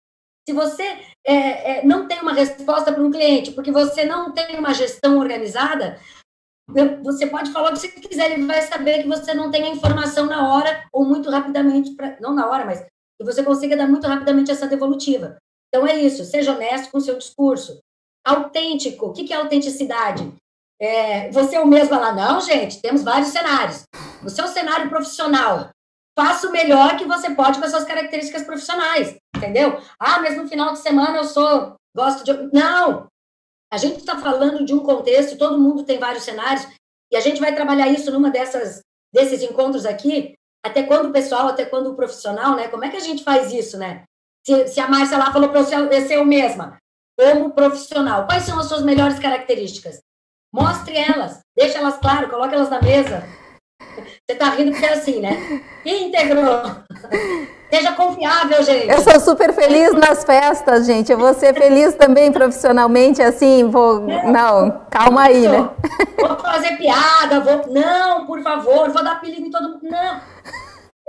Se 0.47 0.53
você 0.53 0.83
é, 1.25 1.79
é, 1.79 1.85
não 1.85 2.07
tem 2.07 2.21
uma 2.21 2.33
resposta 2.33 2.91
para 2.91 3.03
um 3.03 3.11
cliente, 3.11 3.51
porque 3.51 3.71
você 3.71 4.05
não 4.05 4.31
tem 4.31 4.57
uma 4.57 4.73
gestão 4.73 5.17
organizada, 5.19 5.99
você 7.03 7.27
pode 7.27 7.51
falar 7.51 7.69
o 7.69 7.73
que 7.73 7.79
você 7.79 7.87
quiser, 7.87 8.31
ele 8.31 8.45
vai 8.45 8.61
saber 8.61 9.01
que 9.01 9.07
você 9.07 9.33
não 9.33 9.49
tem 9.49 9.63
a 9.63 9.69
informação 9.69 10.25
na 10.25 10.53
hora 10.53 10.85
ou 10.91 11.05
muito 11.05 11.29
rapidamente, 11.29 11.95
pra, 11.95 12.17
não 12.19 12.33
na 12.33 12.49
hora, 12.49 12.65
mas 12.65 12.81
que 12.81 13.25
você 13.25 13.43
consiga 13.43 13.77
dar 13.77 13.87
muito 13.87 14.05
rapidamente 14.05 14.51
essa 14.51 14.67
devolutiva. 14.67 15.37
Então 15.69 15.87
é 15.87 15.95
isso, 15.95 16.23
seja 16.23 16.53
honesto 16.53 16.91
com 16.91 16.97
o 16.97 17.01
seu 17.01 17.17
discurso. 17.17 17.79
Autêntico, 18.25 19.07
o 19.07 19.13
que 19.13 19.31
é 19.31 19.37
autenticidade? 19.37 20.31
É, 20.79 21.31
você 21.31 21.55
é 21.55 21.59
o 21.59 21.67
mesmo 21.67 21.99
lá, 21.99 22.13
não, 22.13 22.39
gente, 22.41 22.81
temos 22.81 23.03
vários 23.03 23.29
cenários. 23.29 23.83
O 24.23 24.29
seu 24.29 24.47
cenário 24.47 24.89
profissional, 24.89 25.69
faça 26.17 26.47
o 26.47 26.51
melhor 26.51 26.97
que 26.97 27.05
você 27.05 27.33
pode 27.33 27.59
com 27.59 27.65
as 27.65 27.71
suas 27.71 27.83
características 27.83 28.43
profissionais, 28.43 29.15
entendeu? 29.35 29.79
Ah, 29.99 30.19
mas 30.19 30.35
no 30.35 30.47
final 30.47 30.73
de 30.73 30.79
semana 30.79 31.17
eu 31.17 31.23
sou, 31.23 31.75
gosto 31.95 32.23
de. 32.23 32.33
Não! 32.51 33.07
A 33.71 33.77
gente 33.77 33.97
está 33.97 34.17
falando 34.17 34.63
de 34.65 34.73
um 34.73 34.79
contexto, 34.79 35.37
todo 35.37 35.59
mundo 35.59 35.83
tem 35.83 35.99
vários 35.99 36.23
cenários, 36.23 36.67
e 37.11 37.17
a 37.17 37.19
gente 37.19 37.39
vai 37.39 37.53
trabalhar 37.53 37.87
isso 37.87 38.11
numa 38.11 38.29
dessas, 38.29 38.81
desses 39.13 39.41
encontros 39.41 39.85
aqui, 39.85 40.33
até 40.65 40.83
quando 40.83 41.09
o 41.09 41.13
pessoal, 41.13 41.47
até 41.47 41.65
quando 41.65 41.91
o 41.91 41.95
profissional, 41.95 42.55
né? 42.55 42.67
Como 42.67 42.83
é 42.83 42.89
que 42.89 42.97
a 42.97 43.01
gente 43.01 43.23
faz 43.23 43.53
isso, 43.53 43.77
né? 43.77 44.03
Se, 44.45 44.67
se 44.67 44.79
a 44.79 44.87
Márcia 44.87 45.17
lá 45.17 45.31
falou 45.31 45.49
para 45.49 45.59
eu 45.59 45.65
ser 45.65 46.15
eu 46.15 46.25
mesma, 46.25 46.77
como 47.17 47.51
profissional, 47.51 48.25
quais 48.25 48.43
são 48.43 48.59
as 48.59 48.67
suas 48.67 48.83
melhores 48.83 49.19
características? 49.19 49.99
Mostre 50.53 50.95
elas, 50.97 51.39
deixe 51.55 51.77
elas 51.77 51.97
claro, 51.97 52.29
coloque 52.29 52.55
elas 52.55 52.69
na 52.69 52.81
mesa. 52.81 53.23
Você 53.79 54.37
tá 54.37 54.49
rindo 54.51 54.71
porque 54.71 54.85
é 54.85 54.93
assim, 54.93 55.19
né? 55.19 55.31
Íntegro. 55.85 56.41
Seja 57.69 57.91
confiável, 57.91 58.63
gente. 58.63 58.87
Eu 58.87 59.01
sou 59.01 59.19
super 59.19 59.53
feliz 59.53 59.93
nas 59.93 60.23
festas, 60.23 60.85
gente. 60.85 61.11
Eu 61.11 61.17
vou 61.17 61.33
ser 61.33 61.53
feliz 61.53 61.95
também 61.95 62.31
profissionalmente, 62.31 63.21
assim, 63.21 63.69
vou... 63.69 64.01
Não, 64.01 64.85
calma 64.89 65.23
aí, 65.23 65.47
né? 65.47 65.69
Vou 66.17 66.37
fazer 66.39 66.77
piada, 66.77 67.41
vou... 67.41 67.73
Não, 67.73 68.25
por 68.25 68.41
favor, 68.41 68.89
vou 68.89 69.03
dar 69.03 69.13
apelido 69.13 69.47
em 69.47 69.51
todo 69.51 69.69
mundo. 69.69 69.83
Não. 69.83 70.21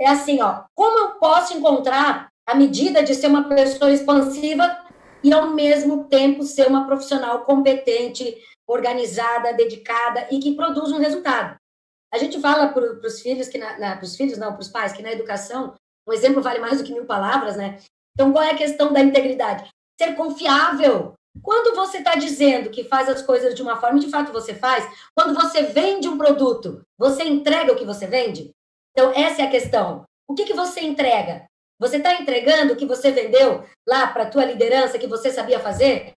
É 0.01 0.09
assim, 0.09 0.41
ó. 0.41 0.63
Como 0.75 0.99
eu 0.99 1.11
posso 1.11 1.57
encontrar 1.57 2.27
a 2.45 2.53
medida 2.53 3.03
de 3.03 3.15
ser 3.15 3.27
uma 3.27 3.47
pessoa 3.47 3.91
expansiva 3.91 4.77
e, 5.23 5.31
ao 5.31 5.51
mesmo 5.51 6.05
tempo, 6.05 6.43
ser 6.43 6.67
uma 6.67 6.85
profissional 6.85 7.39
competente, 7.45 8.35
organizada, 8.67 9.53
dedicada 9.53 10.27
e 10.29 10.39
que 10.39 10.55
produz 10.55 10.91
um 10.91 10.99
resultado? 10.99 11.55
A 12.13 12.17
gente 12.17 12.39
fala 12.41 12.67
para 12.69 12.83
os 12.83 13.21
filhos 13.21 13.47
que 13.47 13.59
para 13.59 13.99
os 14.03 14.15
filhos 14.15 14.37
não, 14.37 14.51
para 14.51 14.61
os 14.61 14.67
pais 14.67 14.91
que 14.91 15.03
na 15.03 15.11
educação 15.11 15.73
um 16.09 16.13
exemplo 16.13 16.41
vale 16.41 16.59
mais 16.59 16.79
do 16.79 16.83
que 16.83 16.91
mil 16.91 17.05
palavras, 17.05 17.55
né? 17.55 17.79
Então 18.13 18.31
qual 18.31 18.43
é 18.43 18.51
a 18.51 18.57
questão 18.57 18.91
da 18.91 18.99
integridade? 18.99 19.69
Ser 20.01 20.15
confiável. 20.15 21.13
Quando 21.43 21.75
você 21.75 21.99
está 21.99 22.15
dizendo 22.15 22.71
que 22.71 22.83
faz 22.83 23.07
as 23.07 23.21
coisas 23.21 23.53
de 23.53 23.61
uma 23.61 23.77
forma, 23.77 23.99
de 23.99 24.09
fato 24.09 24.33
você 24.33 24.55
faz. 24.55 24.85
Quando 25.15 25.35
você 25.35 25.63
vende 25.63 26.09
um 26.09 26.17
produto, 26.17 26.81
você 26.97 27.23
entrega 27.23 27.71
o 27.71 27.75
que 27.75 27.85
você 27.85 28.07
vende. 28.07 28.49
Então 28.91 29.11
essa 29.11 29.43
é 29.43 29.45
a 29.45 29.51
questão. 29.51 30.03
O 30.27 30.33
que 30.33 30.45
que 30.45 30.53
você 30.53 30.81
entrega? 30.81 31.45
Você 31.79 31.97
está 31.97 32.13
entregando 32.15 32.73
o 32.73 32.75
que 32.75 32.85
você 32.85 33.11
vendeu 33.11 33.63
lá 33.87 34.07
para 34.07 34.23
a 34.23 34.29
tua 34.29 34.43
liderança 34.43 34.99
que 34.99 35.07
você 35.07 35.31
sabia 35.31 35.59
fazer? 35.59 36.11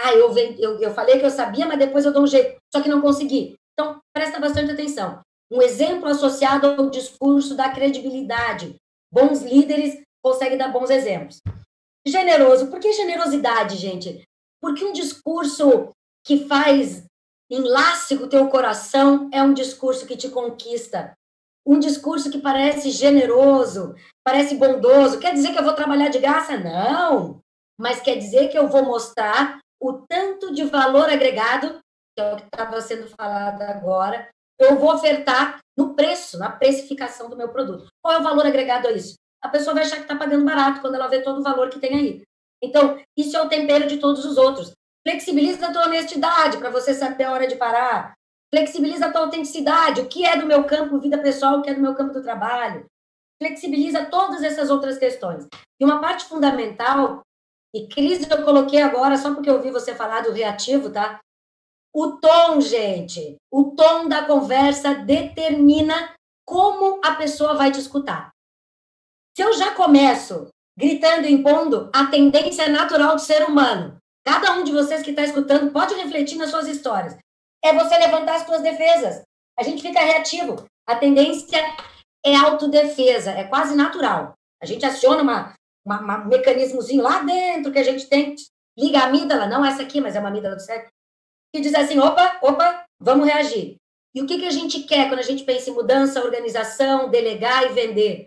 Ah, 0.00 0.12
eu, 0.14 0.34
eu, 0.58 0.80
eu 0.80 0.94
falei 0.94 1.18
que 1.18 1.24
eu 1.24 1.30
sabia, 1.30 1.66
mas 1.66 1.78
depois 1.78 2.04
eu 2.04 2.12
dou 2.12 2.22
um 2.22 2.26
jeito, 2.26 2.56
só 2.74 2.82
que 2.82 2.88
não 2.88 3.00
consegui. 3.00 3.54
Então, 3.72 3.98
presta 4.12 4.40
bastante 4.40 4.72
atenção. 4.72 5.20
Um 5.50 5.62
exemplo 5.62 6.08
associado 6.08 6.66
ao 6.66 6.90
discurso 6.90 7.54
da 7.54 7.70
credibilidade. 7.70 8.76
Bons 9.12 9.42
líderes 9.42 10.02
conseguem 10.22 10.58
dar 10.58 10.72
bons 10.72 10.90
exemplos. 10.90 11.40
Generoso. 12.06 12.68
Por 12.68 12.80
que 12.80 12.92
generosidade, 12.92 13.76
gente? 13.76 14.22
Porque 14.60 14.84
um 14.84 14.92
discurso 14.92 15.90
que 16.24 16.46
faz 16.46 17.04
enlace 17.50 18.14
o 18.16 18.28
teu 18.28 18.48
coração 18.48 19.30
é 19.32 19.42
um 19.42 19.54
discurso 19.54 20.06
que 20.06 20.16
te 20.16 20.28
conquista. 20.28 21.12
Um 21.64 21.78
discurso 21.78 22.30
que 22.30 22.38
parece 22.38 22.90
generoso, 22.90 23.94
parece 24.24 24.56
bondoso. 24.56 25.18
Quer 25.18 25.34
dizer 25.34 25.52
que 25.52 25.58
eu 25.58 25.64
vou 25.64 25.74
trabalhar 25.74 26.08
de 26.08 26.18
graça? 26.18 26.56
Não. 26.56 27.40
Mas 27.78 28.00
quer 28.00 28.16
dizer 28.16 28.48
que 28.48 28.58
eu 28.58 28.68
vou 28.68 28.84
mostrar 28.84 29.58
o 29.80 29.92
tanto 30.08 30.52
de 30.54 30.64
valor 30.64 31.08
agregado, 31.10 31.80
que 32.16 32.22
é 32.22 32.32
o 32.32 32.36
que 32.36 32.44
estava 32.44 32.80
sendo 32.80 33.08
falado 33.08 33.62
agora, 33.62 34.28
eu 34.58 34.78
vou 34.78 34.94
ofertar 34.94 35.58
no 35.76 35.94
preço, 35.94 36.38
na 36.38 36.50
precificação 36.50 37.28
do 37.28 37.36
meu 37.36 37.48
produto. 37.50 37.88
Qual 38.06 38.14
é 38.14 38.20
o 38.20 38.22
valor 38.22 38.46
agregado 38.46 38.86
a 38.86 38.92
isso? 38.92 39.14
A 39.42 39.48
pessoa 39.48 39.74
vai 39.74 39.82
achar 39.82 39.96
que 39.96 40.02
está 40.02 40.14
pagando 40.14 40.44
barato 40.44 40.80
quando 40.80 40.94
ela 40.94 41.08
vê 41.08 41.22
todo 41.22 41.40
o 41.40 41.42
valor 41.42 41.68
que 41.70 41.80
tem 41.80 41.92
aí. 41.92 42.22
Então, 42.62 43.00
isso 43.18 43.36
é 43.36 43.42
o 43.42 43.48
tempero 43.48 43.88
de 43.88 43.96
todos 43.96 44.24
os 44.24 44.36
outros. 44.36 44.70
Flexibiliza 45.04 45.66
a 45.66 45.72
tua 45.72 45.86
honestidade 45.86 46.56
para 46.58 46.70
você 46.70 46.94
saber 46.94 47.24
a 47.24 47.32
hora 47.32 47.48
de 47.48 47.56
parar. 47.56 48.14
Flexibiliza 48.54 49.06
a 49.06 49.12
tua 49.12 49.22
autenticidade, 49.22 50.02
o 50.02 50.06
que 50.06 50.24
é 50.24 50.36
do 50.36 50.46
meu 50.46 50.62
campo 50.62 51.00
vida 51.00 51.18
pessoal, 51.18 51.58
o 51.58 51.62
que 51.62 51.70
é 51.70 51.74
do 51.74 51.80
meu 51.80 51.96
campo 51.96 52.12
do 52.12 52.22
trabalho. 52.22 52.86
Flexibiliza 53.42 54.06
todas 54.06 54.44
essas 54.44 54.70
outras 54.70 54.98
questões. 54.98 55.44
E 55.80 55.84
uma 55.84 56.00
parte 56.00 56.26
fundamental, 56.26 57.22
e 57.74 57.88
crise 57.88 58.28
eu 58.30 58.44
coloquei 58.44 58.82
agora 58.82 59.16
só 59.16 59.34
porque 59.34 59.50
eu 59.50 59.54
ouvi 59.54 59.72
você 59.72 59.96
falar 59.96 60.20
do 60.20 60.30
reativo, 60.30 60.90
tá? 60.90 61.18
O 61.92 62.18
tom, 62.18 62.60
gente, 62.60 63.34
o 63.52 63.74
tom 63.74 64.08
da 64.08 64.24
conversa 64.24 64.94
determina 64.94 66.14
como 66.46 67.00
a 67.04 67.16
pessoa 67.16 67.54
vai 67.54 67.72
te 67.72 67.80
escutar. 67.80 68.30
Se 69.36 69.42
eu 69.42 69.52
já 69.52 69.74
começo 69.74 70.48
gritando 70.78 71.26
e 71.26 71.32
impondo, 71.32 71.90
a 71.92 72.06
tendência 72.06 72.62
é 72.62 72.68
natural 72.68 73.16
do 73.16 73.20
ser 73.20 73.44
humano. 73.44 73.96
Cada 74.24 74.52
um 74.52 74.64
de 74.64 74.72
vocês 74.72 75.02
que 75.02 75.10
está 75.10 75.22
escutando 75.22 75.72
pode 75.72 75.94
refletir 75.94 76.36
nas 76.36 76.50
suas 76.50 76.68
histórias. 76.68 77.16
É 77.64 77.72
você 77.72 77.98
levantar 77.98 78.36
as 78.36 78.46
suas 78.46 78.62
defesas. 78.62 79.22
A 79.58 79.62
gente 79.62 79.82
fica 79.82 80.00
reativo. 80.00 80.64
A 80.86 80.96
tendência 80.96 81.58
é 82.24 82.34
autodefesa, 82.36 83.30
é 83.30 83.44
quase 83.44 83.74
natural. 83.74 84.34
A 84.62 84.66
gente 84.66 84.84
aciona 84.84 85.22
uma, 85.22 85.54
uma, 85.84 86.24
um 86.24 86.28
mecanismozinho 86.28 87.02
lá 87.02 87.22
dentro 87.22 87.72
que 87.72 87.78
a 87.78 87.84
gente 87.84 88.08
tem, 88.08 88.34
liga 88.78 89.00
a 89.00 89.06
amígdala, 89.06 89.46
não 89.46 89.64
essa 89.64 89.82
aqui, 89.82 90.00
mas 90.00 90.16
é 90.16 90.20
uma 90.20 90.28
amígdala 90.28 90.56
do 90.56 90.62
cérebro, 90.62 90.90
que 91.54 91.60
diz 91.60 91.74
assim: 91.74 91.98
opa, 91.98 92.38
opa, 92.42 92.84
vamos 93.00 93.26
reagir. 93.26 93.76
E 94.16 94.22
o 94.22 94.26
que, 94.26 94.38
que 94.38 94.46
a 94.46 94.50
gente 94.50 94.84
quer 94.84 95.08
quando 95.08 95.18
a 95.18 95.22
gente 95.22 95.44
pensa 95.44 95.68
em 95.68 95.74
mudança, 95.74 96.24
organização, 96.24 97.10
delegar 97.10 97.64
e 97.64 97.74
vender? 97.74 98.26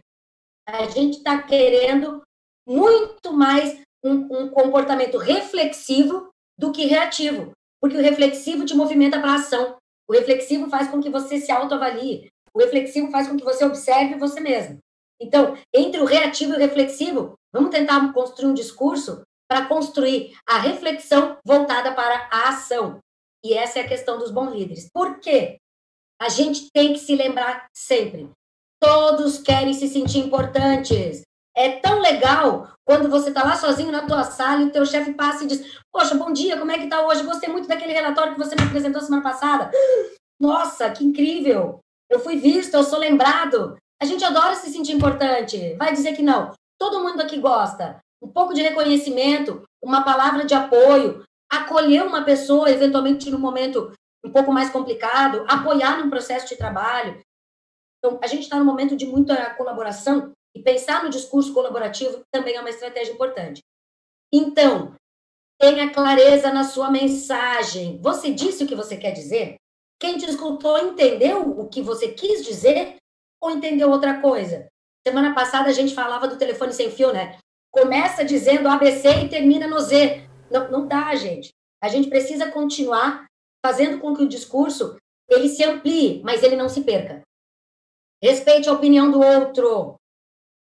A 0.67 0.87
gente 0.87 1.17
está 1.17 1.41
querendo 1.41 2.21
muito 2.63 3.33
mais 3.33 3.81
um, 4.05 4.11
um, 4.29 4.49
comportamento 4.51 5.17
reflexivo 5.17 6.29
do 6.55 6.71
que 6.71 6.85
reativo, 6.85 7.53
porque 7.81 7.97
o 7.97 8.01
reflexivo 8.01 8.65
te 8.65 8.75
movimenta 8.75 9.19
para 9.19 9.31
a 9.31 9.35
ação. 9.37 9.77
O 10.07 10.13
reflexivo 10.13 10.69
faz 10.69 10.87
com 10.87 11.01
que 11.01 11.09
você 11.09 11.39
se 11.39 11.51
autoavalie. 11.51 12.29
O 12.53 12.59
reflexivo 12.59 13.09
faz 13.09 13.27
com 13.27 13.35
que 13.35 13.43
você 13.43 13.65
observe 13.65 14.13
você 14.13 14.39
mesmo. 14.39 14.77
Então, 15.19 15.57
entre 15.73 15.99
o 15.99 16.05
reativo 16.05 16.53
e 16.53 16.57
o 16.57 16.59
reflexivo, 16.59 17.33
vamos 17.51 17.71
tentar 17.71 18.13
construir 18.13 18.51
um 18.51 18.53
discurso 18.53 19.23
para 19.49 19.65
construir 19.65 20.37
a 20.47 20.59
reflexão 20.59 21.35
voltada 21.43 21.95
para 21.95 22.29
a 22.31 22.49
ação. 22.49 22.99
E 23.43 23.55
essa 23.55 23.79
é 23.79 23.81
a 23.81 23.87
questão 23.87 24.19
dos 24.19 24.29
bons 24.29 24.53
líderes. 24.53 24.87
Por 24.93 25.19
quê? 25.19 25.57
A 26.21 26.27
gente 26.27 26.69
tem 26.73 26.93
que 26.93 26.99
se 26.99 27.15
lembrar 27.15 27.65
sempre. 27.73 28.29
Todos 28.81 29.37
querem 29.39 29.73
se 29.73 29.87
sentir 29.87 30.19
importantes. 30.19 31.21
É 31.55 31.79
tão 31.79 31.99
legal 31.99 32.69
quando 32.85 33.09
você 33.09 33.29
está 33.29 33.43
lá 33.43 33.55
sozinho 33.55 33.91
na 33.91 34.05
tua 34.05 34.23
sala 34.23 34.61
e 34.61 34.65
o 34.65 34.71
teu 34.71 34.85
chefe 34.85 35.13
passa 35.13 35.43
e 35.43 35.47
diz: 35.47 35.79
Poxa, 35.91 36.15
bom 36.15 36.31
dia, 36.31 36.57
como 36.57 36.71
é 36.71 36.77
que 36.77 36.85
está 36.85 37.05
hoje? 37.05 37.23
Gostei 37.23 37.49
muito 37.49 37.67
daquele 37.67 37.93
relatório 37.93 38.33
que 38.33 38.39
você 38.39 38.55
me 38.55 38.63
apresentou 38.63 39.01
semana 39.01 39.23
passada. 39.23 39.71
Nossa, 40.39 40.89
que 40.89 41.05
incrível! 41.05 41.79
Eu 42.09 42.19
fui 42.19 42.37
visto, 42.37 42.73
eu 42.73 42.83
sou 42.83 42.99
lembrado. 42.99 43.77
A 44.01 44.05
gente 44.05 44.23
adora 44.23 44.55
se 44.55 44.69
sentir 44.69 44.93
importante. 44.93 45.75
Vai 45.75 45.91
dizer 45.91 46.15
que 46.15 46.21
não. 46.21 46.51
Todo 46.77 47.03
mundo 47.03 47.21
aqui 47.21 47.39
gosta. 47.39 47.99
Um 48.21 48.27
pouco 48.27 48.53
de 48.53 48.61
reconhecimento, 48.61 49.63
uma 49.83 50.03
palavra 50.03 50.45
de 50.45 50.53
apoio, 50.53 51.23
acolher 51.51 52.03
uma 52.03 52.23
pessoa, 52.23 52.69
eventualmente 52.69 53.29
num 53.29 53.39
momento 53.39 53.91
um 54.23 54.31
pouco 54.31 54.51
mais 54.51 54.69
complicado, 54.69 55.45
apoiar 55.47 55.97
num 55.97 56.09
processo 56.09 56.47
de 56.47 56.57
trabalho. 56.57 57.21
Então, 57.97 58.19
a 58.21 58.27
gente 58.27 58.43
está 58.43 58.57
num 58.57 58.65
momento 58.65 58.95
de 58.95 59.05
muita 59.05 59.53
colaboração 59.55 60.31
e 60.55 60.61
pensar 60.61 61.03
no 61.03 61.09
discurso 61.09 61.53
colaborativo 61.53 62.21
também 62.31 62.55
é 62.55 62.59
uma 62.59 62.69
estratégia 62.69 63.13
importante. 63.13 63.61
Então, 64.33 64.95
tenha 65.59 65.91
clareza 65.91 66.51
na 66.51 66.63
sua 66.63 66.89
mensagem. 66.89 67.99
Você 68.01 68.33
disse 68.33 68.63
o 68.63 68.67
que 68.67 68.75
você 68.75 68.95
quer 68.95 69.11
dizer? 69.11 69.55
Quem 69.99 70.17
te 70.17 70.25
escutou 70.25 70.77
entendeu 70.77 71.41
o 71.59 71.67
que 71.67 71.81
você 71.81 72.09
quis 72.09 72.45
dizer 72.45 72.95
ou 73.41 73.51
entendeu 73.51 73.89
outra 73.89 74.21
coisa? 74.21 74.67
Semana 75.05 75.33
passada 75.33 75.69
a 75.69 75.73
gente 75.73 75.93
falava 75.93 76.27
do 76.27 76.37
telefone 76.37 76.71
sem 76.71 76.89
fio, 76.89 77.11
né? 77.11 77.37
Começa 77.71 78.23
dizendo 78.23 78.69
ABC 78.69 79.09
e 79.23 79.29
termina 79.29 79.67
no 79.67 79.79
Z. 79.79 80.27
Não, 80.49 80.71
não 80.71 80.87
dá, 80.87 81.13
gente. 81.15 81.49
A 81.83 81.87
gente 81.89 82.09
precisa 82.09 82.49
continuar 82.51 83.25
fazendo 83.65 83.99
com 83.99 84.15
que 84.15 84.23
o 84.23 84.27
discurso 84.27 84.95
ele 85.29 85.47
se 85.47 85.63
amplie, 85.63 86.21
mas 86.23 86.43
ele 86.43 86.55
não 86.55 86.69
se 86.69 86.81
perca. 86.81 87.21
Respeite 88.21 88.67
a 88.69 88.73
opinião 88.73 89.11
do 89.11 89.21
outro. 89.21 89.95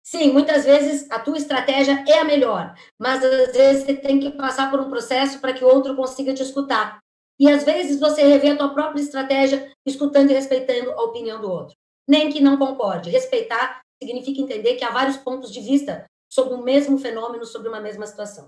Sim, 0.04 0.32
muitas 0.32 0.66
vezes 0.66 1.10
a 1.10 1.20
tua 1.20 1.38
estratégia 1.38 2.04
é 2.08 2.20
a 2.20 2.24
melhor, 2.24 2.76
mas 3.00 3.24
às 3.24 3.56
vezes 3.56 3.86
você 3.86 3.96
tem 3.96 4.20
que 4.20 4.32
passar 4.32 4.70
por 4.70 4.80
um 4.80 4.90
processo 4.90 5.40
para 5.40 5.54
que 5.54 5.64
o 5.64 5.68
outro 5.68 5.96
consiga 5.96 6.34
te 6.34 6.44
escutar. 6.44 7.00
E 7.40 7.50
às 7.50 7.64
vezes 7.64 8.00
você 8.00 8.24
revê 8.24 8.50
a 8.50 8.58
tua 8.58 8.74
própria 8.74 9.02
estratégia 9.02 9.72
escutando 9.86 10.32
e 10.32 10.34
respeitando 10.34 10.92
a 10.92 11.04
opinião 11.04 11.42
do 11.42 11.50
outro 11.50 11.76
nem 12.08 12.32
que 12.32 12.42
não 12.42 12.58
concorde. 12.58 13.10
Respeitar 13.10 13.82
significa 14.02 14.42
entender 14.42 14.76
que 14.76 14.84
há 14.84 14.92
vários 14.92 15.18
pontos 15.18 15.52
de 15.52 15.62
vista 15.62 16.06
sobre 16.30 16.54
o 16.54 16.62
mesmo 16.62 16.98
fenômeno, 16.98 17.46
sobre 17.46 17.70
uma 17.70 17.80
mesma 17.80 18.06
situação. 18.06 18.48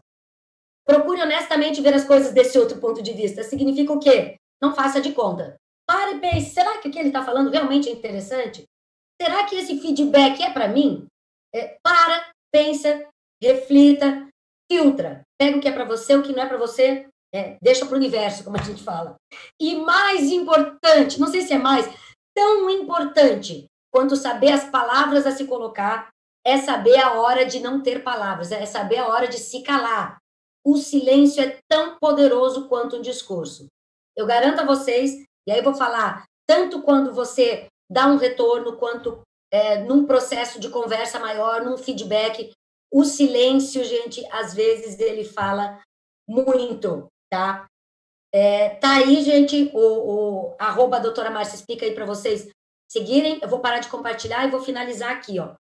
Procure 0.88 1.22
honestamente 1.22 1.82
ver 1.82 1.94
as 1.94 2.06
coisas 2.06 2.34
desse 2.34 2.58
outro 2.58 2.80
ponto 2.80 3.04
de 3.04 3.12
vista. 3.12 3.44
Significa 3.44 3.92
o 3.92 4.00
quê? 4.00 4.38
Não 4.62 4.74
faça 4.74 5.02
de 5.02 5.12
conta. 5.12 5.58
Pare 5.86 6.16
e 6.16 6.20
pense: 6.20 6.52
será 6.52 6.78
que 6.78 6.88
o 6.88 6.92
que 6.92 6.98
ele 6.98 7.10
está 7.10 7.24
falando 7.24 7.52
realmente 7.52 7.90
é 7.90 7.92
interessante? 7.92 8.64
Será 9.22 9.44
que 9.46 9.56
esse 9.56 9.80
feedback 9.80 10.42
é 10.42 10.52
para 10.52 10.68
mim? 10.68 11.06
É, 11.54 11.78
para, 11.84 12.32
pensa, 12.52 13.06
reflita, 13.42 14.28
filtra. 14.72 15.22
Pega 15.38 15.58
o 15.58 15.62
que 15.62 15.68
é 15.68 15.72
para 15.72 15.86
você, 15.86 16.16
o 16.16 16.24
que 16.24 16.34
não 16.34 16.44
é 16.44 16.48
para 16.48 16.58
você, 16.58 17.08
é, 17.34 17.58
deixa 17.62 17.86
para 17.86 17.96
o 17.96 17.98
universo, 17.98 18.44
como 18.44 18.58
a 18.58 18.64
gente 18.64 18.84
fala. 18.84 19.16
E 19.60 19.76
mais 19.76 20.32
importante, 20.32 21.20
não 21.20 21.28
sei 21.28 21.42
se 21.42 21.54
é 21.54 21.58
mais, 21.58 21.88
tão 22.36 22.70
importante 22.70 23.66
quanto 23.92 24.16
saber 24.16 24.52
as 24.52 24.70
palavras 24.70 25.26
a 25.26 25.32
se 25.32 25.46
colocar 25.46 26.10
é 26.46 26.58
saber 26.58 26.98
a 26.98 27.14
hora 27.14 27.46
de 27.46 27.60
não 27.60 27.82
ter 27.82 28.04
palavras, 28.04 28.52
é 28.52 28.66
saber 28.66 29.00
a 29.00 29.08
hora 29.08 29.28
de 29.28 29.38
se 29.38 29.62
calar. 29.64 30.18
O 30.68 30.76
silêncio 30.76 31.42
é 31.42 31.58
tão 31.70 31.98
poderoso 31.98 32.68
quanto 32.68 32.98
um 32.98 33.02
discurso. 33.02 33.68
Eu 34.18 34.26
garanto 34.26 34.60
a 34.60 34.66
vocês, 34.66 35.24
e 35.48 35.50
aí 35.50 35.62
vou 35.62 35.74
falar 35.74 36.26
tanto 36.46 36.82
quando 36.82 37.14
você 37.14 37.68
dá 37.90 38.08
um 38.08 38.18
retorno, 38.18 38.76
quanto 38.76 39.22
é, 39.50 39.80
num 39.86 40.06
processo 40.06 40.60
de 40.60 40.70
conversa 40.70 41.20
maior, 41.20 41.64
num 41.64 41.78
feedback. 41.78 42.52
O 42.92 43.06
silêncio, 43.06 43.82
gente, 43.86 44.22
às 44.30 44.54
vezes 44.54 45.00
ele 45.00 45.24
fala 45.24 45.82
muito, 46.28 47.08
tá? 47.32 47.66
É, 48.34 48.72
tá 48.72 48.98
aí, 48.98 49.24
gente, 49.24 49.72
o, 49.74 49.80
o 50.52 50.56
arroba 50.60 51.00
doutora 51.00 51.32
Márcia 51.32 51.56
explica 51.56 51.86
aí 51.86 51.96
para 51.96 52.06
vocês 52.06 52.50
seguirem. 52.92 53.40
Eu 53.42 53.48
vou 53.48 53.62
parar 53.62 53.80
de 53.80 53.88
compartilhar 53.88 54.46
e 54.46 54.52
vou 54.52 54.60
finalizar 54.60 55.16
aqui, 55.16 55.40
ó. 55.40 55.56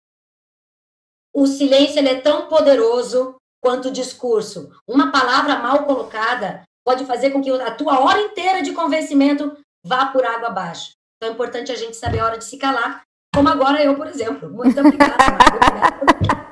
O 1.32 1.46
silêncio 1.46 2.00
ele 2.00 2.10
é 2.10 2.22
tão 2.22 2.50
poderoso 2.50 3.36
quanto 3.62 3.92
discurso. 3.92 4.72
Uma 4.88 5.12
palavra 5.12 5.60
mal 5.60 5.86
colocada 5.86 6.64
pode 6.86 7.06
fazer 7.06 7.32
com 7.32 7.42
que 7.42 7.50
a 7.50 7.72
tua 7.72 8.00
hora 8.00 8.22
inteira 8.22 8.62
de 8.62 8.74
convencimento 8.74 9.58
vá 9.86 10.08
por 10.08 10.24
água 10.26 10.50
abaixo. 10.50 10.92
Então 11.18 11.30
é 11.30 11.34
importante 11.34 11.72
a 11.72 11.76
gente 11.76 11.96
saber 11.96 12.20
a 12.20 12.26
hora 12.26 12.38
de 12.38 12.46
se 12.46 12.58
calar, 12.58 13.02
como 13.34 13.50
agora 13.50 13.84
eu, 13.84 13.96
por 13.96 14.08
exemplo. 14.08 14.50
Muito 14.50 14.80
obrigada. 14.80 15.16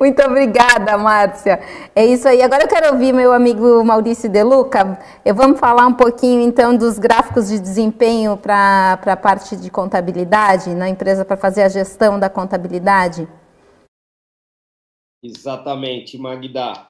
Muito 0.00 0.22
obrigada, 0.22 0.96
Márcia. 0.96 1.60
É 1.94 2.04
isso 2.04 2.26
aí. 2.26 2.42
Agora 2.42 2.64
eu 2.64 2.68
quero 2.68 2.92
ouvir 2.92 3.12
meu 3.12 3.32
amigo 3.32 3.84
Maurício 3.84 4.28
De 4.28 4.42
Luca. 4.42 4.98
Eu 5.24 5.34
vamos 5.34 5.60
falar 5.60 5.86
um 5.86 5.92
pouquinho 5.92 6.40
então 6.40 6.74
dos 6.74 6.98
gráficos 6.98 7.48
de 7.48 7.58
desempenho 7.58 8.36
para 8.36 8.98
a 9.04 9.16
parte 9.16 9.56
de 9.56 9.70
contabilidade 9.70 10.74
na 10.74 10.88
empresa 10.88 11.24
para 11.24 11.36
fazer 11.36 11.62
a 11.62 11.68
gestão 11.68 12.18
da 12.18 12.30
contabilidade. 12.30 13.28
Exatamente, 15.22 16.16
Magda. 16.18 16.86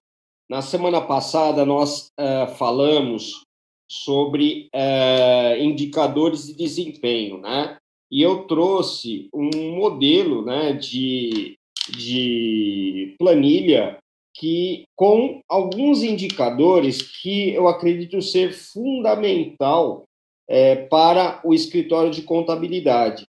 Na 0.48 0.62
semana 0.62 1.00
passada 1.00 1.64
nós 1.64 2.08
uh, 2.18 2.46
falamos 2.56 3.44
sobre 3.90 4.68
uh, 4.74 5.62
indicadores 5.62 6.46
de 6.46 6.54
desempenho, 6.54 7.38
né? 7.38 7.76
E 8.10 8.22
eu 8.22 8.44
trouxe 8.46 9.28
um 9.32 9.76
modelo, 9.76 10.44
né, 10.44 10.72
de 10.72 11.56
de 11.90 13.14
planilha 13.18 13.98
que 14.34 14.84
com 14.96 15.40
alguns 15.48 16.02
indicadores 16.02 17.02
que 17.20 17.50
eu 17.50 17.66
acredito 17.68 18.22
ser 18.22 18.52
fundamental 18.52 20.04
é, 20.48 20.76
para 20.76 21.40
o 21.44 21.52
escritório 21.52 22.10
de 22.10 22.22
contabilidade. 22.22 23.26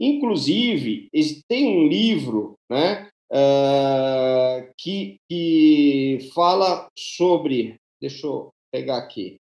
Inclusive, 0.00 1.08
tem 1.48 1.66
um 1.66 1.88
livro 1.88 2.54
né, 2.70 3.08
uh, 3.32 4.72
que, 4.76 5.16
que 5.28 6.30
fala 6.34 6.88
sobre. 6.96 7.76
Deixa 8.00 8.26
eu 8.26 8.50
pegar 8.70 8.98
aqui 8.98 9.36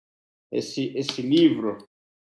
esse, 0.51 0.93
esse 0.95 1.21
livro. 1.21 1.77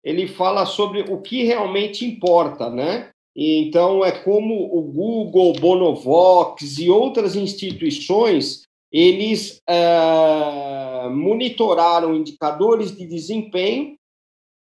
Ele 0.04 0.28
fala 0.28 0.64
sobre 0.64 1.02
o 1.02 1.20
que 1.20 1.42
realmente 1.42 2.04
importa, 2.04 2.70
né? 2.70 3.11
Então, 3.36 4.04
é 4.04 4.11
como 4.11 4.76
o 4.76 4.82
Google, 4.82 5.52
Bonovox 5.61 6.78
e 6.78 6.90
outras 6.90 7.36
instituições, 7.36 8.62
eles 8.90 9.61
é, 9.68 11.09
monitoraram 11.09 12.14
indicadores 12.14 12.96
de 12.96 13.06
desempenho 13.06 13.96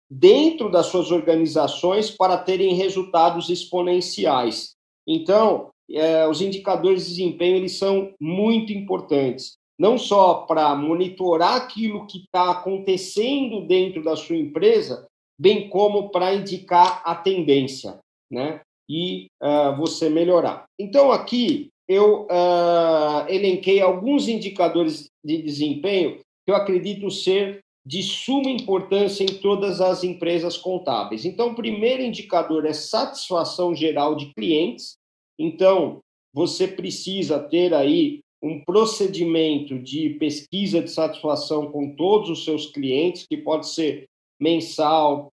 dentro 0.09 0.69
das 0.69 0.87
suas 0.87 1.11
organizações 1.11 2.11
para 2.11 2.37
terem 2.37 2.75
resultados 2.75 3.49
exponenciais. 3.49 4.73
Então, 5.07 5.69
é, 5.95 6.27
os 6.27 6.41
indicadores 6.41 7.03
de 7.03 7.09
desempenho 7.09 7.57
eles 7.57 7.77
são 7.77 8.13
muito 8.19 8.71
importantes, 8.71 9.57
não 9.79 9.97
só 9.97 10.45
para 10.45 10.75
monitorar 10.75 11.55
aquilo 11.55 12.07
que 12.07 12.19
está 12.19 12.51
acontecendo 12.51 13.65
dentro 13.67 14.03
da 14.03 14.15
sua 14.15 14.35
empresa, 14.35 15.07
bem 15.39 15.69
como 15.69 16.09
para 16.09 16.35
indicar 16.35 17.01
a 17.03 17.15
tendência 17.15 17.99
né? 18.31 18.61
E 18.89 19.27
uh, 19.43 19.75
você 19.75 20.09
melhorar. 20.09 20.65
Então, 20.79 21.11
aqui 21.11 21.69
eu 21.87 22.23
uh, 22.23 23.27
elenquei 23.27 23.81
alguns 23.81 24.27
indicadores 24.27 25.09
de 25.23 25.41
desempenho 25.41 26.17
que 26.17 26.51
eu 26.51 26.55
acredito 26.55 27.11
ser 27.11 27.59
de 27.85 28.01
suma 28.01 28.49
importância 28.49 29.23
em 29.23 29.39
todas 29.39 29.81
as 29.81 30.03
empresas 30.03 30.55
contábeis. 30.55 31.25
Então, 31.25 31.49
o 31.49 31.55
primeiro 31.55 32.01
indicador 32.01 32.65
é 32.65 32.73
satisfação 32.73 33.75
geral 33.75 34.15
de 34.15 34.33
clientes. 34.33 34.95
Então, 35.41 36.01
você 36.31 36.67
precisa 36.67 37.39
ter 37.39 37.73
aí 37.73 38.21
um 38.43 38.63
procedimento 38.63 39.79
de 39.79 40.11
pesquisa 40.11 40.81
de 40.81 40.91
satisfação 40.91 41.71
com 41.71 41.95
todos 41.95 42.29
os 42.29 42.43
seus 42.43 42.67
clientes, 42.67 43.25
que 43.27 43.37
pode 43.37 43.67
ser 43.67 44.05
mensal, 44.39 45.31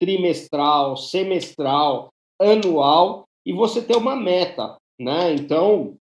trimestral, 0.00 0.96
semestral, 0.96 2.08
anual, 2.40 3.24
e 3.44 3.52
você 3.52 3.82
ter 3.82 3.96
uma 3.96 4.16
meta, 4.16 4.76
né? 4.98 5.34
Então, 5.34 5.96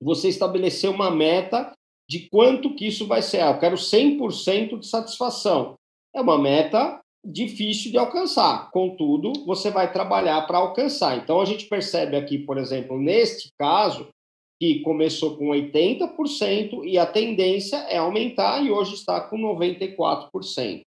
você 0.00 0.28
estabelecer 0.28 0.90
uma 0.90 1.10
meta 1.10 1.72
de 2.08 2.28
quanto 2.28 2.74
que 2.74 2.86
isso 2.86 3.06
vai 3.06 3.22
ser. 3.22 3.40
Ah, 3.40 3.50
eu 3.50 3.58
quero 3.58 3.76
100% 3.76 4.78
de 4.78 4.86
satisfação. 4.86 5.74
É 6.14 6.20
uma 6.20 6.38
meta 6.38 7.00
difícil 7.24 7.90
de 7.90 7.98
alcançar. 7.98 8.70
Contudo, 8.70 9.32
você 9.44 9.70
vai 9.70 9.92
trabalhar 9.92 10.42
para 10.46 10.58
alcançar. 10.58 11.16
Então, 11.16 11.40
a 11.40 11.44
gente 11.44 11.66
percebe 11.66 12.16
aqui, 12.16 12.38
por 12.38 12.58
exemplo, 12.58 12.98
neste 12.98 13.50
caso, 13.58 14.08
que 14.60 14.80
começou 14.80 15.36
com 15.36 15.48
80% 15.48 16.84
e 16.84 16.98
a 16.98 17.06
tendência 17.06 17.76
é 17.88 17.98
aumentar 17.98 18.62
e 18.64 18.70
hoje 18.70 18.94
está 18.94 19.20
com 19.20 19.36
94%. 19.38 20.82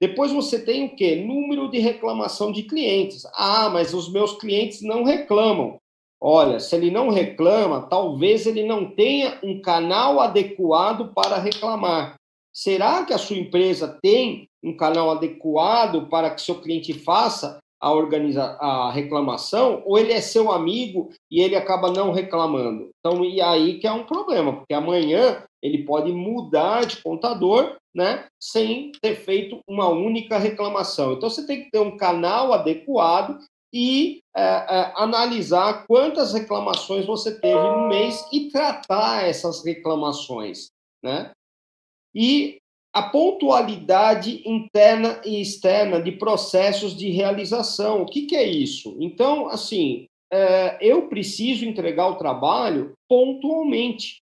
Depois 0.00 0.32
você 0.32 0.64
tem 0.64 0.86
o 0.86 0.96
quê? 0.96 1.16
Número 1.16 1.68
de 1.70 1.78
reclamação 1.78 2.50
de 2.50 2.62
clientes. 2.62 3.22
Ah, 3.34 3.68
mas 3.68 3.92
os 3.92 4.10
meus 4.10 4.38
clientes 4.38 4.80
não 4.80 5.04
reclamam. 5.04 5.78
Olha, 6.22 6.60
se 6.60 6.74
ele 6.76 6.90
não 6.90 7.10
reclama, 7.10 7.82
talvez 7.88 8.46
ele 8.46 8.64
não 8.64 8.94
tenha 8.94 9.38
um 9.42 9.60
canal 9.60 10.20
adequado 10.20 11.12
para 11.12 11.38
reclamar. 11.38 12.14
Será 12.52 13.04
que 13.04 13.12
a 13.12 13.18
sua 13.18 13.36
empresa 13.36 13.98
tem 14.02 14.49
um 14.62 14.76
canal 14.76 15.10
adequado 15.10 16.08
para 16.08 16.30
que 16.30 16.42
seu 16.42 16.60
cliente 16.60 16.92
faça 16.92 17.58
a, 17.80 17.92
organiza 17.92 18.42
a 18.60 18.90
reclamação? 18.90 19.82
Ou 19.86 19.98
ele 19.98 20.12
é 20.12 20.20
seu 20.20 20.52
amigo 20.52 21.10
e 21.30 21.40
ele 21.40 21.56
acaba 21.56 21.90
não 21.90 22.12
reclamando? 22.12 22.90
Então, 22.98 23.24
e 23.24 23.40
aí 23.40 23.78
que 23.78 23.86
é 23.86 23.92
um 23.92 24.04
problema, 24.04 24.56
porque 24.56 24.74
amanhã 24.74 25.42
ele 25.62 25.84
pode 25.84 26.12
mudar 26.12 26.86
de 26.86 27.02
contador, 27.02 27.76
né, 27.94 28.26
sem 28.40 28.92
ter 29.02 29.16
feito 29.16 29.60
uma 29.68 29.88
única 29.88 30.38
reclamação. 30.38 31.12
Então, 31.12 31.28
você 31.28 31.46
tem 31.46 31.64
que 31.64 31.70
ter 31.70 31.80
um 31.80 31.96
canal 31.96 32.52
adequado 32.52 33.38
e 33.72 34.20
é, 34.36 34.42
é, 34.42 34.92
analisar 34.96 35.86
quantas 35.86 36.32
reclamações 36.32 37.06
você 37.06 37.38
teve 37.38 37.60
no 37.60 37.88
mês 37.88 38.24
e 38.32 38.48
tratar 38.48 39.24
essas 39.24 39.64
reclamações, 39.64 40.70
né? 41.02 41.30
E 42.14 42.58
a 42.92 43.02
pontualidade 43.02 44.42
interna 44.44 45.20
e 45.24 45.40
externa 45.40 46.00
de 46.00 46.12
processos 46.12 46.96
de 46.96 47.10
realização. 47.10 48.02
O 48.02 48.06
que, 48.06 48.26
que 48.26 48.34
é 48.34 48.44
isso? 48.44 48.96
Então, 49.00 49.48
assim, 49.48 50.06
é, 50.32 50.78
eu 50.80 51.08
preciso 51.08 51.64
entregar 51.64 52.08
o 52.08 52.16
trabalho 52.16 52.92
pontualmente. 53.08 54.18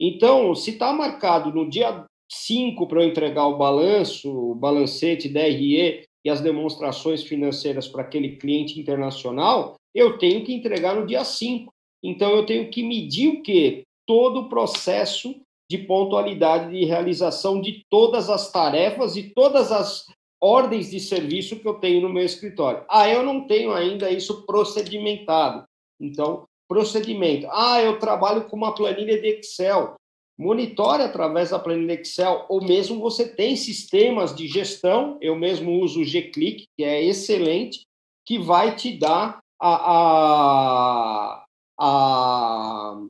Então, 0.00 0.54
se 0.54 0.70
está 0.70 0.92
marcado 0.92 1.52
no 1.52 1.68
dia 1.68 2.04
5 2.30 2.86
para 2.86 3.02
eu 3.02 3.08
entregar 3.08 3.46
o 3.46 3.58
balanço, 3.58 4.30
o 4.30 4.54
balancete 4.54 5.28
DRE 5.28 6.04
e 6.24 6.30
as 6.30 6.40
demonstrações 6.40 7.22
financeiras 7.24 7.88
para 7.88 8.02
aquele 8.02 8.36
cliente 8.36 8.78
internacional, 8.78 9.74
eu 9.94 10.16
tenho 10.18 10.44
que 10.44 10.54
entregar 10.54 10.94
no 10.94 11.06
dia 11.06 11.24
5. 11.24 11.72
Então, 12.04 12.30
eu 12.34 12.46
tenho 12.46 12.70
que 12.70 12.82
medir 12.82 13.28
o 13.28 13.42
quê? 13.42 13.82
Todo 14.06 14.40
o 14.40 14.48
processo 14.48 15.40
de 15.72 15.78
pontualidade 15.86 16.70
de 16.70 16.84
realização 16.84 17.60
de 17.60 17.84
todas 17.88 18.28
as 18.28 18.52
tarefas 18.52 19.16
e 19.16 19.30
todas 19.34 19.72
as 19.72 20.06
ordens 20.38 20.90
de 20.90 21.00
serviço 21.00 21.58
que 21.58 21.66
eu 21.66 21.74
tenho 21.74 22.02
no 22.02 22.12
meu 22.12 22.24
escritório. 22.24 22.84
Ah, 22.90 23.08
eu 23.08 23.22
não 23.22 23.46
tenho 23.46 23.72
ainda 23.72 24.10
isso 24.10 24.44
procedimentado. 24.44 25.64
Então, 25.98 26.44
procedimento. 26.68 27.46
Ah, 27.50 27.80
eu 27.80 27.98
trabalho 27.98 28.44
com 28.44 28.56
uma 28.56 28.74
planilha 28.74 29.20
de 29.20 29.28
Excel 29.28 29.94
monitore 30.38 31.02
através 31.02 31.50
da 31.50 31.58
planilha 31.58 32.00
Excel, 32.00 32.46
ou 32.48 32.62
mesmo 32.62 33.00
você 33.00 33.28
tem 33.28 33.54
sistemas 33.54 34.34
de 34.34 34.48
gestão, 34.48 35.16
eu 35.20 35.36
mesmo 35.36 35.80
uso 35.80 36.00
o 36.00 36.04
G-Click, 36.04 36.64
que 36.76 36.84
é 36.84 37.02
excelente, 37.02 37.82
que 38.26 38.38
vai 38.38 38.74
te 38.74 38.98
dar 38.98 39.38
a, 39.60 39.92
a, 39.92 41.44
a, 41.78 43.00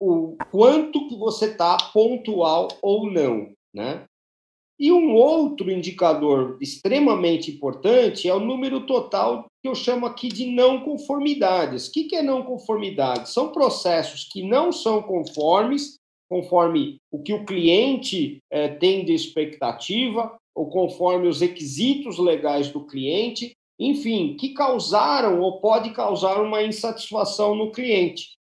o 0.00 0.36
quanto 0.50 1.08
que 1.08 1.16
você 1.16 1.46
está 1.46 1.76
pontual 1.92 2.68
ou 2.82 3.10
não, 3.10 3.52
né? 3.74 4.04
E 4.78 4.92
um 4.92 5.12
outro 5.12 5.70
indicador 5.72 6.56
extremamente 6.60 7.50
importante 7.50 8.28
é 8.28 8.34
o 8.34 8.38
número 8.38 8.86
total 8.86 9.46
que 9.60 9.68
eu 9.68 9.74
chamo 9.74 10.06
aqui 10.06 10.28
de 10.28 10.46
não 10.46 10.84
conformidades. 10.84 11.88
O 11.88 11.92
que 11.92 12.14
é 12.14 12.22
não 12.22 12.44
conformidade? 12.44 13.28
São 13.28 13.50
processos 13.50 14.28
que 14.30 14.40
não 14.40 14.70
são 14.70 15.02
conformes 15.02 15.98
conforme 16.28 16.98
o 17.10 17.22
que 17.22 17.32
o 17.32 17.44
cliente 17.44 18.38
é, 18.50 18.68
tem 18.68 19.04
de 19.04 19.14
expectativa, 19.14 20.36
ou 20.54 20.68
conforme 20.68 21.26
os 21.26 21.40
requisitos 21.40 22.18
legais 22.18 22.70
do 22.70 22.84
cliente, 22.86 23.52
enfim, 23.78 24.36
que 24.36 24.50
causaram 24.50 25.40
ou 25.40 25.60
pode 25.60 25.90
causar 25.90 26.42
uma 26.42 26.62
insatisfação 26.62 27.54
no 27.54 27.70
cliente. 27.70 28.37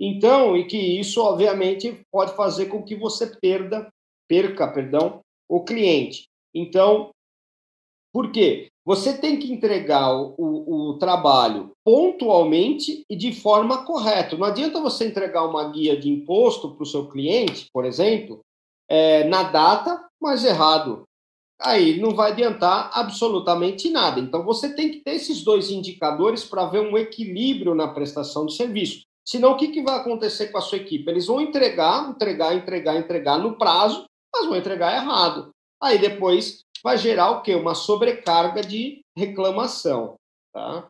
Então, 0.00 0.56
e 0.56 0.64
que 0.64 0.78
isso 0.78 1.20
obviamente 1.20 2.00
pode 2.10 2.34
fazer 2.34 2.66
com 2.66 2.82
que 2.82 2.96
você 2.96 3.26
perda, 3.26 3.92
perca, 4.26 4.66
perdão, 4.66 5.20
o 5.46 5.62
cliente. 5.62 6.24
Então, 6.54 7.10
por 8.10 8.32
quê? 8.32 8.68
Você 8.84 9.18
tem 9.18 9.38
que 9.38 9.52
entregar 9.52 10.10
o, 10.16 10.34
o, 10.38 10.98
trabalho 10.98 11.72
pontualmente 11.84 13.04
e 13.10 13.14
de 13.14 13.30
forma 13.30 13.84
correta. 13.84 14.36
Não 14.36 14.46
adianta 14.46 14.80
você 14.80 15.06
entregar 15.06 15.44
uma 15.44 15.70
guia 15.70 15.96
de 16.00 16.10
imposto 16.10 16.74
para 16.74 16.82
o 16.82 16.86
seu 16.86 17.08
cliente, 17.08 17.66
por 17.72 17.84
exemplo, 17.84 18.40
é, 18.88 19.24
na 19.24 19.44
data, 19.44 20.08
mas 20.20 20.44
errado. 20.44 21.04
Aí 21.60 22.00
não 22.00 22.14
vai 22.14 22.32
adiantar 22.32 22.90
absolutamente 22.94 23.90
nada. 23.90 24.18
Então 24.18 24.42
você 24.44 24.74
tem 24.74 24.90
que 24.90 25.00
ter 25.00 25.12
esses 25.12 25.44
dois 25.44 25.70
indicadores 25.70 26.42
para 26.42 26.64
ver 26.64 26.80
um 26.80 26.96
equilíbrio 26.96 27.74
na 27.74 27.86
prestação 27.86 28.46
de 28.46 28.56
serviço. 28.56 29.02
Senão, 29.26 29.52
o 29.52 29.56
que, 29.56 29.68
que 29.68 29.82
vai 29.82 29.98
acontecer 29.98 30.48
com 30.48 30.58
a 30.58 30.62
sua 30.62 30.78
equipe? 30.78 31.08
Eles 31.10 31.26
vão 31.26 31.40
entregar, 31.40 32.10
entregar, 32.10 32.54
entregar, 32.54 32.96
entregar 32.96 33.38
no 33.38 33.56
prazo, 33.56 34.04
mas 34.32 34.46
vão 34.46 34.56
entregar 34.56 34.94
errado. 34.94 35.50
Aí 35.82 35.98
depois 35.98 36.64
vai 36.82 36.96
gerar 36.98 37.30
o 37.30 37.42
quê? 37.42 37.54
Uma 37.54 37.74
sobrecarga 37.74 38.62
de 38.62 39.02
reclamação. 39.16 40.16
Tá? 40.52 40.88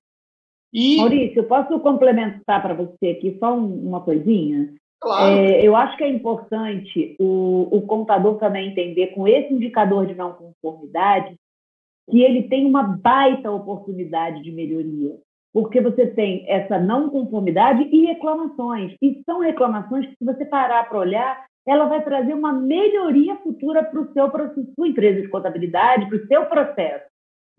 E... 0.72 0.96
Maurício, 0.98 1.44
posso 1.44 1.78
complementar 1.80 2.62
para 2.62 2.74
você 2.74 3.08
aqui 3.08 3.36
só 3.38 3.54
uma 3.56 4.00
coisinha? 4.00 4.74
Claro. 5.00 5.34
É, 5.34 5.66
eu 5.66 5.74
acho 5.74 5.96
que 5.96 6.04
é 6.04 6.08
importante 6.08 7.16
o, 7.18 7.68
o 7.70 7.82
contador 7.82 8.38
também 8.38 8.68
entender, 8.68 9.08
com 9.08 9.26
esse 9.26 9.52
indicador 9.52 10.06
de 10.06 10.14
não 10.14 10.32
conformidade, 10.32 11.34
que 12.10 12.22
ele 12.22 12.48
tem 12.48 12.66
uma 12.66 12.82
baita 12.82 13.50
oportunidade 13.50 14.42
de 14.42 14.52
melhoria. 14.52 15.18
Porque 15.52 15.80
você 15.80 16.06
tem 16.06 16.44
essa 16.48 16.78
não 16.78 17.10
conformidade 17.10 17.82
e 17.82 18.06
reclamações. 18.06 18.94
E 19.02 19.20
são 19.24 19.40
reclamações 19.40 20.06
que, 20.06 20.16
se 20.16 20.24
você 20.24 20.44
parar 20.44 20.88
para 20.88 20.98
olhar, 20.98 21.44
ela 21.66 21.86
vai 21.86 22.02
trazer 22.02 22.34
uma 22.34 22.52
melhoria 22.52 23.36
futura 23.36 23.84
para 23.84 24.00
o 24.00 24.12
seu 24.12 24.30
para 24.30 24.54
sua 24.54 24.88
empresa 24.88 25.20
de 25.20 25.28
contabilidade, 25.28 26.06
para 26.06 26.16
o 26.16 26.26
seu 26.26 26.46
processo. 26.46 27.04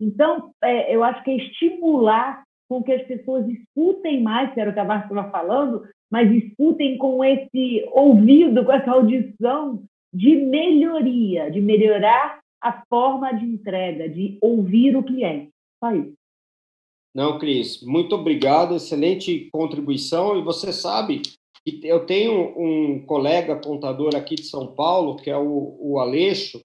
Então, 0.00 0.52
é, 0.62 0.94
eu 0.94 1.04
acho 1.04 1.22
que 1.22 1.30
é 1.30 1.36
estimular 1.36 2.42
com 2.68 2.82
que 2.82 2.92
as 2.92 3.02
pessoas 3.02 3.46
escutem 3.48 4.22
mais, 4.22 4.52
que 4.52 4.60
era 4.60 4.70
o 4.70 4.72
que 4.72 4.80
a 4.80 4.84
Márcia 4.84 5.08
estava 5.08 5.30
falando, 5.30 5.86
mas 6.10 6.30
escutem 6.30 6.98
com 6.98 7.22
esse 7.24 7.86
ouvido, 7.92 8.64
com 8.64 8.72
essa 8.72 8.90
audição 8.90 9.82
de 10.12 10.36
melhoria, 10.36 11.50
de 11.50 11.60
melhorar 11.60 12.40
a 12.60 12.82
forma 12.88 13.32
de 13.32 13.44
entrega, 13.44 14.08
de 14.08 14.38
ouvir 14.40 14.96
o 14.96 15.02
cliente. 15.02 15.50
Só 15.82 15.92
isso. 15.92 16.14
Não, 17.14 17.38
Cris, 17.38 17.82
muito 17.82 18.14
obrigado, 18.14 18.74
excelente 18.74 19.48
contribuição. 19.52 20.38
E 20.38 20.42
você 20.42 20.72
sabe 20.72 21.22
eu 21.84 22.04
tenho 22.04 22.58
um 22.58 23.06
colega 23.06 23.54
contador 23.56 24.16
aqui 24.16 24.34
de 24.34 24.44
São 24.44 24.74
Paulo, 24.74 25.16
que 25.16 25.30
é 25.30 25.38
o, 25.38 25.76
o 25.78 26.00
Aleixo, 26.00 26.60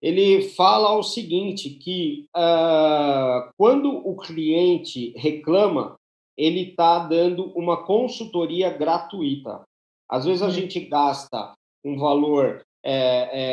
ele 0.00 0.42
fala 0.50 0.96
o 0.96 1.02
seguinte, 1.02 1.70
que 1.70 2.26
uh, 2.36 3.50
quando 3.56 3.90
o 3.90 4.16
cliente 4.16 5.12
reclama, 5.16 5.96
ele 6.36 6.70
está 6.70 7.00
dando 7.00 7.46
uma 7.56 7.84
consultoria 7.84 8.70
gratuita. 8.70 9.62
Às 10.08 10.24
vezes 10.24 10.40
a 10.40 10.46
uhum. 10.46 10.52
gente 10.52 10.78
gasta 10.80 11.52
um 11.84 11.98
valor 11.98 12.64
é, 12.84 12.92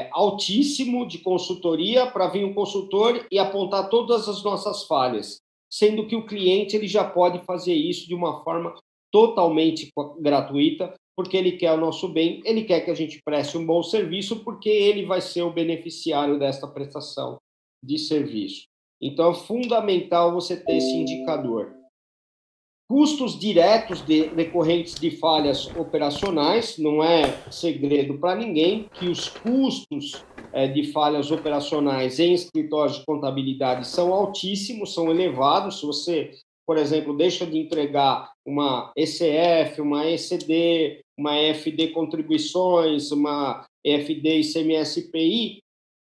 é, 0.03 0.09
altíssimo 0.11 1.07
de 1.07 1.17
consultoria 1.17 2.05
para 2.05 2.27
vir 2.27 2.45
um 2.45 2.53
consultor 2.53 3.25
e 3.31 3.39
apontar 3.39 3.89
todas 3.89 4.29
as 4.29 4.43
nossas 4.43 4.83
falhas, 4.83 5.39
sendo 5.75 6.07
que 6.07 6.15
o 6.15 6.25
cliente 6.25 6.73
ele 6.73 6.87
já 6.87 7.03
pode 7.03 7.43
fazer 7.43 7.73
isso 7.73 8.07
de 8.07 8.15
uma 8.15 8.41
forma 8.45 8.73
totalmente 9.11 9.91
gratuita, 10.21 10.93
porque 11.17 11.35
ele 11.35 11.53
quer 11.53 11.73
o 11.73 11.77
nosso 11.77 12.07
bem, 12.07 12.41
ele 12.45 12.63
quer 12.63 12.79
que 12.79 12.91
a 12.91 12.95
gente 12.95 13.21
preste 13.25 13.57
um 13.57 13.65
bom 13.65 13.83
serviço, 13.83 14.41
porque 14.41 14.69
ele 14.69 15.05
vai 15.05 15.19
ser 15.19 15.41
o 15.41 15.51
beneficiário 15.51 16.39
desta 16.39 16.65
prestação 16.65 17.37
de 17.83 17.97
serviço. 17.97 18.63
Então, 19.01 19.31
é 19.31 19.33
fundamental 19.33 20.33
você 20.33 20.55
ter 20.55 20.77
esse 20.77 20.95
indicador. 20.95 21.73
Custos 22.87 23.39
diretos 23.39 24.05
de, 24.05 24.29
decorrentes 24.29 24.93
de 24.95 25.09
falhas 25.09 25.67
operacionais, 25.75 26.77
não 26.77 27.03
é 27.03 27.23
segredo 27.49 28.19
para 28.19 28.35
ninguém 28.35 28.87
que 28.93 29.07
os 29.07 29.27
custos 29.27 30.23
é, 30.53 30.67
de 30.67 30.91
falhas 30.91 31.31
operacionais 31.31 32.19
em 32.19 32.33
escritórios 32.33 32.99
de 32.99 33.05
contabilidade 33.05 33.87
são 33.87 34.13
altíssimos, 34.13 34.93
são 34.93 35.09
elevados. 35.09 35.79
Se 35.79 35.85
você 35.85 36.31
por 36.65 36.77
exemplo, 36.77 37.15
deixa 37.15 37.45
de 37.45 37.59
entregar 37.59 38.31
uma 38.43 38.91
ECF, 38.97 39.79
uma 39.81 40.05
ECD, 40.07 41.01
uma 41.17 41.37
EFD 41.37 41.89
contribuições, 41.89 43.11
uma 43.11 43.65
EFD 43.83 44.39
ICMS-PI, 44.39 45.59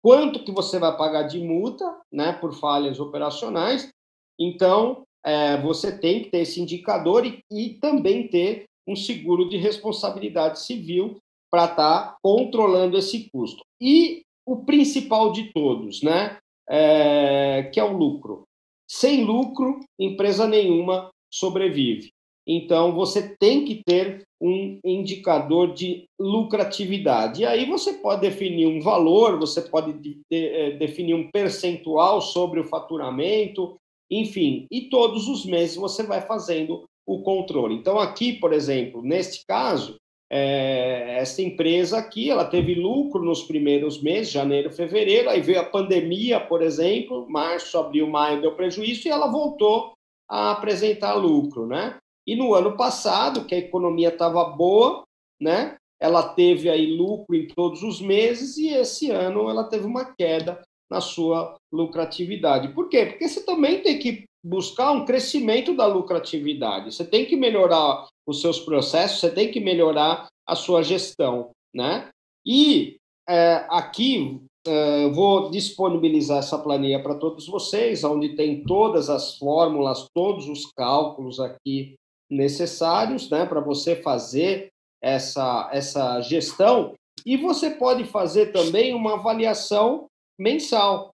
quanto 0.02 0.44
que 0.44 0.52
você 0.52 0.78
vai 0.78 0.96
pagar 0.96 1.24
de 1.24 1.40
multa, 1.40 1.84
né, 2.12 2.32
por 2.32 2.54
falhas 2.54 3.00
operacionais. 3.00 3.90
Então, 4.38 5.02
é, 5.26 5.60
você 5.60 5.98
tem 5.98 6.22
que 6.22 6.30
ter 6.30 6.38
esse 6.38 6.60
indicador 6.60 7.26
e, 7.26 7.40
e 7.50 7.70
também 7.74 8.28
ter 8.28 8.64
um 8.86 8.94
seguro 8.94 9.48
de 9.48 9.56
responsabilidade 9.56 10.60
civil 10.60 11.18
para 11.50 11.64
estar 11.64 11.76
tá 11.76 12.16
controlando 12.22 12.96
esse 12.96 13.28
custo. 13.30 13.64
E 13.80 14.22
o 14.46 14.64
principal 14.64 15.32
de 15.32 15.52
todos, 15.52 16.02
né, 16.02 16.38
é, 16.68 17.68
que 17.72 17.80
é 17.80 17.84
o 17.84 17.96
lucro. 17.96 18.44
Sem 18.88 19.24
lucro, 19.24 19.80
empresa 19.98 20.46
nenhuma 20.46 21.10
sobrevive. 21.28 22.10
Então, 22.46 22.92
você 22.92 23.34
tem 23.40 23.64
que 23.64 23.82
ter 23.84 24.22
um 24.40 24.78
indicador 24.84 25.74
de 25.74 26.04
lucratividade. 26.20 27.42
E 27.42 27.46
aí 27.46 27.64
você 27.64 27.94
pode 27.94 28.20
definir 28.20 28.66
um 28.66 28.80
valor, 28.80 29.36
você 29.38 29.62
pode 29.62 29.92
de, 29.94 30.20
de, 30.30 30.46
é, 30.46 30.70
definir 30.72 31.14
um 31.14 31.28
percentual 31.28 32.20
sobre 32.20 32.60
o 32.60 32.64
faturamento, 32.64 33.76
enfim, 34.10 34.66
e 34.70 34.82
todos 34.88 35.28
os 35.28 35.44
meses 35.44 35.76
você 35.76 36.02
vai 36.02 36.20
fazendo 36.20 36.84
o 37.06 37.22
controle. 37.22 37.74
Então, 37.74 37.98
aqui, 37.98 38.32
por 38.34 38.52
exemplo, 38.52 39.02
neste 39.02 39.44
caso, 39.46 39.96
é, 40.30 41.18
essa 41.18 41.40
empresa 41.40 41.98
aqui, 41.98 42.30
ela 42.30 42.44
teve 42.44 42.74
lucro 42.74 43.22
nos 43.22 43.44
primeiros 43.44 44.02
meses, 44.02 44.32
janeiro, 44.32 44.72
fevereiro, 44.72 45.30
aí 45.30 45.40
veio 45.40 45.60
a 45.60 45.64
pandemia, 45.64 46.40
por 46.40 46.62
exemplo, 46.62 47.28
março, 47.28 47.78
abril, 47.78 48.08
maio 48.08 48.40
deu 48.40 48.54
prejuízo 48.56 49.06
e 49.06 49.10
ela 49.10 49.28
voltou 49.28 49.92
a 50.28 50.52
apresentar 50.52 51.14
lucro, 51.14 51.66
né? 51.66 51.98
E 52.26 52.34
no 52.34 52.54
ano 52.54 52.76
passado, 52.76 53.44
que 53.44 53.54
a 53.54 53.58
economia 53.58 54.08
estava 54.08 54.44
boa, 54.44 55.04
né? 55.40 55.76
Ela 56.00 56.28
teve 56.30 56.68
aí 56.68 56.96
lucro 56.96 57.36
em 57.36 57.46
todos 57.46 57.82
os 57.84 58.00
meses 58.00 58.56
e 58.56 58.68
esse 58.68 59.10
ano 59.10 59.48
ela 59.48 59.64
teve 59.64 59.86
uma 59.86 60.12
queda 60.14 60.60
na 60.90 61.00
sua 61.00 61.56
lucratividade. 61.72 62.68
Por 62.68 62.88
quê? 62.88 63.06
Porque 63.06 63.28
você 63.28 63.44
também 63.44 63.82
tem 63.82 63.98
que 63.98 64.24
buscar 64.44 64.92
um 64.92 65.04
crescimento 65.04 65.74
da 65.74 65.86
lucratividade. 65.86 66.94
Você 66.94 67.04
tem 67.04 67.26
que 67.26 67.36
melhorar 67.36 68.06
os 68.26 68.40
seus 68.40 68.60
processos, 68.60 69.20
você 69.20 69.30
tem 69.30 69.50
que 69.50 69.60
melhorar 69.60 70.28
a 70.46 70.54
sua 70.54 70.82
gestão, 70.82 71.50
né? 71.74 72.08
E 72.46 72.96
é, 73.28 73.66
aqui 73.68 74.40
é, 74.66 75.08
vou 75.10 75.50
disponibilizar 75.50 76.38
essa 76.38 76.58
planilha 76.58 77.02
para 77.02 77.16
todos 77.16 77.46
vocês, 77.46 78.04
onde 78.04 78.36
tem 78.36 78.62
todas 78.64 79.10
as 79.10 79.36
fórmulas, 79.36 80.06
todos 80.14 80.48
os 80.48 80.66
cálculos 80.72 81.40
aqui 81.40 81.94
necessários, 82.30 83.30
né, 83.30 83.46
para 83.46 83.60
você 83.60 83.96
fazer 83.96 84.68
essa 85.02 85.70
essa 85.72 86.20
gestão. 86.20 86.94
E 87.24 87.36
você 87.36 87.70
pode 87.70 88.04
fazer 88.04 88.52
também 88.52 88.94
uma 88.94 89.14
avaliação 89.14 90.06
mensal, 90.38 91.10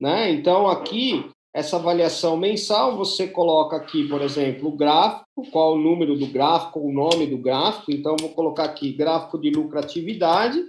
né? 0.00 0.30
Então 0.30 0.68
aqui 0.68 1.30
essa 1.56 1.76
avaliação 1.76 2.36
mensal, 2.36 2.98
você 2.98 3.26
coloca 3.26 3.76
aqui, 3.76 4.06
por 4.06 4.20
exemplo, 4.20 4.68
o 4.68 4.76
gráfico, 4.76 5.50
qual 5.50 5.72
o 5.72 5.78
número 5.78 6.14
do 6.14 6.26
gráfico, 6.26 6.80
o 6.80 6.92
nome 6.92 7.26
do 7.26 7.38
gráfico. 7.38 7.90
Então, 7.90 8.14
vou 8.20 8.34
colocar 8.34 8.64
aqui 8.64 8.92
gráfico 8.92 9.38
de 9.38 9.48
lucratividade. 9.48 10.62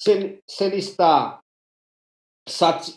Se 0.00 0.40
se 0.48 0.64
ele 0.64 0.76
está 0.76 1.40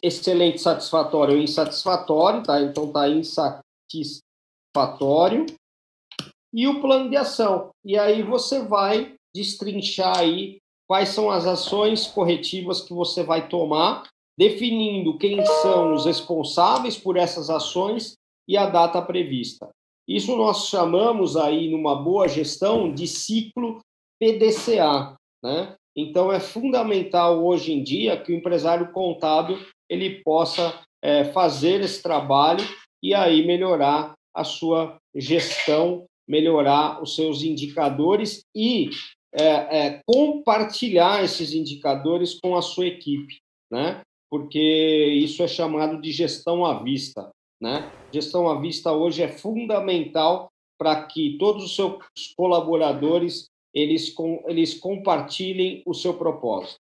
excelente, 0.02 0.62
satisfatório 0.62 1.36
ou 1.36 1.42
insatisfatório, 1.42 2.42
tá? 2.44 2.62
Então, 2.62 2.86
está 2.86 3.10
insatisfatório. 3.10 5.46
E 6.54 6.66
o 6.66 6.80
plano 6.80 7.10
de 7.10 7.18
ação. 7.18 7.72
E 7.84 8.00
aí 8.00 8.24
você 8.24 8.64
vai 8.64 9.18
destrinchar 9.36 10.18
aí 10.18 10.62
quais 10.88 11.10
são 11.10 11.30
as 11.30 11.46
ações 11.46 12.08
corretivas 12.08 12.82
que 12.82 12.94
você 12.94 13.24
vai 13.24 13.48
tomar 13.48 14.04
definindo 14.38 15.18
quem 15.18 15.44
são 15.46 15.94
os 15.94 16.06
responsáveis 16.06 16.98
por 16.98 17.18
essas 17.18 17.50
ações 17.50 18.18
e 18.48 18.58
a 18.58 18.66
data 18.70 19.02
prevista. 19.02 19.70
Isso 20.08 20.36
nós 20.36 20.68
chamamos 20.68 21.36
aí, 21.36 21.70
numa 21.70 21.96
boa 21.96 22.28
gestão, 22.28 22.94
de 22.94 23.08
ciclo 23.08 23.80
PDCA. 24.20 25.16
Né? 25.44 25.76
Então, 25.96 26.32
é 26.32 26.40
fundamental 26.40 27.44
hoje 27.44 27.72
em 27.72 27.82
dia 27.82 28.22
que 28.22 28.32
o 28.32 28.36
empresário 28.36 28.92
contábil 28.92 29.58
ele 29.90 30.22
possa 30.22 30.80
é, 31.02 31.26
fazer 31.26 31.82
esse 31.82 32.04
trabalho 32.04 32.64
e 33.02 33.14
aí 33.14 33.46
melhorar 33.46 34.14
a 34.34 34.44
sua 34.44 34.98
gestão, 35.16 36.06
melhorar 36.28 37.02
os 37.02 37.16
seus 37.16 37.42
indicadores 37.42 38.44
e 38.54 38.90
é, 39.40 39.78
é, 39.80 40.02
compartilhar 40.06 41.24
esses 41.24 41.54
indicadores 41.54 42.40
com 42.40 42.56
a 42.56 42.62
sua 42.62 42.88
equipe. 42.88 43.38
Né? 43.72 44.02
porque 44.30 44.60
isso 44.60 45.42
é 45.44 45.48
chamado 45.48 46.02
de 46.02 46.12
gestão 46.12 46.66
à 46.66 46.84
vista. 46.84 47.30
Né? 47.62 47.90
Gestão 48.12 48.50
à 48.50 48.60
vista 48.60 48.92
hoje 48.92 49.24
é 49.24 49.30
fundamental 49.30 50.50
para 50.78 51.04
que 51.06 51.38
todos 51.40 51.64
os 51.64 51.76
seus 51.76 52.00
colaboradores 52.36 53.46
eles, 53.74 54.10
com, 54.10 54.44
eles 54.48 54.74
compartilhem 54.74 55.82
o 55.86 55.94
seu 55.94 56.14
propósito. 56.16 56.80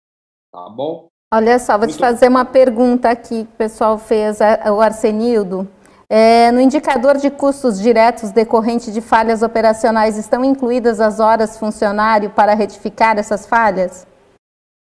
Tá 0.50 0.66
bom? 0.70 1.08
Olha 1.32 1.58
só, 1.58 1.72
vou 1.72 1.86
Muito... 1.86 1.94
te 1.94 2.00
fazer 2.00 2.28
uma 2.28 2.44
pergunta 2.44 3.10
aqui 3.10 3.44
que 3.44 3.52
o 3.52 3.56
pessoal 3.56 3.98
fez, 3.98 4.38
o 4.40 4.80
Arsenildo. 4.80 5.68
É, 6.14 6.52
no 6.52 6.60
indicador 6.60 7.16
de 7.16 7.30
custos 7.30 7.80
diretos 7.80 8.32
decorrentes 8.32 8.92
de 8.92 9.00
falhas 9.00 9.42
operacionais, 9.42 10.18
estão 10.18 10.44
incluídas 10.44 11.00
as 11.00 11.20
horas 11.20 11.58
funcionário 11.58 12.28
para 12.28 12.52
retificar 12.52 13.16
essas 13.16 13.46
falhas? 13.46 14.06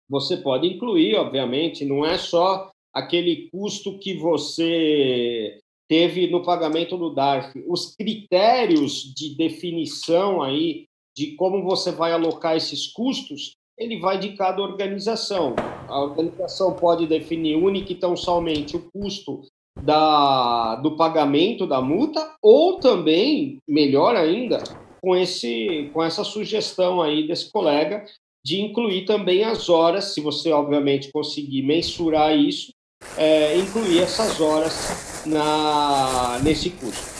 você 0.07 0.37
pode 0.37 0.67
incluir, 0.67 1.15
obviamente, 1.15 1.83
não 1.83 2.05
é 2.05 2.15
só 2.17 2.69
aquele 2.93 3.49
custo 3.49 3.97
que 3.97 4.13
você 4.13 5.59
teve 5.89 6.29
no 6.29 6.43
pagamento 6.43 6.97
do 6.97 7.09
DARF. 7.09 7.63
Os 7.67 7.95
critérios 7.95 9.13
de 9.15 9.35
definição 9.35 10.41
aí 10.41 10.85
de 11.17 11.35
como 11.35 11.63
você 11.63 11.91
vai 11.91 12.11
alocar 12.11 12.55
esses 12.55 12.87
custos, 12.87 13.55
ele 13.77 13.99
vai 13.99 14.19
de 14.19 14.35
cada 14.35 14.61
organização. 14.61 15.55
A 15.87 15.99
organização 16.01 16.75
pode 16.75 17.07
definir 17.07 17.55
única 17.55 17.91
e 17.91 17.95
tão 17.95 18.15
somente 18.15 18.77
o 18.77 18.91
custo 18.91 19.41
da, 19.81 20.75
do 20.75 20.95
pagamento 20.95 21.67
da 21.67 21.81
multa, 21.81 22.35
ou 22.41 22.79
também, 22.79 23.59
melhor 23.67 24.15
ainda, 24.15 24.63
com, 25.01 25.15
esse, 25.15 25.89
com 25.93 26.03
essa 26.03 26.23
sugestão 26.23 27.01
aí 27.01 27.27
desse 27.27 27.51
colega, 27.51 28.05
de 28.43 28.61
incluir 28.61 29.05
também 29.05 29.43
as 29.43 29.69
horas, 29.69 30.13
se 30.13 30.21
você 30.21 30.51
obviamente 30.51 31.11
conseguir 31.11 31.63
mensurar 31.63 32.35
isso, 32.35 32.71
é, 33.17 33.57
incluir 33.57 34.01
essas 34.01 34.39
horas 34.39 35.23
na, 35.25 36.39
nesse 36.43 36.69
curso. 36.69 37.15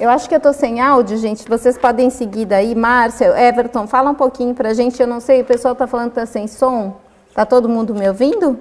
Eu 0.00 0.08
acho 0.08 0.28
que 0.28 0.34
eu 0.34 0.38
estou 0.38 0.54
sem 0.54 0.80
áudio, 0.80 1.18
gente. 1.18 1.46
Vocês 1.46 1.76
podem 1.76 2.08
seguir 2.08 2.46
daí. 2.46 2.74
Márcia, 2.74 3.26
Everton, 3.38 3.86
fala 3.86 4.10
um 4.10 4.14
pouquinho 4.14 4.54
para 4.54 4.70
a 4.70 4.74
gente. 4.74 4.98
Eu 4.98 5.06
não 5.06 5.20
sei, 5.20 5.42
o 5.42 5.44
pessoal 5.44 5.72
está 5.72 5.86
falando 5.86 6.12
que 6.12 6.18
está 6.18 6.24
sem 6.24 6.48
som. 6.48 6.98
Está 7.28 7.44
todo 7.44 7.68
mundo 7.68 7.94
me 7.94 8.08
ouvindo? 8.08 8.58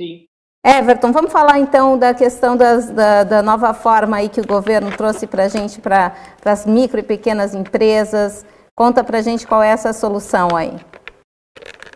Sim. 0.00 0.26
Everton, 0.66 1.12
vamos 1.12 1.30
falar 1.30 1.60
então 1.60 1.96
da 1.96 2.12
questão 2.12 2.56
das, 2.56 2.90
da, 2.90 3.22
da, 3.22 3.40
nova 3.40 3.72
forma 3.72 4.16
aí 4.16 4.28
que 4.28 4.40
o 4.40 4.46
governo 4.46 4.90
trouxe 4.96 5.24
para 5.24 5.44
a 5.44 5.48
gente, 5.48 5.80
para 5.80 6.12
as 6.44 6.66
micro 6.66 6.98
e 6.98 7.04
pequenas 7.04 7.54
empresas. 7.54 8.44
Conta 8.74 9.04
para 9.04 9.18
a 9.18 9.22
gente 9.22 9.46
qual 9.46 9.62
é 9.62 9.68
essa 9.68 9.92
solução 9.92 10.56
aí. 10.56 10.72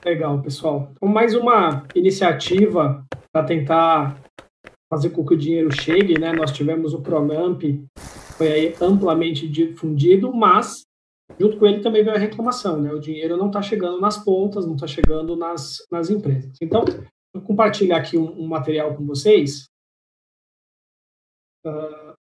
Legal, 0.04 0.40
pessoal. 0.40 0.92
Então, 0.92 1.08
mais 1.08 1.34
uma 1.34 1.82
iniciativa 1.96 3.04
para 3.32 3.44
tentar 3.44 4.16
fazer 4.88 5.10
com 5.10 5.26
que 5.26 5.34
o 5.34 5.38
dinheiro 5.38 5.72
chegue, 5.72 6.16
né? 6.16 6.32
Nós 6.32 6.52
tivemos 6.52 6.94
o 6.94 7.02
Pronamp, 7.02 7.64
foi 8.38 8.76
amplamente 8.80 9.48
difundido, 9.48 10.32
mas 10.32 10.84
junto 11.40 11.58
com 11.58 11.66
ele 11.66 11.80
também 11.80 12.04
veio 12.04 12.14
a 12.14 12.20
reclamação, 12.20 12.80
né? 12.80 12.92
O 12.92 13.00
dinheiro 13.00 13.36
não 13.36 13.48
está 13.48 13.60
chegando 13.60 14.00
nas 14.00 14.16
pontas, 14.16 14.64
não 14.64 14.76
está 14.76 14.86
chegando 14.86 15.34
nas, 15.34 15.78
nas 15.90 16.08
empresas. 16.08 16.56
Então, 16.62 16.84
compartilhar 17.38 17.98
aqui 17.98 18.16
um, 18.16 18.40
um 18.40 18.46
material 18.46 18.96
com 18.96 19.06
vocês. 19.06 19.66
Uh, 21.64 22.14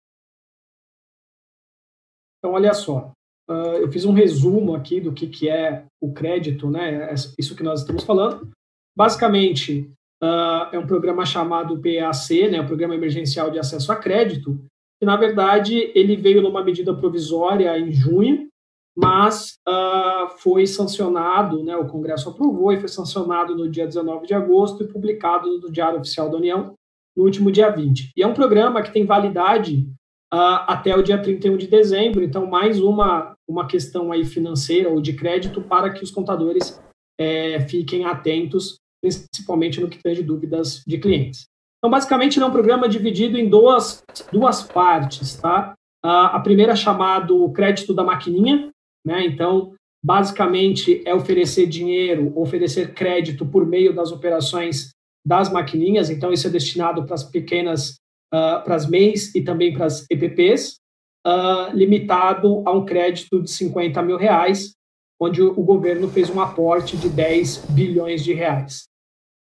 então, 2.40 2.54
olha 2.54 2.74
só. 2.74 3.12
Uh, 3.50 3.78
eu 3.80 3.92
fiz 3.92 4.04
um 4.04 4.14
resumo 4.14 4.76
aqui 4.76 5.00
do 5.00 5.14
que, 5.14 5.28
que 5.28 5.48
é 5.48 5.86
o 6.02 6.14
crédito, 6.14 6.70
né? 6.70 7.14
Isso 7.40 7.56
que 7.56 7.64
nós 7.64 7.82
estamos 7.82 8.04
falando. 8.04 8.52
Basicamente, 8.96 9.90
uh, 10.22 10.74
é 10.74 10.80
um 10.80 10.88
programa 10.88 11.26
chamado 11.26 11.82
PAC, 11.82 12.50
né? 12.50 12.60
O 12.60 12.68
Programa 12.68 12.96
Emergencial 12.96 13.50
de 13.50 13.60
Acesso 13.60 13.92
a 13.92 13.96
Crédito, 13.96 14.60
que 15.00 15.06
na 15.06 15.16
verdade 15.16 15.92
ele 15.96 16.16
veio 16.18 16.42
numa 16.42 16.64
medida 16.64 16.94
provisória 16.94 17.78
em 17.78 17.92
junho, 17.92 18.50
mas 18.98 19.60
uh, 19.70 20.28
foi 20.40 20.66
sancionado, 20.66 21.64
né? 21.64 21.78
O 21.78 21.86
Congresso 21.86 22.30
aprovou 22.30 22.72
e 22.72 22.80
foi 22.80 22.90
sancionado 22.90 23.56
no 23.56 23.70
dia 23.70 23.86
19 23.86 24.26
de 24.26 24.34
agosto 24.34 24.84
e 24.84 24.88
publicado 24.88 25.60
no 25.60 25.72
Diário 25.72 26.00
Oficial 26.00 26.32
da 26.32 26.38
União 26.38 26.74
no 27.16 27.24
último 27.24 27.52
dia 27.52 27.70
20. 27.70 28.12
E 28.18 28.24
é 28.24 28.28
um 28.28 28.34
programa 28.34 28.82
que 28.82 28.92
tem 28.92 29.06
validade 29.06 29.88
uh, 30.34 30.66
até 30.68 30.96
o 30.96 31.04
dia 31.04 31.22
31 31.22 31.58
de 31.58 31.68
dezembro. 31.68 32.24
Então, 32.24 32.48
mais 32.48 32.82
uma, 32.82 33.36
uma 33.48 33.68
questão 33.68 34.12
aí 34.12 34.26
financeira 34.26 34.90
ou 34.90 35.00
de 35.00 35.14
crédito 35.14 35.62
para 35.62 35.92
que 35.92 36.04
os 36.04 36.10
contadores 36.10 36.82
é, 37.20 37.60
fiquem 37.62 38.06
atentos 38.06 38.80
principalmente 39.00 39.80
no 39.80 39.90
que 39.90 40.02
tange 40.02 40.24
dúvidas 40.24 40.84
de 40.88 40.98
clientes. 40.98 41.46
Então, 41.78 41.92
basicamente, 41.92 42.40
é 42.40 42.46
um 42.46 42.52
programa 42.52 42.90
dividido 42.90 43.38
em 43.38 43.48
duas, 43.48 44.04
duas 44.32 44.64
partes, 44.64 45.36
tá? 45.36 45.76
A 46.04 46.40
primeira 46.40 46.72
é 46.72 46.76
chamado 46.76 47.52
crédito 47.52 47.94
da 47.94 48.04
maquininha, 48.04 48.72
né? 49.06 49.26
Então, 49.26 49.74
basicamente, 50.04 51.02
é 51.06 51.14
oferecer 51.14 51.68
dinheiro, 51.68 52.32
oferecer 52.36 52.94
crédito 52.94 53.46
por 53.46 53.66
meio 53.66 53.94
das 53.94 54.12
operações 54.12 54.92
das 55.26 55.52
maquininhas. 55.52 56.10
Então, 56.10 56.32
isso 56.32 56.48
é 56.48 56.50
destinado 56.50 57.06
para 57.06 57.16
as 57.16 57.24
pequenas, 57.24 57.98
uh, 58.34 58.64
para 58.64 58.76
as 58.76 58.88
MEIs 58.88 59.36
e 59.36 59.42
também 59.42 59.74
para 59.74 59.86
as 59.86 60.06
EPPs, 60.10 60.78
uh, 61.26 61.30
ah, 61.30 61.72
limitado 61.74 62.64
a 62.66 62.72
um 62.72 62.86
crédito 62.86 63.42
de 63.42 63.52
50 63.52 64.02
mil 64.02 64.18
reais, 64.18 64.74
onde 65.20 65.42
o 65.42 65.64
governo 65.64 66.08
fez 66.08 66.30
um 66.30 66.40
aporte 66.40 66.96
de 66.96 67.10
10 67.10 67.66
bilhões 67.72 68.24
de 68.24 68.34
reais. 68.34 68.88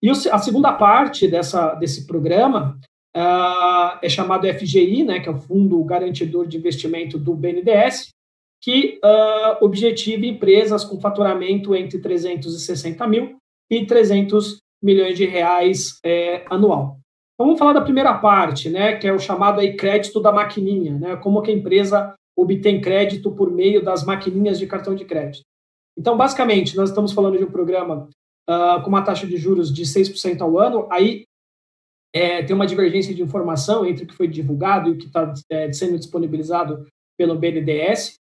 E 0.03 0.11
a 0.11 0.39
segunda 0.39 0.73
parte 0.73 1.27
dessa, 1.27 1.75
desse 1.75 2.07
programa 2.07 2.79
uh, 3.17 3.99
é 4.01 4.09
chamado 4.09 4.47
FGI, 4.47 5.05
né, 5.05 5.21
que 5.21 5.29
é 5.29 5.33
o 5.33 5.41
Fundo 5.41 5.83
Garantidor 5.85 6.47
de 6.47 6.57
Investimento 6.57 7.19
do 7.19 7.35
BNDES, 7.35 8.11
que 8.63 8.99
uh, 9.05 9.65
objetiva 9.65 10.27
empresas 10.27 10.85
com 10.85 11.01
faturamento 11.01 11.75
entre 11.75 11.99
360 11.99 13.07
mil 13.07 13.37
e 13.71 13.87
300 13.87 14.59
milhões 14.83 15.17
de 15.17 15.25
reais 15.25 15.99
é, 16.05 16.45
anual. 16.51 16.99
Então, 17.35 17.47
vamos 17.47 17.59
falar 17.59 17.73
da 17.73 17.81
primeira 17.81 18.15
parte, 18.19 18.71
né, 18.71 18.97
que 18.97 19.07
é 19.07 19.13
o 19.13 19.19
chamado 19.19 19.61
aí 19.61 19.77
crédito 19.77 20.21
da 20.21 20.33
maquininha, 20.33 20.99
né, 20.99 21.17
como 21.17 21.43
que 21.43 21.51
a 21.51 21.55
empresa 21.55 22.15
obtém 22.37 22.81
crédito 22.81 23.31
por 23.31 23.51
meio 23.51 23.83
das 23.83 24.05
maquininhas 24.05 24.59
de 24.59 24.67
cartão 24.67 24.95
de 24.95 25.05
crédito. 25.05 25.45
Então, 25.99 26.17
basicamente, 26.17 26.77
nós 26.77 26.91
estamos 26.91 27.13
falando 27.13 27.39
de 27.39 27.45
um 27.45 27.51
programa 27.51 28.09
uh, 28.49 28.83
com 28.83 28.89
uma 28.89 29.03
taxa 29.03 29.27
de 29.27 29.37
juros 29.37 29.73
de 29.73 29.85
6% 29.85 30.41
ao 30.41 30.59
ano, 30.59 30.87
aí 30.91 31.25
é, 32.15 32.43
tem 32.43 32.55
uma 32.55 32.67
divergência 32.67 33.15
de 33.15 33.23
informação 33.23 33.85
entre 33.85 34.05
o 34.05 34.07
que 34.07 34.15
foi 34.15 34.29
divulgado 34.29 34.89
e 34.89 34.93
o 34.93 34.99
que 34.99 35.07
está 35.07 35.33
é, 35.51 35.73
sendo 35.73 35.99
disponibilizado 35.99 36.87
pelo 37.19 37.39
BNDES. 37.39 38.17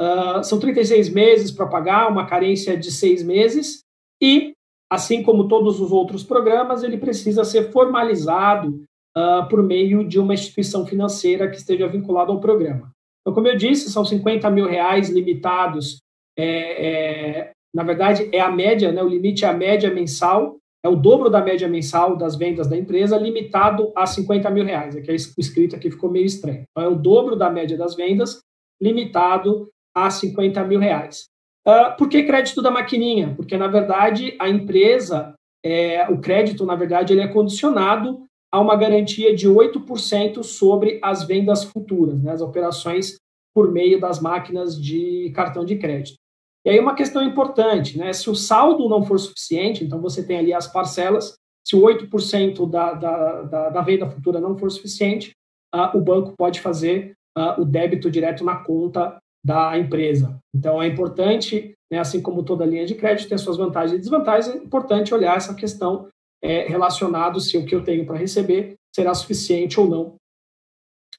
Uh, 0.00 0.42
são 0.44 0.58
36 0.58 1.08
meses 1.08 1.50
para 1.50 1.66
pagar, 1.66 2.10
uma 2.10 2.26
carência 2.26 2.76
de 2.76 2.90
seis 2.90 3.22
meses, 3.22 3.80
e, 4.22 4.52
assim 4.90 5.22
como 5.22 5.48
todos 5.48 5.80
os 5.80 5.90
outros 5.92 6.22
programas, 6.22 6.82
ele 6.82 6.98
precisa 6.98 7.44
ser 7.44 7.70
formalizado 7.72 8.82
uh, 9.16 9.48
por 9.48 9.62
meio 9.62 10.06
de 10.06 10.18
uma 10.18 10.34
instituição 10.34 10.86
financeira 10.86 11.48
que 11.48 11.56
esteja 11.56 11.88
vinculada 11.88 12.30
ao 12.30 12.40
programa. 12.40 12.90
Então, 13.20 13.34
como 13.34 13.48
eu 13.48 13.56
disse, 13.56 13.90
são 13.90 14.04
50 14.04 14.48
mil 14.50 14.66
reais 14.66 15.08
limitados 15.08 15.98
é, 16.38 16.86
é, 16.86 17.52
na 17.74 17.82
verdade, 17.82 18.28
é 18.32 18.40
a 18.40 18.50
média, 18.50 18.92
né, 18.92 19.02
o 19.02 19.08
limite 19.08 19.44
é 19.44 19.48
a 19.48 19.54
média 19.54 19.90
mensal, 19.92 20.58
é 20.84 20.88
o 20.88 20.96
dobro 20.96 21.30
da 21.30 21.40
média 21.40 21.66
mensal 21.66 22.16
das 22.16 22.36
vendas 22.36 22.68
da 22.68 22.76
empresa, 22.76 23.16
limitado 23.16 23.90
a 23.96 24.06
50 24.06 24.50
mil 24.50 24.64
reais. 24.64 24.96
Aqui 24.96 25.10
é 25.10 25.14
o 25.14 25.40
escrito 25.40 25.74
aqui 25.74 25.90
ficou 25.90 26.10
meio 26.10 26.26
estranho. 26.26 26.64
Então, 26.70 26.84
é 26.84 26.88
o 26.88 26.94
dobro 26.94 27.34
da 27.34 27.50
média 27.50 27.76
das 27.76 27.96
vendas, 27.96 28.40
limitado 28.80 29.68
a 29.96 30.10
50 30.10 30.62
mil 30.64 30.78
reais. 30.78 31.28
Uh, 31.66 31.96
por 31.96 32.08
que 32.08 32.22
crédito 32.22 32.60
da 32.60 32.70
maquininha? 32.70 33.34
Porque, 33.34 33.56
na 33.56 33.66
verdade, 33.66 34.36
a 34.38 34.48
empresa, 34.48 35.34
é, 35.64 36.06
o 36.10 36.20
crédito, 36.20 36.66
na 36.66 36.76
verdade, 36.76 37.14
ele 37.14 37.22
é 37.22 37.28
condicionado 37.28 38.24
a 38.52 38.60
uma 38.60 38.76
garantia 38.76 39.34
de 39.34 39.48
8% 39.48 40.42
sobre 40.44 41.00
as 41.02 41.24
vendas 41.24 41.64
futuras, 41.64 42.22
né, 42.22 42.32
as 42.32 42.40
operações 42.40 43.16
por 43.54 43.72
meio 43.72 43.98
das 43.98 44.20
máquinas 44.20 44.80
de 44.80 45.32
cartão 45.34 45.64
de 45.64 45.76
crédito. 45.76 46.18
E 46.64 46.70
aí 46.70 46.78
uma 46.78 46.94
questão 46.94 47.22
importante, 47.22 47.96
né? 47.96 48.12
Se 48.12 48.28
o 48.28 48.34
saldo 48.34 48.88
não 48.88 49.04
for 49.04 49.18
suficiente, 49.18 49.84
então 49.84 50.00
você 50.00 50.24
tem 50.24 50.38
ali 50.38 50.52
as 50.52 50.66
parcelas, 50.66 51.36
se 51.66 51.74
o 51.74 51.80
8% 51.80 52.68
da, 52.68 52.92
da, 52.92 53.42
da, 53.42 53.68
da 53.70 53.80
venda 53.80 54.08
futura 54.10 54.40
não 54.40 54.58
for 54.58 54.70
suficiente, 54.70 55.32
uh, 55.74 55.96
o 55.96 56.00
banco 56.00 56.34
pode 56.36 56.60
fazer 56.60 57.14
uh, 57.38 57.60
o 57.60 57.64
débito 57.64 58.10
direto 58.10 58.44
na 58.44 58.56
conta 58.56 59.16
da 59.46 59.78
empresa. 59.78 60.40
Então 60.52 60.82
é 60.82 60.88
importante, 60.88 61.72
né, 61.88 62.00
assim 62.00 62.20
como 62.20 62.42
toda 62.42 62.66
linha 62.66 62.84
de 62.84 62.96
crédito 62.96 63.28
tem 63.28 63.38
suas 63.38 63.56
vantagens 63.56 63.92
e 63.92 64.00
desvantagens, 64.00 64.52
é 64.52 64.58
importante 64.58 65.14
olhar 65.14 65.36
essa 65.36 65.54
questão 65.54 66.08
é, 66.42 66.66
relacionado 66.66 67.38
se 67.38 67.56
o 67.56 67.64
que 67.64 67.72
eu 67.72 67.84
tenho 67.84 68.04
para 68.04 68.18
receber 68.18 68.74
será 68.92 69.14
suficiente 69.14 69.78
ou 69.78 69.88
não 69.88 70.16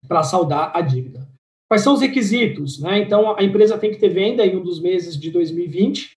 para 0.10 0.24
saldar 0.24 0.76
a 0.76 0.82
dívida. 0.82 1.26
Quais 1.70 1.82
são 1.82 1.94
os 1.94 2.02
requisitos? 2.02 2.82
Né? 2.82 3.00
Então, 3.00 3.34
a 3.38 3.44
empresa 3.44 3.78
tem 3.78 3.92
que 3.92 3.98
ter 3.98 4.10
venda 4.10 4.46
em 4.46 4.58
um 4.58 4.64
dos 4.64 4.82
meses 4.82 5.18
de 5.18 5.32
2020 5.32 6.06
uh, 6.06 6.12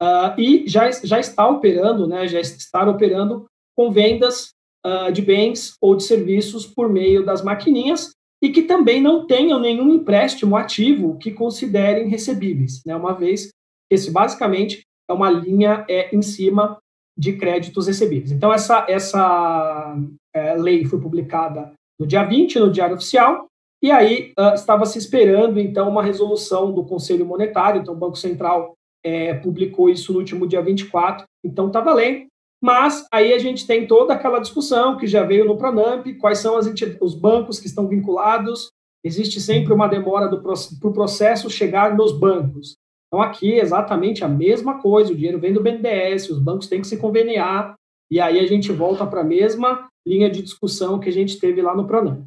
ah, 0.00 0.36
e 0.38 0.68
já, 0.68 0.88
já 0.90 1.18
está 1.18 1.48
operando, 1.48 2.06
né, 2.06 2.28
já 2.28 2.40
está 2.40 2.88
operando 2.88 3.46
com 3.76 3.90
vendas 3.90 4.50
uh, 4.86 5.10
de 5.10 5.20
bens 5.20 5.74
ou 5.80 5.96
de 5.96 6.04
serviços 6.04 6.64
por 6.64 6.88
meio 6.88 7.24
das 7.24 7.42
maquininhas 7.42 8.15
e 8.46 8.50
que 8.52 8.62
também 8.62 9.02
não 9.02 9.26
tenham 9.26 9.58
nenhum 9.58 9.92
empréstimo 9.92 10.56
ativo 10.56 11.18
que 11.18 11.32
considerem 11.32 12.08
recebíveis, 12.08 12.80
né? 12.86 12.94
uma 12.94 13.12
vez 13.12 13.48
esse 13.90 14.08
basicamente 14.08 14.82
é 15.10 15.12
uma 15.12 15.28
linha 15.28 15.84
é, 15.90 16.14
em 16.14 16.22
cima 16.22 16.78
de 17.18 17.32
créditos 17.32 17.88
recebíveis. 17.88 18.30
Então, 18.30 18.52
essa, 18.52 18.86
essa 18.88 19.96
é, 20.32 20.54
lei 20.54 20.84
foi 20.84 21.00
publicada 21.00 21.72
no 21.98 22.06
dia 22.06 22.22
20 22.22 22.60
no 22.60 22.70
Diário 22.70 22.94
Oficial 22.94 23.46
e 23.82 23.90
aí 23.90 24.32
uh, 24.38 24.54
estava 24.54 24.86
se 24.86 24.96
esperando, 24.96 25.58
então, 25.58 25.88
uma 25.88 26.02
resolução 26.02 26.72
do 26.72 26.84
Conselho 26.84 27.26
Monetário, 27.26 27.80
então 27.80 27.94
o 27.94 27.98
Banco 27.98 28.16
Central 28.16 28.74
é, 29.04 29.34
publicou 29.34 29.90
isso 29.90 30.12
no 30.12 30.20
último 30.20 30.46
dia 30.46 30.62
24, 30.62 31.24
então 31.44 31.66
está 31.66 31.80
valendo. 31.80 32.26
Mas 32.62 33.06
aí 33.12 33.32
a 33.32 33.38
gente 33.38 33.66
tem 33.66 33.86
toda 33.86 34.14
aquela 34.14 34.38
discussão 34.38 34.96
que 34.96 35.06
já 35.06 35.22
veio 35.22 35.44
no 35.44 35.56
Pronamp, 35.56 36.06
quais 36.18 36.38
são 36.38 36.58
os 37.00 37.14
bancos 37.14 37.60
que 37.60 37.66
estão 37.66 37.86
vinculados, 37.86 38.70
existe 39.04 39.40
sempre 39.40 39.72
uma 39.72 39.86
demora 39.86 40.28
para 40.28 40.88
o 40.88 40.92
processo 40.92 41.50
chegar 41.50 41.96
nos 41.96 42.12
bancos. 42.12 42.76
Então 43.06 43.22
aqui 43.22 43.54
é 43.54 43.62
exatamente 43.62 44.24
a 44.24 44.28
mesma 44.28 44.80
coisa, 44.80 45.12
o 45.12 45.14
dinheiro 45.14 45.38
vem 45.38 45.52
do 45.52 45.62
BNDES, 45.62 46.30
os 46.30 46.38
bancos 46.38 46.66
têm 46.66 46.80
que 46.80 46.88
se 46.88 46.96
conveniar, 46.96 47.74
e 48.10 48.20
aí 48.20 48.38
a 48.38 48.46
gente 48.46 48.72
volta 48.72 49.06
para 49.06 49.20
a 49.20 49.24
mesma 49.24 49.88
linha 50.06 50.30
de 50.30 50.42
discussão 50.42 50.98
que 50.98 51.08
a 51.08 51.12
gente 51.12 51.38
teve 51.38 51.60
lá 51.60 51.74
no 51.74 51.86
Pronamp. 51.86 52.26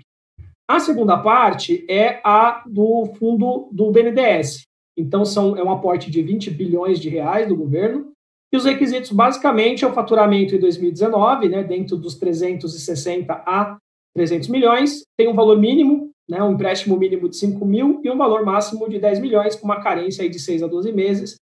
A 0.70 0.80
segunda 0.80 1.18
parte 1.18 1.84
é 1.90 2.22
a 2.24 2.64
do 2.68 3.06
fundo 3.18 3.70
do 3.72 3.92
BNDES. 3.92 4.68
Então, 4.96 5.26
são, 5.26 5.58
é 5.58 5.64
um 5.64 5.72
aporte 5.72 6.12
de 6.12 6.22
20 6.22 6.52
bilhões 6.52 7.00
de 7.00 7.10
reais 7.10 7.48
do 7.48 7.56
governo. 7.56 8.12
E 8.52 8.58
os 8.58 8.66
requisitos, 8.66 9.12
basicamente, 9.12 9.86
é 9.86 9.88
o 9.88 9.94
faturamento 9.94 10.56
em 10.56 10.60
2019, 10.60 11.50
né, 11.50 11.64
dentro 11.64 11.96
dos 11.96 12.16
360 12.16 13.34
a 13.34 13.78
300 14.16 14.48
milhões, 14.50 15.04
tem 15.18 15.28
um 15.28 15.36
valor 15.36 15.58
mínimo, 15.58 16.10
né, 16.28 16.42
um 16.42 16.54
empréstimo 16.54 16.98
mínimo 16.98 17.30
de 17.30 17.38
5 17.38 17.64
mil 17.66 18.02
e 18.04 18.10
um 18.10 18.18
valor 18.18 18.44
máximo 18.44 18.90
de 18.90 19.00
10 19.00 19.20
milhões, 19.20 19.56
com 19.56 19.66
uma 19.66 19.82
carência 19.82 20.28
de 20.28 20.40
6 20.40 20.64
a 20.64 20.68
12 20.68 20.92
meses 20.92 21.36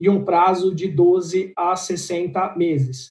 e 0.00 0.08
um 0.08 0.24
prazo 0.24 0.74
de 0.74 0.88
12 0.88 1.52
a 1.56 1.76
60 1.76 2.56
meses. 2.56 3.08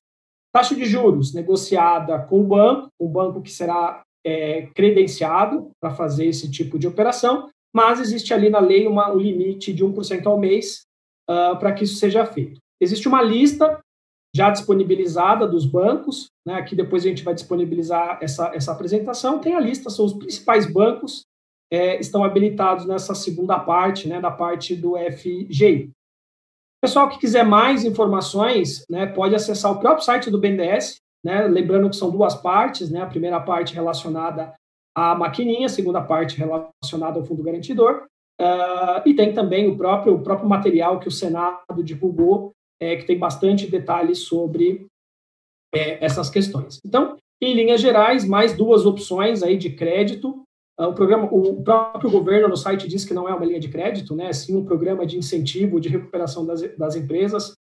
Taxa 0.52 0.76
de 0.76 0.86
juros 0.86 1.34
negociada 1.34 2.20
com 2.20 2.42
o 2.42 2.44
banco, 2.44 2.88
um 3.00 3.08
banco 3.08 3.42
que 3.42 3.52
será 3.52 4.04
é, 4.26 4.68
credenciado 4.76 5.72
para 5.80 5.94
fazer 5.94 6.26
esse 6.26 6.50
tipo 6.50 6.78
de 6.78 6.88
operação, 6.88 7.50
mas 7.74 8.00
existe 8.00 8.34
ali 8.34 8.50
na 8.50 8.60
lei 8.60 8.88
uma, 8.88 9.12
um 9.12 9.18
limite 9.18 9.74
de 9.74 9.84
1% 9.84 10.26
ao 10.28 10.40
mês 10.40 10.84
uh, 11.30 11.58
para 11.58 11.74
que 11.74 11.84
isso 11.84 11.96
seja 11.96 12.26
feito. 12.26 12.60
Existe 12.84 13.08
uma 13.08 13.22
lista 13.22 13.80
já 14.36 14.50
disponibilizada 14.50 15.48
dos 15.48 15.66
bancos, 15.66 16.28
né, 16.46 16.56
aqui 16.56 16.76
depois 16.76 17.06
a 17.06 17.08
gente 17.08 17.24
vai 17.24 17.34
disponibilizar 17.34 18.18
essa, 18.22 18.52
essa 18.56 18.72
apresentação, 18.72 19.40
tem 19.40 19.56
a 19.56 19.60
lista, 19.60 19.90
são 19.90 20.06
os 20.06 20.14
principais 20.14 20.72
bancos 20.72 21.24
é, 21.72 22.00
estão 22.00 22.24
habilitados 22.24 22.86
nessa 22.86 23.14
segunda 23.14 23.60
parte, 23.60 24.08
né, 24.08 24.20
da 24.20 24.32
parte 24.32 24.76
do 24.76 24.96
FGI. 24.98 25.92
Pessoal 26.82 27.10
que 27.10 27.20
quiser 27.20 27.46
mais 27.46 27.86
informações, 27.86 28.86
né, 28.90 29.06
pode 29.06 29.36
acessar 29.36 29.72
o 29.72 29.80
próprio 29.80 30.04
site 30.04 30.30
do 30.30 30.40
BNDES, 30.40 31.02
né? 31.24 31.48
Lembrando 31.48 31.90
que 31.90 31.96
são 31.96 32.12
duas 32.12 32.36
partes, 32.36 32.90
né? 32.90 33.02
A 33.02 33.08
primeira 33.08 33.40
parte 33.40 33.74
relacionada 33.74 34.54
à 34.96 35.16
maquininha, 35.16 35.68
a 35.68 35.70
segunda 35.70 36.02
parte 36.02 36.38
relacionada 36.38 37.20
ao 37.20 37.26
fundo 37.26 37.42
garantidor. 37.42 38.06
Uh, 38.40 39.08
e 39.08 39.16
tem 39.16 39.34
também 39.34 39.70
o 39.70 39.78
próprio, 39.78 40.16
o 40.16 40.22
próprio 40.22 40.50
material 40.50 41.00
que 41.00 41.08
o 41.08 41.12
Senado 41.12 41.82
divulgou, 41.84 42.52
é, 42.80 42.96
que 42.96 43.06
tem 43.06 43.18
bastante 43.18 43.68
detalhes 43.68 44.20
sobre 44.20 44.88
é, 45.74 46.04
essas 46.04 46.30
questões. 46.30 46.80
Então, 46.86 47.18
em 47.42 47.54
linhas 47.54 47.82
gerais, 47.82 48.26
mais 48.26 48.56
duas 48.56 48.86
opções 48.86 49.44
aí 49.44 49.58
de 49.58 49.72
crédito. 49.72 50.44
Uh, 50.80 50.86
o, 50.86 50.94
programa, 50.94 51.28
o 51.32 51.62
próprio 51.62 52.10
governo 52.10 52.48
no 52.48 52.58
site 52.58 52.88
diz 52.88 53.06
que 53.06 53.14
não 53.14 53.28
é 53.28 53.34
uma 53.34 53.46
linha 53.46 53.60
de 53.60 53.70
crédito, 53.70 54.16
né? 54.16 54.32
Sim 54.32 54.56
um 54.56 54.66
programa 54.66 55.06
de 55.06 55.18
incentivo 55.18 55.80
de 55.80 55.90
recuperação 55.90 56.46
das, 56.46 56.62
das 56.78 56.96
empresas 56.96 57.54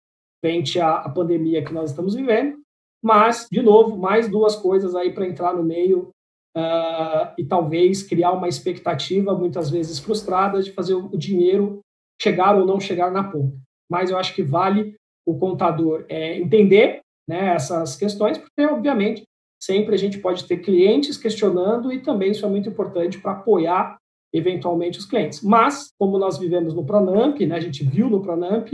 frente 0.45 0.79
à, 0.79 0.97
à 0.97 1.09
pandemia 1.09 1.65
que 1.65 1.73
nós 1.73 1.91
estamos 1.91 2.15
vivendo. 2.15 2.59
Mas, 3.03 3.47
de 3.51 3.63
novo, 3.63 3.97
mais 3.97 4.29
duas 4.29 4.55
coisas 4.55 4.95
aí 4.95 5.13
para 5.13 5.27
entrar 5.27 5.55
no 5.55 5.63
meio 5.63 6.11
uh, 6.57 7.33
e 7.39 7.45
talvez 7.45 8.03
criar 8.03 8.33
uma 8.33 8.49
expectativa, 8.49 9.35
muitas 9.35 9.71
vezes 9.71 9.99
frustrada, 9.99 10.63
de 10.63 10.73
fazer 10.73 10.95
o 10.95 11.17
dinheiro 11.17 11.81
chegar 12.21 12.55
ou 12.57 12.67
não 12.67 12.79
chegar 12.79 13.11
na 13.11 13.25
ponta. 13.25 13.57
Mas 13.91 14.11
eu 14.11 14.19
acho 14.19 14.35
que 14.35 14.43
vale 14.43 14.95
o 15.31 15.39
contador 15.39 16.05
é, 16.09 16.39
entender 16.39 17.01
né, 17.28 17.55
essas 17.55 17.97
questões, 17.97 18.39
porque, 18.39 18.62
obviamente, 18.62 19.22
sempre 19.62 19.95
a 19.95 19.99
gente 19.99 20.18
pode 20.18 20.45
ter 20.45 20.59
clientes 20.59 21.16
questionando 21.16 21.93
e 21.93 22.01
também 22.01 22.31
isso 22.33 22.45
é 22.45 22.49
muito 22.49 22.68
importante 22.68 23.18
para 23.18 23.33
apoiar 23.33 23.97
eventualmente 24.33 24.99
os 24.99 25.07
clientes. 25.07 25.43
Mas, 25.43 25.93
como 25.99 26.18
nós 26.18 26.39
vivemos 26.39 26.74
no 26.74 26.85
Pronamp, 26.85 27.39
né, 27.41 27.57
a 27.57 27.61
gente 27.61 27.85
viu 27.85 28.09
no 28.09 28.22
Pronamp, 28.22 28.68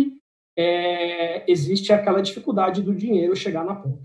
é, 0.56 1.50
existe 1.50 1.92
aquela 1.92 2.22
dificuldade 2.22 2.82
do 2.82 2.94
dinheiro 2.94 3.36
chegar 3.36 3.64
na 3.64 3.74
ponta. 3.74 4.02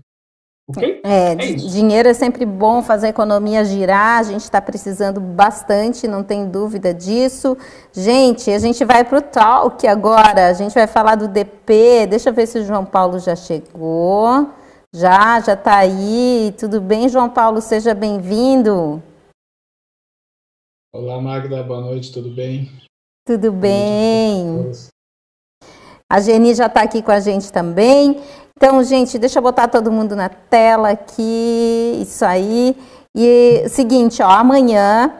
Okay? 0.68 1.00
É, 1.04 1.32
é 1.32 1.34
dinheiro 1.34 2.08
é 2.08 2.14
sempre 2.14 2.46
bom 2.46 2.82
fazer 2.82 3.08
a 3.08 3.10
economia 3.10 3.64
girar, 3.64 4.20
a 4.20 4.22
gente 4.22 4.42
está 4.42 4.60
precisando 4.62 5.20
bastante, 5.20 6.06
não 6.06 6.22
tem 6.22 6.48
dúvida 6.48 6.94
disso. 6.94 7.56
Gente, 7.92 8.50
a 8.50 8.58
gente 8.58 8.84
vai 8.84 9.04
para 9.04 9.18
o 9.18 9.22
talk 9.22 9.86
agora, 9.86 10.48
a 10.48 10.52
gente 10.52 10.72
vai 10.72 10.86
falar 10.86 11.16
do 11.16 11.28
DP, 11.28 12.06
deixa 12.08 12.30
eu 12.30 12.34
ver 12.34 12.46
se 12.46 12.58
o 12.58 12.64
João 12.64 12.84
Paulo 12.84 13.18
já 13.18 13.34
chegou. 13.34 14.48
Já, 14.94 15.40
já 15.40 15.54
está 15.54 15.78
aí. 15.78 16.54
Tudo 16.58 16.78
bem, 16.78 17.08
João 17.08 17.30
Paulo? 17.30 17.62
Seja 17.62 17.94
bem-vindo. 17.94 19.02
Olá, 20.94 21.18
Magda, 21.18 21.62
boa 21.62 21.80
noite, 21.80 22.12
tudo 22.12 22.28
bem? 22.28 22.70
Tudo 23.26 23.50
bem. 23.50 24.70
A 26.10 26.20
Geni 26.20 26.54
já 26.54 26.66
está 26.66 26.82
aqui 26.82 27.00
com 27.00 27.10
a 27.10 27.20
gente 27.20 27.50
também. 27.50 28.20
Então, 28.64 28.80
gente, 28.84 29.18
deixa 29.18 29.40
eu 29.40 29.42
botar 29.42 29.66
todo 29.66 29.90
mundo 29.90 30.14
na 30.14 30.28
tela 30.28 30.90
aqui, 30.90 31.98
isso 32.00 32.24
aí. 32.24 32.76
E 33.12 33.64
seguinte, 33.68 34.22
ó, 34.22 34.30
amanhã 34.30 35.12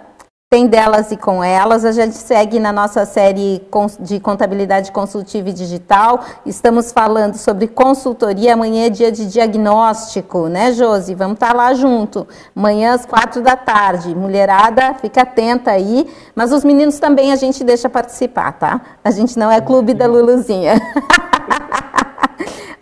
tem 0.48 0.68
delas 0.68 1.10
e 1.10 1.16
com 1.16 1.42
elas. 1.42 1.84
A 1.84 1.90
gente 1.90 2.14
segue 2.14 2.60
na 2.60 2.72
nossa 2.72 3.04
série 3.04 3.60
de 3.98 4.20
contabilidade 4.20 4.92
consultiva 4.92 5.48
e 5.48 5.52
digital. 5.52 6.20
Estamos 6.46 6.92
falando 6.92 7.34
sobre 7.34 7.66
consultoria. 7.66 8.54
Amanhã 8.54 8.86
é 8.86 8.90
dia 8.90 9.10
de 9.10 9.26
diagnóstico, 9.26 10.46
né, 10.46 10.70
Josi? 10.70 11.12
Vamos 11.12 11.34
estar 11.34 11.48
tá 11.48 11.52
lá 11.52 11.74
junto. 11.74 12.28
Amanhã 12.54 12.94
às 12.94 13.04
quatro 13.04 13.42
da 13.42 13.56
tarde. 13.56 14.14
Mulherada, 14.14 14.94
fica 15.00 15.22
atenta 15.22 15.72
aí. 15.72 16.08
Mas 16.32 16.52
os 16.52 16.62
meninos 16.62 17.00
também 17.00 17.32
a 17.32 17.36
gente 17.36 17.64
deixa 17.64 17.90
participar, 17.90 18.52
tá? 18.52 18.80
A 19.02 19.10
gente 19.10 19.36
não 19.36 19.50
é 19.50 19.60
clube 19.60 19.94
da 19.94 20.06
Luluzinha. 20.06 20.74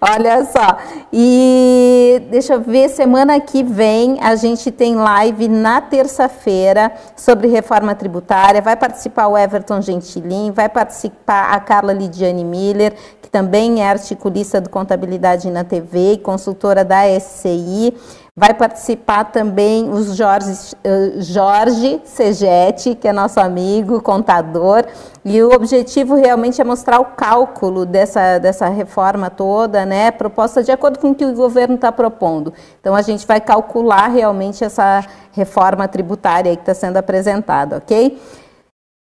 Olha 0.01 0.47
só. 0.47 0.79
E 1.13 2.23
deixa 2.31 2.55
eu 2.55 2.61
ver, 2.63 2.89
semana 2.89 3.39
que 3.39 3.63
vem 3.63 4.19
a 4.23 4.35
gente 4.35 4.71
tem 4.71 4.95
live 4.95 5.47
na 5.47 5.83
terça-feira 5.83 6.91
sobre 7.15 7.49
reforma 7.49 7.95
tributária. 7.95 8.63
Vai 8.63 8.77
participar 8.77 9.27
o 9.27 9.37
Everton 9.37 9.83
Gentilin, 9.83 10.53
vai 10.53 10.71
participar 10.71 11.53
a 11.53 11.61
Carla 11.61 11.93
Lidiane 11.93 12.45
Miller, 12.45 12.95
que 13.21 13.29
também 13.29 13.83
é 13.83 13.91
articulista 13.91 14.59
do 14.59 14.71
Contabilidade 14.71 15.51
na 15.51 15.65
TV 15.65 16.15
e 16.15 16.19
consultora 16.19 16.83
da 16.83 17.03
SCI. 17.21 17.95
Vai 18.37 18.55
participar 18.55 19.25
também 19.25 19.91
o 19.91 20.03
Jorge, 20.15 20.77
eh, 20.85 21.15
Jorge 21.19 22.01
Segete, 22.05 22.95
que 22.95 23.09
é 23.09 23.13
nosso 23.13 23.41
amigo, 23.41 24.01
contador, 24.01 24.85
e 25.25 25.43
o 25.43 25.53
objetivo 25.53 26.15
realmente 26.15 26.61
é 26.61 26.65
mostrar 26.65 27.01
o 27.01 27.07
cálculo 27.07 27.85
dessa, 27.85 28.39
dessa 28.39 28.69
reforma 28.69 29.29
toda, 29.29 29.85
né, 29.85 30.11
proposta 30.13 30.63
de 30.63 30.71
acordo 30.71 30.99
com 31.01 31.11
o 31.11 31.15
que 31.15 31.25
o 31.25 31.35
governo 31.35 31.75
está 31.75 31.91
propondo. 31.91 32.53
Então, 32.81 32.95
a 32.95 33.03
gente 33.03 33.27
vai 33.27 33.41
calcular 33.41 34.07
realmente 34.07 34.65
essa 34.65 35.05
reforma 35.33 35.89
tributária 35.89 36.55
que 36.55 36.63
está 36.63 36.73
sendo 36.73 36.97
apresentada, 36.99 37.79
ok? 37.79 38.17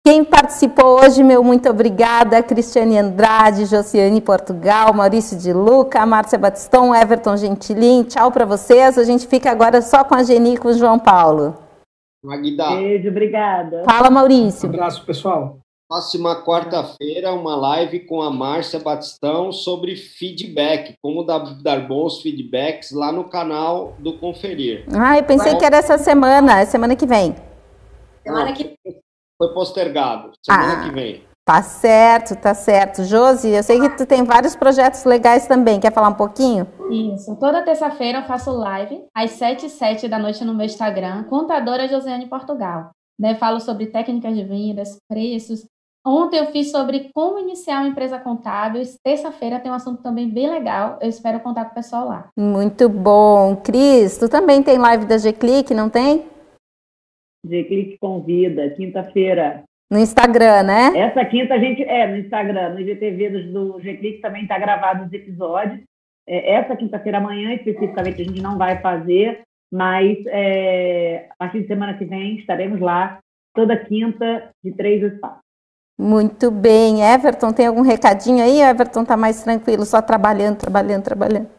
Quem 0.09 0.23
participou 0.23 0.99
hoje, 1.01 1.21
meu 1.21 1.43
muito 1.43 1.69
obrigada, 1.69 2.41
Cristiane 2.41 2.97
Andrade, 2.97 3.65
Josiane 3.65 4.19
Portugal, 4.19 4.93
Maurício 4.93 5.37
de 5.37 5.53
Luca, 5.53 6.05
Márcia 6.05 6.39
Batiston, 6.39 6.95
Everton 6.95 7.37
Gentilin, 7.37 8.03
tchau 8.03 8.31
para 8.31 8.45
vocês. 8.45 8.97
A 8.97 9.03
gente 9.03 9.27
fica 9.27 9.51
agora 9.51 9.81
só 9.81 10.03
com 10.03 10.15
a 10.15 10.23
Geni 10.23 10.55
e 10.55 10.57
com 10.57 10.69
o 10.69 10.73
João 10.73 10.97
Paulo. 10.97 11.55
Magda. 12.23 12.75
Beijo, 12.75 13.09
obrigada. 13.09 13.83
Fala, 13.83 14.09
Maurício. 14.09 14.67
Um 14.67 14.73
abraço, 14.73 15.05
pessoal. 15.05 15.59
Próxima 15.87 16.43
quarta-feira, 16.43 17.31
uma 17.33 17.55
live 17.55 17.99
com 18.01 18.21
a 18.21 18.31
Márcia 18.31 18.79
Batistão 18.79 19.51
sobre 19.51 19.95
feedback, 19.95 20.95
como 21.01 21.23
dar, 21.23 21.61
dar, 21.61 21.87
bons 21.87 22.21
feedbacks 22.21 22.91
lá 22.91 23.11
no 23.11 23.25
canal 23.25 23.95
do 23.99 24.17
Conferir. 24.17 24.85
Ah, 24.91 25.17
eu 25.17 25.23
pensei 25.23 25.55
que 25.55 25.65
era 25.65 25.77
essa 25.77 25.97
semana, 25.97 26.61
é 26.61 26.65
semana 26.65 26.95
que 26.95 27.05
vem. 27.05 27.35
Semana 28.23 28.53
que 28.53 28.63
vem 28.63 28.99
foi 29.39 29.53
postergado. 29.53 30.31
Semana 30.45 30.73
ah, 30.73 30.83
que 30.83 30.91
vem. 30.91 31.23
Tá 31.45 31.63
certo, 31.63 32.35
tá 32.35 32.53
certo. 32.53 33.03
Josi, 33.05 33.49
eu 33.49 33.63
sei 33.63 33.79
que 33.79 33.89
tu 33.97 34.05
tem 34.05 34.23
vários 34.23 34.55
projetos 34.55 35.05
legais 35.05 35.47
também. 35.47 35.79
Quer 35.79 35.93
falar 35.93 36.09
um 36.09 36.13
pouquinho? 36.13 36.67
Isso. 36.91 37.35
Toda 37.37 37.63
terça-feira 37.63 38.19
eu 38.19 38.25
faço 38.25 38.51
live 38.51 39.01
às 39.15 39.31
7 39.31 39.65
e 39.65 39.69
7 39.69 40.07
da 40.07 40.19
noite 40.19 40.43
no 40.43 40.53
meu 40.53 40.65
Instagram, 40.65 41.23
contadora 41.23 41.87
Josiane 41.87 42.27
Portugal. 42.27 42.91
Né, 43.19 43.35
falo 43.35 43.59
sobre 43.59 43.87
técnicas 43.87 44.33
de 44.35 44.43
vendas, 44.43 44.97
preços. 45.09 45.65
Ontem 46.05 46.39
eu 46.39 46.45
fiz 46.51 46.71
sobre 46.71 47.09
como 47.13 47.39
iniciar 47.39 47.79
uma 47.79 47.89
empresa 47.89 48.17
contábil. 48.17 48.81
Terça-feira 49.03 49.59
tem 49.59 49.69
um 49.69 49.75
assunto 49.75 50.01
também 50.01 50.29
bem 50.29 50.49
legal. 50.49 50.97
Eu 51.01 51.09
espero 51.09 51.41
contar 51.41 51.65
com 51.65 51.71
o 51.71 51.75
pessoal 51.75 52.07
lá. 52.07 52.29
Muito 52.37 52.87
bom. 52.87 53.57
Cris, 53.57 54.17
tu 54.17 54.29
também 54.29 54.63
tem 54.63 54.77
live 54.77 55.05
da 55.05 55.17
G-Click, 55.17 55.73
não 55.73 55.89
tem? 55.89 56.25
G-Click 57.45 57.97
convida, 57.99 58.69
quinta-feira. 58.71 59.63
No 59.91 59.97
Instagram, 59.97 60.63
né? 60.63 60.91
Essa 60.95 61.25
quinta 61.25 61.55
a 61.55 61.59
gente. 61.59 61.83
É, 61.83 62.07
no 62.07 62.17
Instagram, 62.17 62.73
no 62.73 62.79
IGTV 62.79 63.29
do, 63.51 63.79
G-Click 63.81 64.21
também 64.21 64.43
está 64.43 64.57
gravado 64.57 65.05
os 65.05 65.13
episódios. 65.13 65.81
É, 66.27 66.53
essa 66.55 66.75
quinta-feira, 66.75 67.17
amanhã, 67.17 67.53
especificamente, 67.53 68.21
a 68.21 68.25
gente 68.25 68.41
não 68.41 68.57
vai 68.57 68.79
fazer, 68.81 69.41
mas 69.71 70.17
é, 70.27 71.27
a 71.31 71.35
partir 71.37 71.61
de 71.61 71.67
semana 71.67 71.97
que 71.97 72.05
vem 72.05 72.37
estaremos 72.37 72.79
lá, 72.79 73.19
toda 73.55 73.75
quinta, 73.75 74.51
de 74.63 74.71
três 74.73 75.03
às 75.03 75.19
quatro. 75.19 75.39
Muito 75.99 76.51
bem. 76.51 77.01
Everton, 77.01 77.51
tem 77.51 77.67
algum 77.67 77.81
recadinho 77.81 78.43
aí? 78.43 78.61
Everton 78.61 79.01
está 79.01 79.17
mais 79.17 79.43
tranquilo, 79.43 79.85
só 79.85 80.01
trabalhando, 80.01 80.57
trabalhando, 80.57 81.03
trabalhando. 81.03 81.58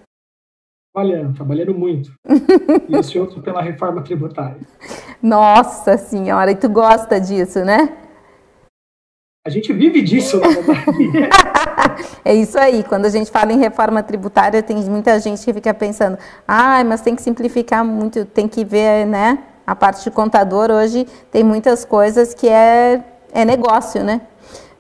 Trabalhando, 0.93 1.35
trabalhando 1.35 1.75
muito. 1.75 2.13
e 2.89 2.97
ansioso 2.97 3.41
pela 3.41 3.63
reforma 3.63 4.03
tributária. 4.03 4.61
Nossa 5.23 5.97
senhora, 5.97 6.51
e 6.51 6.57
tu 6.57 6.69
gosta 6.69 7.21
disso, 7.21 7.65
né? 7.65 7.97
A 9.47 9.51
gente 9.51 9.73
vive 9.73 10.03
disso, 10.03 10.39
na 10.41 10.49
verdade. 10.49 11.31
é 12.25 12.35
isso 12.35 12.59
aí. 12.59 12.83
Quando 12.85 13.07
a 13.07 13.09
gente 13.09 13.31
fala 13.31 13.53
em 13.53 13.59
reforma 13.59 14.03
tributária, 14.03 14.63
tem 14.63 14.77
muita 14.85 15.19
gente 15.21 15.45
que 15.45 15.53
fica 15.55 15.73
pensando, 15.73 16.19
ah, 16.47 16.83
mas 16.85 17.01
tem 17.01 17.15
que 17.15 17.23
simplificar 17.23 17.85
muito, 17.85 18.25
tem 18.25 18.49
que 18.49 18.65
ver, 18.65 19.07
né? 19.07 19.39
A 19.67 19.77
parte 19.77 20.03
de 20.03 20.11
contador 20.11 20.71
hoje 20.71 21.07
tem 21.31 21.45
muitas 21.45 21.85
coisas 21.85 22.35
que 22.35 22.49
é, 22.49 23.03
é 23.33 23.45
negócio, 23.45 24.03
né? 24.03 24.23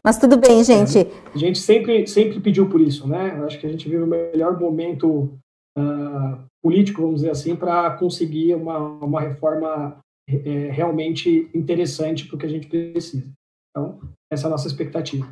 Mas 0.04 0.18
tudo 0.18 0.36
bem, 0.36 0.64
gente. 0.64 1.06
A 1.32 1.38
gente 1.38 1.58
sempre, 1.58 2.06
sempre 2.06 2.40
pediu 2.40 2.68
por 2.68 2.80
isso, 2.80 3.06
né? 3.06 3.36
Eu 3.38 3.46
acho 3.46 3.58
que 3.60 3.66
a 3.66 3.70
gente 3.70 3.88
vive 3.88 4.02
o 4.02 4.06
melhor 4.06 4.58
momento 4.58 5.38
uh, 5.78 6.44
político, 6.62 7.02
vamos 7.02 7.20
dizer 7.20 7.30
assim, 7.30 7.56
para 7.56 7.90
conseguir 7.96 8.54
uma, 8.54 8.78
uma 8.78 9.20
reforma 9.20 9.98
é, 10.28 10.70
realmente 10.70 11.50
interessante 11.54 12.26
para 12.26 12.36
o 12.36 12.38
que 12.38 12.46
a 12.46 12.48
gente 12.48 12.68
precisa. 12.68 13.26
Então, 13.70 14.00
essa 14.32 14.46
é 14.46 14.48
a 14.48 14.50
nossa 14.50 14.68
expectativa. 14.68 15.26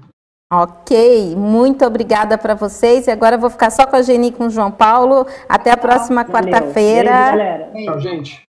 Ok, 0.51 1.36
muito 1.36 1.84
obrigada 1.84 2.39
para 2.39 2.55
vocês. 2.55 3.07
E 3.07 3.11
agora 3.11 3.36
eu 3.36 3.41
vou 3.41 3.51
ficar 3.51 3.70
só 3.70 3.86
com 3.86 3.97
a 3.97 4.03
Geni 4.03 4.28
e 4.28 4.32
com 4.32 4.47
o 4.47 4.51
João 4.51 4.70
Paulo. 4.70 5.26
Até 5.47 5.70
a 5.70 5.76
próxima 5.76 6.24
quarta-feira. 6.24 7.70
Tchau, 7.84 8.01
gente. 8.01 8.48